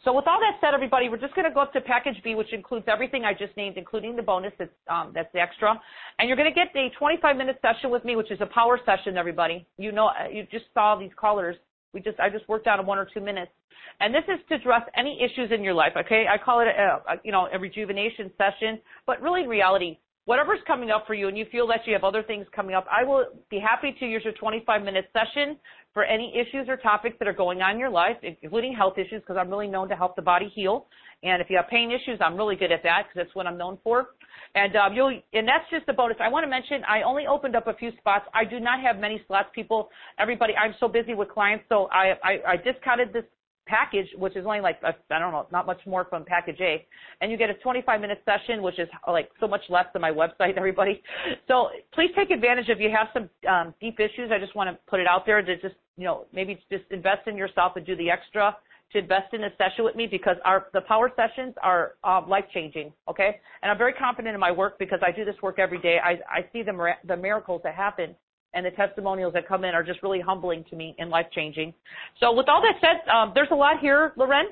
[0.05, 2.35] So with all that said, everybody, we're just going to go up to package B,
[2.35, 5.75] which includes everything I just named, including the bonus that's um, that's the extra.
[6.19, 8.79] And you're going to get a 25 minute session with me, which is a power
[8.85, 9.67] session, everybody.
[9.79, 11.57] You know, you just saw these callers.
[11.93, 13.53] We just I just worked out in one or two minutes,
[14.01, 15.93] and this is to address any issues in your life.
[15.97, 19.99] Okay, I call it a, a you know a rejuvenation session, but really in reality,
[20.27, 22.85] whatever's coming up for you and you feel that you have other things coming up,
[22.91, 25.57] I will be happy to use your 25 minute session
[25.95, 29.23] for any issues or topics that are going on in your life, including health issues,
[29.23, 30.87] because I'm really known to help the body heal.
[31.23, 33.57] And if you have pain issues, I'm really good at that because that's what I'm
[33.57, 34.09] known for.
[34.55, 36.17] And um, you'll, and that's just a bonus.
[36.21, 38.27] I want to mention I only opened up a few spots.
[38.35, 39.91] I do not have many slots, people.
[40.19, 43.25] Everybody, I'm so busy with clients, so I I, I discounted this
[43.67, 46.87] package, which is only like I don't know, not much more from package A,
[47.21, 50.11] and you get a 25 minute session, which is like so much less than my
[50.11, 50.55] website.
[50.57, 51.03] Everybody,
[51.49, 54.31] so please take advantage if you have some um, deep issues.
[54.33, 57.27] I just want to put it out there to just you know maybe just invest
[57.27, 58.57] in yourself and do the extra
[58.93, 62.45] to invest in a session with me because our the power sessions are um, life
[62.55, 62.93] changing.
[63.09, 65.99] Okay, and I'm very confident in my work because I do this work every day.
[66.03, 68.15] I I see the the miracles that happen
[68.55, 71.75] and the testimonials that come in are just really humbling to me and life changing.
[72.21, 74.47] So with all that said, um, there's a lot here, Loren,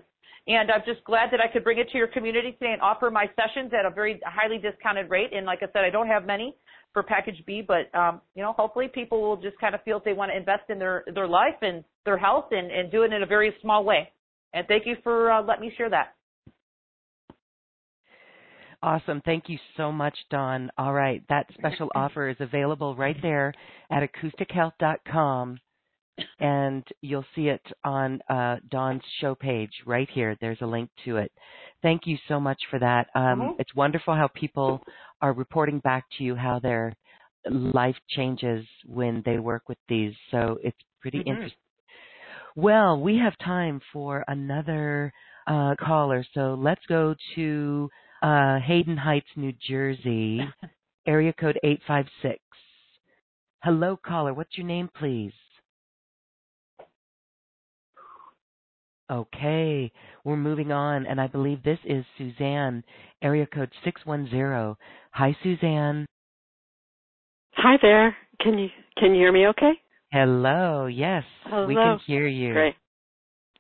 [0.46, 3.10] and I'm just glad that I could bring it to your community today and offer
[3.10, 5.30] my sessions at a very highly discounted rate.
[5.32, 6.54] And like I said, I don't have many
[6.92, 10.04] for package B, but um, you know, hopefully people will just kind of feel if
[10.04, 13.12] they want to invest in their their life and their health and, and do it
[13.12, 14.10] in a very small way.
[14.54, 16.14] And thank you for uh, letting me share that.
[18.82, 19.20] Awesome.
[19.24, 20.70] Thank you so much, Dawn.
[20.78, 21.22] All right.
[21.28, 23.52] That special offer is available right there
[23.90, 25.58] at acoustichealth.com.
[26.38, 30.36] And you'll see it on uh, Dawn's show page right here.
[30.40, 31.32] There's a link to it.
[31.82, 33.08] Thank you so much for that.
[33.16, 33.52] Um, mm-hmm.
[33.58, 34.80] It's wonderful how people
[35.20, 36.94] are reporting back to you how their
[37.50, 40.12] life changes when they work with these.
[40.30, 41.30] So it's pretty mm-hmm.
[41.30, 41.58] interesting.
[42.56, 45.12] Well, we have time for another
[45.46, 46.24] uh, caller.
[46.34, 47.90] So let's go to
[48.22, 50.40] uh, Haddon Heights, New Jersey,
[51.06, 52.38] area code 856.
[53.62, 54.32] Hello, caller.
[54.34, 55.32] What's your name, please?
[59.10, 59.92] Okay,
[60.24, 62.82] we're moving on, and I believe this is Suzanne,
[63.20, 64.76] area code 610.
[65.10, 66.06] Hi, Suzanne.
[67.56, 68.16] Hi there.
[68.40, 69.72] Can you can you hear me okay?
[70.14, 70.86] Hello.
[70.86, 71.66] Yes, Hello.
[71.66, 72.52] we can hear you.
[72.52, 72.76] Great.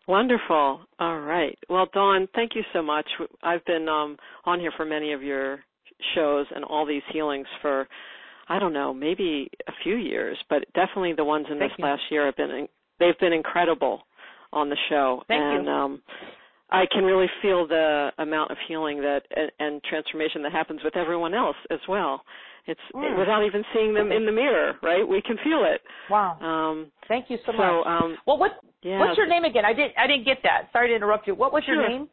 [0.06, 0.82] Wonderful.
[1.00, 1.58] All right.
[1.68, 3.06] Well, Dawn, thank you so much.
[3.42, 5.58] I've been um, on here for many of your
[6.14, 7.88] shows and all these healings for,
[8.48, 11.84] I don't know, maybe a few years, but definitely the ones in thank this you.
[11.86, 12.68] last year have been
[13.00, 14.02] they've been incredible
[14.52, 15.24] on the show.
[15.26, 15.72] Thank and you.
[15.72, 16.02] um
[16.70, 20.96] I can really feel the amount of healing that and, and transformation that happens with
[20.96, 22.22] everyone else as well.
[22.66, 23.18] It's mm.
[23.18, 25.06] without even seeing them in the mirror, right?
[25.06, 25.82] We can feel it.
[26.08, 26.38] Wow.
[26.40, 27.86] Um, Thank you so, so much.
[27.86, 28.98] Um, well, what yeah.
[28.98, 29.64] what's your name again?
[29.66, 30.68] I didn't I didn't get that.
[30.72, 31.34] Sorry to interrupt you.
[31.34, 31.74] What was sure.
[31.74, 32.08] your name?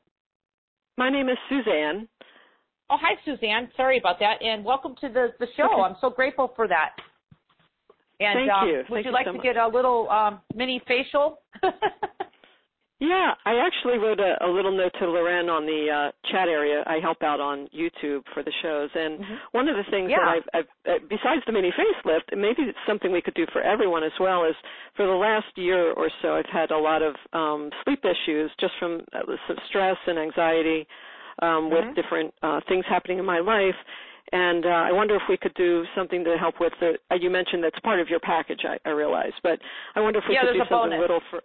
[0.98, 2.07] My name is Suzanne.
[2.90, 3.69] Oh, hi, Suzanne.
[3.78, 5.72] Sorry about that, and welcome to the the show.
[5.72, 5.82] Okay.
[5.82, 6.90] I'm so grateful for that.
[8.19, 8.76] And Thank um, you.
[8.78, 9.44] would Thank you you like so to much.
[9.44, 11.40] get a little um, mini facial?
[13.02, 16.84] Yeah, I actually wrote a, a little note to Loren on the uh, chat area.
[16.86, 19.34] I help out on YouTube for the shows, and mm-hmm.
[19.53, 20.22] one of the things yeah.
[20.22, 23.48] that I've, I've uh, besides the mini facelift, and maybe it's something we could do
[23.52, 24.53] for everyone as well, is
[24.95, 28.73] for the last year or so, I've had a lot of um, sleep issues just
[28.78, 30.86] from uh, some stress and anxiety
[31.41, 31.88] um, mm-hmm.
[31.88, 33.82] with different uh, things happening in my life.
[34.32, 36.94] And uh, I wonder if we could do something to help with the.
[37.10, 39.60] Uh, you mentioned that's part of your package, I, I realize, but
[39.95, 41.02] I wonder if we yeah, could do something bonus.
[41.02, 41.41] little for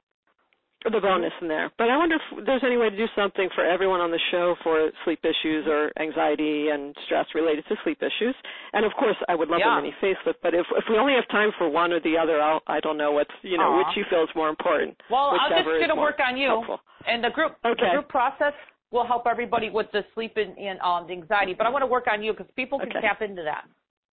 [0.90, 1.70] the bonus in there.
[1.78, 4.54] But I wonder if there's any way to do something for everyone on the show
[4.62, 8.34] for sleep issues or anxiety and stress related to sleep issues.
[8.72, 9.78] And of course, I would love Yeah.
[9.78, 10.40] a mini facelift.
[10.42, 12.96] But if if we only have time for one or the other, I'll, I don't
[12.96, 13.78] know what's you know Aw.
[13.78, 15.00] which you feel is more important.
[15.10, 16.80] Well, I'm just going to work on you, helpful.
[17.06, 17.86] and the group Okay.
[17.86, 18.54] the group process
[18.92, 21.54] will help everybody with the sleep and, and um, the anxiety.
[21.54, 23.00] But I want to work on you because people can Okay.
[23.00, 23.64] tap into that.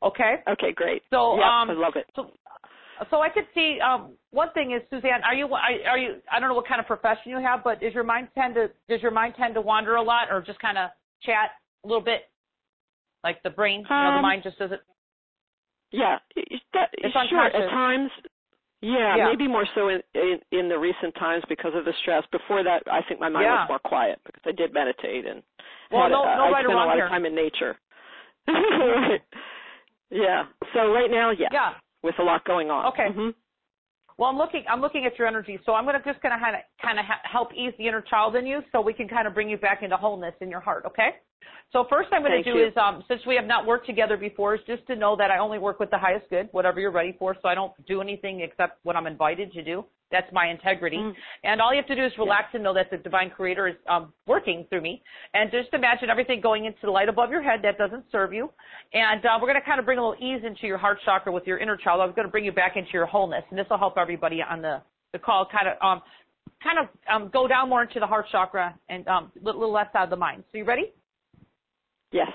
[0.01, 0.43] Okay.
[0.49, 1.01] Okay, great.
[1.11, 2.05] So Yep, um, I love it.
[2.15, 2.31] So,
[3.09, 5.23] so I could see um, one thing is Suzanne.
[5.23, 6.15] Are you are you?
[6.31, 8.69] I don't know what kind of profession you have, but does your mind tend to
[8.89, 10.89] does your mind tend to wander a lot, or just kind of
[11.21, 11.51] chat
[11.83, 12.29] a little bit,
[13.23, 13.81] like the brain?
[13.81, 14.81] you know, the Um, mind just doesn't.
[15.91, 16.17] Yeah,
[16.73, 17.41] that- It's sure.
[17.43, 18.11] At times,
[18.81, 19.25] Yeah, Yeah.
[19.27, 22.25] maybe more so in, in in the recent times because of the stress.
[22.31, 23.61] Before that, I think my mind Yeah.
[23.61, 25.41] was more quiet because I did meditate and
[25.89, 27.05] Well, had no- no I right spent a lot here.
[27.05, 27.77] of time in nature.
[28.47, 29.21] right.
[30.09, 30.47] Yeah.
[30.73, 31.75] So right now, yes, Yeah.
[32.03, 32.85] With a lot going on.
[32.87, 33.07] Okay.
[33.09, 33.33] Mhm.
[34.17, 34.63] Well, I'm looking.
[34.69, 37.53] I'm looking at your energy, so I'm gonna just gonna kind of kind of help
[37.55, 39.97] ease the inner child in you, so we can kind of bring you back into
[39.97, 40.85] wholeness in your heart.
[40.85, 41.15] Okay.
[41.71, 42.67] So first, I'm going to Thank do you.
[42.67, 45.39] is um, since we have not worked together before, is just to know that I
[45.39, 47.35] only work with the highest good, whatever you're ready for.
[47.41, 49.83] So I don't do anything except what I'm invited to do.
[50.13, 50.97] That's my integrity.
[50.97, 51.13] Mm.
[51.43, 53.75] And all you have to do is relax and know that the divine creator is
[53.89, 55.01] um, working through me.
[55.33, 58.51] And just imagine everything going into the light above your head that doesn't serve you.
[58.93, 61.31] And uh, we're going to kind of bring a little ease into your heart chakra
[61.33, 61.99] with your inner child.
[61.99, 63.43] I'm going to bring you back into your wholeness.
[63.49, 64.83] And this will help everybody on the,
[65.13, 66.01] the call kind of um,
[66.61, 69.73] kind of um, go down more into the heart chakra and um, a little, little
[69.73, 70.43] less out of the mind.
[70.51, 70.93] So you ready?
[72.11, 72.31] Yes.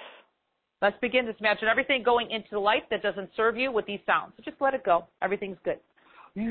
[0.83, 1.27] Let's begin.
[1.27, 4.33] Just imagine everything going into the light that doesn't serve you with these sounds.
[4.37, 5.07] So just let it go.
[5.23, 5.79] Everything's good.
[6.39, 6.45] Okay,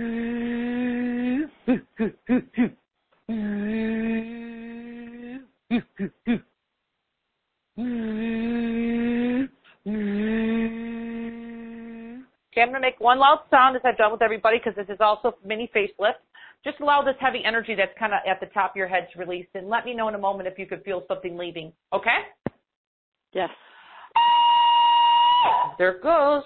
[12.62, 15.00] I'm going to make one loud sound as I've done with everybody because this is
[15.00, 16.16] also mini facelift.
[16.66, 19.20] Just allow this heavy energy that's kind of at the top of your head to
[19.20, 21.72] release and let me know in a moment if you could feel something leaving.
[21.94, 22.18] Okay?
[23.32, 23.52] Yes.
[25.78, 26.44] There it goes.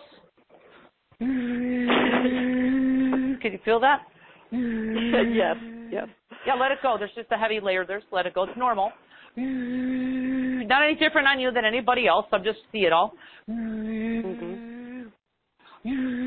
[3.64, 4.02] Feel that?
[4.52, 5.56] yes.
[5.92, 6.08] Yes.
[6.46, 6.96] Yeah, let it go.
[6.98, 8.44] There's just a heavy layer there, let it go.
[8.44, 8.92] It's normal.
[9.38, 12.26] Not any different on you than anybody else.
[12.32, 13.14] I'm just see it all.
[13.50, 15.12] Mhm.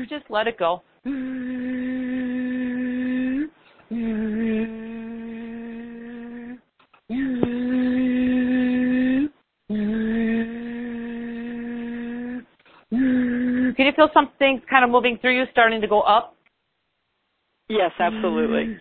[0.09, 0.81] Just let it go.
[13.75, 16.34] Can you feel something kind of moving through you, starting to go up?
[17.67, 18.75] Yes, absolutely.
[18.75, 18.79] Mm.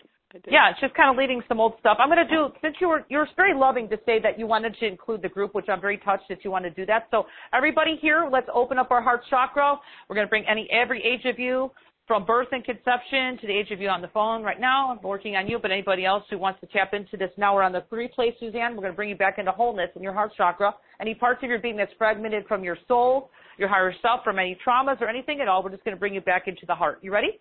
[0.51, 1.97] Yeah, it's just kind of leading some old stuff.
[2.01, 4.74] I'm going to do since you were you're very loving to say that you wanted
[4.81, 7.06] to include the group, which I'm very touched that you want to do that.
[7.12, 9.77] So everybody here, let's open up our heart chakra.
[10.09, 11.70] We're going to bring any every age of you
[12.06, 14.90] from birth and conception to the age of you on the phone right now.
[14.90, 17.62] I'm working on you, but anybody else who wants to tap into this now, we're
[17.62, 18.73] on the three place, Suzanne.
[18.73, 20.74] We're going to bring you back into wholeness in your heart chakra.
[21.01, 24.59] Any parts of your being that's fragmented from your soul, your higher self, from any
[24.66, 26.98] traumas or anything at all, we're just going to bring you back into the heart.
[27.02, 27.39] You ready?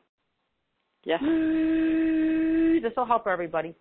[1.05, 1.21] Yes.
[2.81, 3.75] This will help everybody.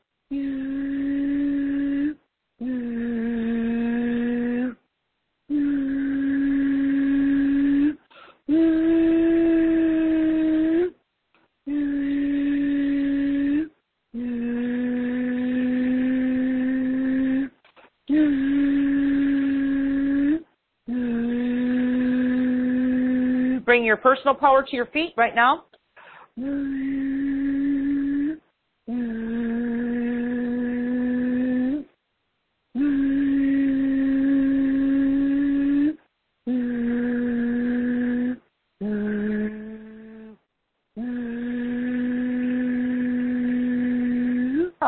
[23.65, 25.65] Bring your personal power to your feet right now.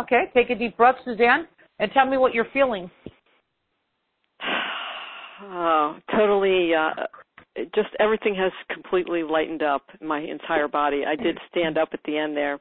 [0.05, 1.47] Okay, take a deep breath, Suzanne,
[1.79, 2.91] and tell me what you're feeling.
[5.47, 6.71] Oh, totally.
[6.75, 6.91] Uh,
[7.75, 11.03] just everything has completely lightened up my entire body.
[11.07, 12.59] I did stand up at the end there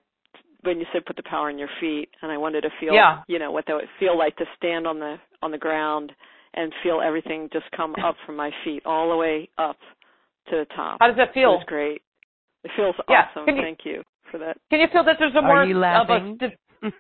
[0.64, 3.22] when you said put the power in your feet, and I wanted to feel, Yeah.
[3.28, 6.12] you know, what that would feel like to stand on the on the ground
[6.56, 9.78] and feel everything just come up from my feet all the way up
[10.50, 10.98] to the top.
[11.00, 11.54] How does that It feel?
[11.56, 12.02] was great.
[12.64, 13.56] It feels Yeah, awesome.
[13.56, 14.58] you- Thank you for that.
[14.72, 16.34] Can you feel that there's a more Are you laughing?
[16.34, 16.60] of a st-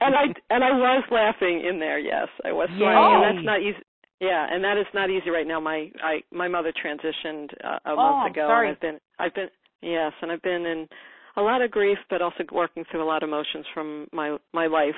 [0.00, 1.98] and I and I was laughing in there.
[1.98, 2.86] Yes, I was Yay.
[2.86, 3.78] and that's not easy.
[4.20, 5.60] Yeah, and that is not easy right now.
[5.60, 8.68] My I my mother transitioned uh, a Oh, month ago, sorry.
[8.68, 9.48] and I've been I've been
[9.82, 10.88] yes, and I've been in
[11.36, 14.66] a lot of grief, but also working through a lot of emotions from my my
[14.66, 14.94] life,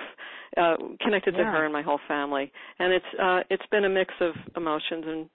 [0.56, 1.50] uh, connected to Yeah.
[1.52, 5.30] her and my whole family, and it's uh, it's been a mix of emotions and.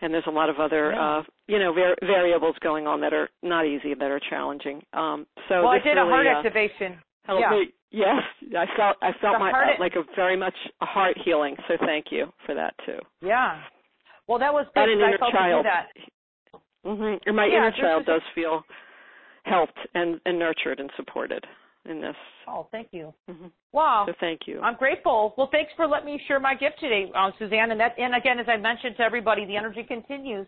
[0.00, 1.18] And there's a lot of other, Yeah.
[1.18, 4.82] uh, you know, var- variables going on that are not easy, that are challenging.
[4.92, 6.98] Um, so well, I did a heart uh, activation.
[7.24, 7.50] Helped Yeah.
[7.50, 7.72] me.
[7.90, 8.22] Yes,
[8.56, 11.56] I felt I felt The my heart- uh, like a very much a heart healing.
[11.68, 12.98] So thank you for that too.
[13.20, 13.60] Yeah.
[14.26, 14.88] Well, that was good.
[14.88, 15.66] An 'cause I inner felt to do child.
[15.66, 15.92] that.
[16.84, 18.64] hmm And my Yeah, inner child does feel
[19.44, 21.46] helped and, and nurtured and supported
[21.84, 22.16] in this.
[22.48, 23.12] Oh, thank you.
[23.28, 24.06] hmm Wow.
[24.06, 24.60] So thank you.
[24.62, 25.34] I'm grateful.
[25.36, 27.70] Well, thanks for letting me share my gift today, uh, Suzanne.
[27.70, 30.46] And that, and again, as I mentioned to everybody, the energy continues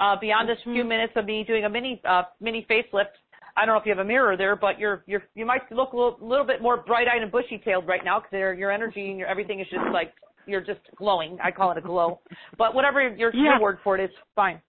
[0.00, 0.88] uh, beyond this few Mhm.
[0.88, 3.19] minutes of me doing a mini uh, mini facelift.
[3.56, 5.92] I don't know if you have a mirror there, but you're you're you might look
[5.92, 9.18] a little, little bit more bright-eyed and bushy-tailed right now because your your energy and
[9.18, 10.12] your everything is just like
[10.46, 11.38] you're just glowing.
[11.42, 12.20] I call it a glow,
[12.58, 13.52] but whatever your Yeah.
[13.52, 14.60] your word for it is, fine.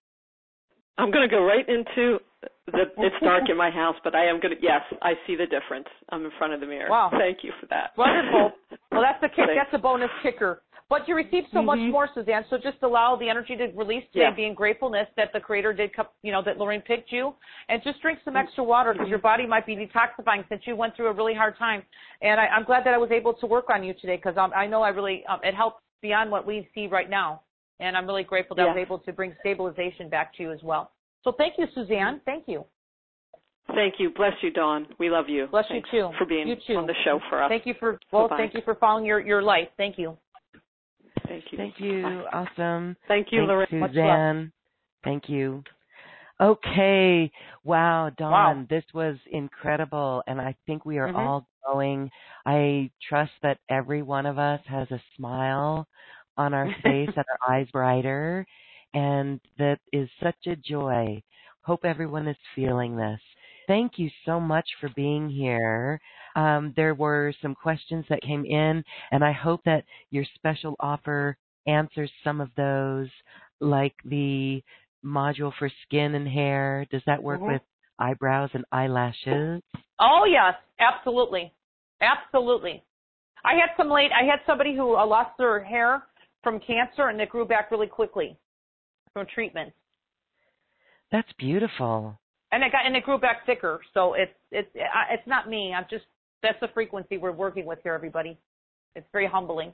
[0.98, 2.20] I'm going to go right into
[2.68, 4.56] the, it's dark in my house, but I am gonna.
[4.62, 5.88] Yes, I see the difference.
[6.10, 6.90] I'm in front of the mirror.
[6.90, 7.10] Wow.
[7.12, 7.92] Thank you for that.
[7.98, 8.52] Wonderful.
[8.92, 9.48] Well, that's the kick.
[9.48, 9.54] Thanks.
[9.72, 10.62] That's a bonus kicker.
[10.92, 11.90] But you received so much Mhm.
[11.90, 12.44] more, Suzanne.
[12.50, 14.32] So just allow the energy to release today, Yeah.
[14.32, 17.34] being gratefulness that the Creator did, you know, that Lorraine picked you,
[17.70, 20.94] and just drink some extra water because your body might be detoxifying since you went
[20.94, 21.86] through a really hard time.
[22.22, 24.52] And I, I'm glad that I was able to work on you today because um,
[24.54, 27.42] I know I really um, it helped beyond what we see right now,
[27.80, 30.62] and I'm really grateful that I was able to bring stabilization back to you as
[30.62, 30.92] well.
[31.24, 32.20] So thank you, Suzanne.
[32.26, 32.66] Thank you.
[33.68, 34.10] Thank you.
[34.10, 34.94] Bless you, Dawn.
[35.00, 35.48] We love you.
[35.48, 36.18] Bless Thanks you too.
[36.18, 36.76] for being you too.
[36.76, 37.48] on the show for us.
[37.48, 38.36] Thank you for well, Bye-bye.
[38.36, 39.70] thank you for following your your life.
[39.78, 40.18] Thank you.
[41.28, 41.58] Thank you.
[41.58, 42.24] Thank you.
[42.34, 42.96] Awesome.
[43.08, 43.80] Thank you, Thanks, Lorraine.
[43.82, 43.96] Much love.
[43.96, 44.52] Suzanne.
[45.04, 45.64] Thank you.
[46.40, 47.32] Okay.
[47.64, 48.66] Wow, Dawn, Wow.
[48.70, 50.24] this was incredible.
[50.28, 51.16] And I think we are Mhm.
[51.18, 52.10] all going.
[52.46, 55.88] I trust that every one of us has a smile
[56.38, 56.66] on our
[57.06, 58.46] face and our eyes brighter.
[58.94, 61.22] And that is such a joy.
[61.64, 63.22] Hope everyone is feeling this.
[63.72, 66.02] Thank you so much for being here.
[66.36, 68.84] Um, there were some questions that came in,
[69.14, 71.38] and I hope that your special offer
[71.68, 73.08] answers some of those,
[73.62, 74.62] like the
[75.06, 76.86] module for skin and hair.
[76.92, 77.48] Does that work Mhm.
[77.48, 77.62] with
[77.98, 79.64] eyebrows and eyelashes?
[80.00, 81.54] Oh yes, absolutely,
[82.02, 82.84] absolutely.
[83.46, 84.12] I had some late.
[84.12, 86.08] I had somebody who uh, lost their hair
[86.44, 88.38] from cancer, and it grew back really quickly
[89.14, 89.72] from treatment,
[91.10, 92.21] That's beautiful.
[92.52, 93.80] And it got and it grew back thicker.
[93.94, 95.74] So it's it's it's not me.
[95.76, 96.06] I'm just
[96.44, 98.38] that's the frequency we're working with here, everybody.
[98.96, 99.74] It's very humbling.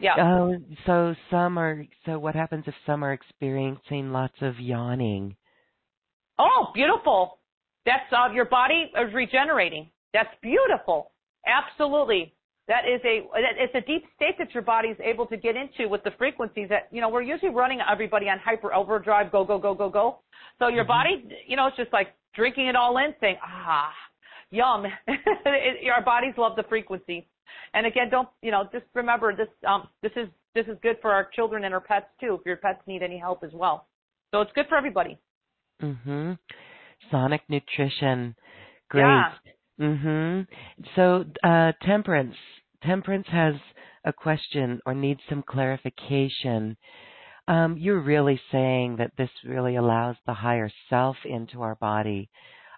[0.00, 0.14] Yeah.
[0.18, 0.56] Oh,
[0.86, 1.84] so some are.
[2.04, 5.36] So what happens if some are experiencing lots of yawning?
[6.38, 7.38] Oh, beautiful.
[7.86, 9.90] That's uh, your body is regenerating.
[10.12, 11.12] That's beautiful.
[11.46, 12.34] Absolutely.
[12.66, 15.54] That is a that- it's a deep state that your body is able to get
[15.56, 19.44] into with the frequencies that you know we're usually running everybody on hyper overdrive go
[19.44, 20.20] go go go go.
[20.58, 20.88] So your Mhm.
[20.88, 23.94] body you know it's just like drinking it all in, saying ah
[24.50, 24.86] yum.
[25.08, 27.28] it, our bodies love the frequency.
[27.74, 31.12] And again, don't you know just remember this um this is this is good for
[31.12, 32.34] our children and our pets too.
[32.34, 33.88] If your pets need any help as well,
[34.30, 35.18] so it's good for everybody.
[35.82, 36.38] Mhm.
[37.10, 38.34] Sonic nutrition.
[38.88, 39.02] Great.
[39.02, 39.32] Yeah.
[39.78, 40.46] Mhm.
[40.94, 42.36] So, uh Temperance,
[42.82, 43.54] Temperance has
[44.04, 46.76] a question or needs some clarification.
[47.48, 52.30] Um, you're really saying that this really allows the higher self into our body.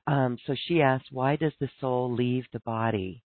[0.06, 3.22] Um, so she asks, why does the soul leave the body?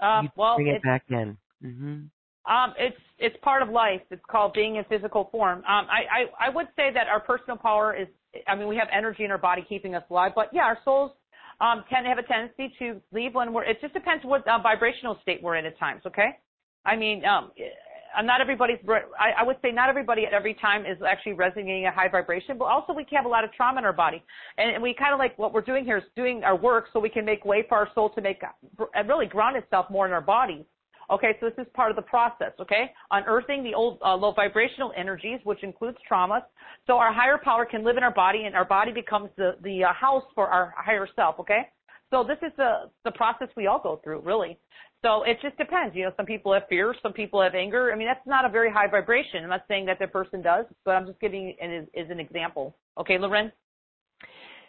[0.00, 1.38] You well, bring it back in.
[1.62, 2.10] Mhm.
[2.44, 4.00] Um, it's it's part of life.
[4.10, 5.58] It's called being in physical form.
[5.58, 8.08] Um, I, I I would say that our personal power is.
[8.48, 11.12] I mean, we have energy in our body keeping us alive, but yeah, our souls
[11.60, 13.64] um, tend to have a tendency to leave when we're.
[13.64, 16.02] It just depends what uh, vibrational state we're in at times.
[16.06, 16.38] Okay,
[16.84, 17.50] I mean, um,
[18.16, 18.78] uh, not everybody's.
[18.88, 22.58] I, I would say not everybody at every time is actually resonating at high vibration,
[22.58, 24.22] but also we can have a lot of trauma in our body,
[24.58, 27.08] and we kind of like what we're doing here is doing our work so we
[27.08, 28.42] can make way for our soul to make
[28.94, 30.64] and really ground itself more in our bodies.
[31.12, 32.90] Okay, so this is part of the process, okay?
[33.10, 36.40] Unearthing the old uh, low vibrational energies, which includes traumas,
[36.86, 39.84] so our higher power can live in our body and our body becomes the, the
[39.84, 41.68] uh, house for our higher self, okay?
[42.10, 44.58] So this is the, the process we all go through, really.
[45.02, 45.94] So it just depends.
[45.94, 47.92] You know, some people have fear, some people have anger.
[47.92, 49.42] I mean, that's not a very high vibration.
[49.42, 52.20] I'm not saying that the person does, but I'm just giving it as, as an
[52.20, 52.74] example.
[52.98, 53.52] Okay, Loren?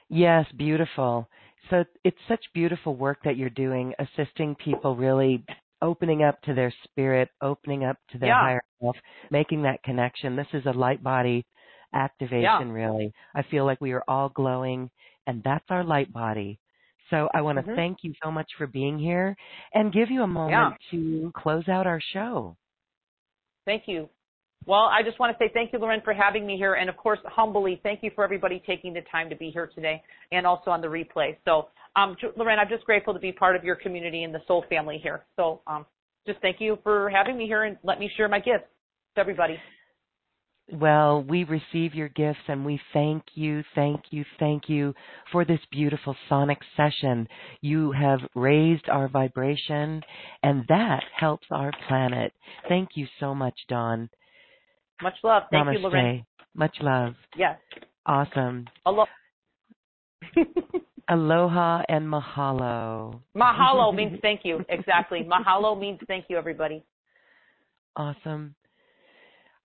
[0.10, 1.30] Yes, beautiful.
[1.70, 5.46] So it's such beautiful work that you're doing, assisting people really
[5.84, 8.42] opening up to their spirit, opening up to their Yeah.
[8.42, 8.98] higher self,
[9.30, 10.36] making that connection.
[10.36, 11.46] This is a light body
[11.94, 12.64] activation, Yeah.
[12.72, 13.14] really.
[13.36, 14.90] I feel like we are all glowing,
[15.28, 16.60] and that's our light body.
[17.10, 17.76] So I want to Mhm.
[17.76, 19.36] thank you so much for being here
[19.74, 22.58] and give you a moment to close out our show.
[23.66, 24.10] Thank you.
[24.66, 26.76] Well, I just want to say thank you, Loren, for having me here.
[26.76, 30.02] And of course, humbly, thank you for everybody taking the time to be here today
[30.32, 31.36] and also on the replay.
[31.44, 34.64] So, um, Loren, I'm just grateful to be part of your community and the Soul
[34.70, 35.26] family here.
[35.36, 35.86] So, um,
[36.26, 38.68] just thank you for having me here and let me share my gifts
[39.16, 39.58] to everybody.
[40.72, 44.94] Well, we receive your gifts and we thank you, thank you, thank you
[45.32, 47.28] for this beautiful sonic session.
[47.60, 50.02] You have raised our vibration
[50.42, 52.32] and that helps our planet.
[52.70, 54.10] Thank you so much, Dawn.
[55.04, 55.44] Much love.
[55.52, 55.74] Thank Namaste.
[55.74, 56.26] you, Loren.
[56.56, 57.14] Much love.
[57.38, 57.58] Yes.
[58.06, 58.66] Awesome.
[58.86, 59.06] Alo-
[61.10, 63.20] Aloha and mahalo.
[63.36, 64.64] Mahalo means thank you.
[64.70, 65.28] Exactly.
[65.30, 66.84] Mahalo means thank you, everybody.
[67.96, 68.56] Awesome.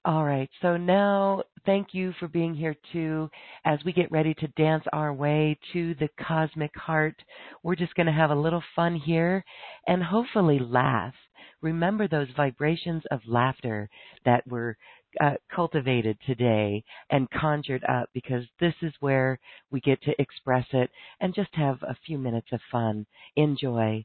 [0.04, 0.48] All right.
[0.62, 3.28] So now, thank you for being here too.
[3.64, 7.16] As we get ready to dance our way to the cosmic heart,
[7.62, 9.44] we're just going to have a little fun here
[9.86, 11.14] and hopefully laugh.
[11.60, 13.90] Remember those vibrations of laughter
[14.24, 14.76] that were
[15.20, 19.38] uh, cultivated today and conjured up because this is where
[19.70, 20.90] we get to express it
[21.20, 23.06] and just have a few minutes of fun.
[23.36, 24.04] Enjoy.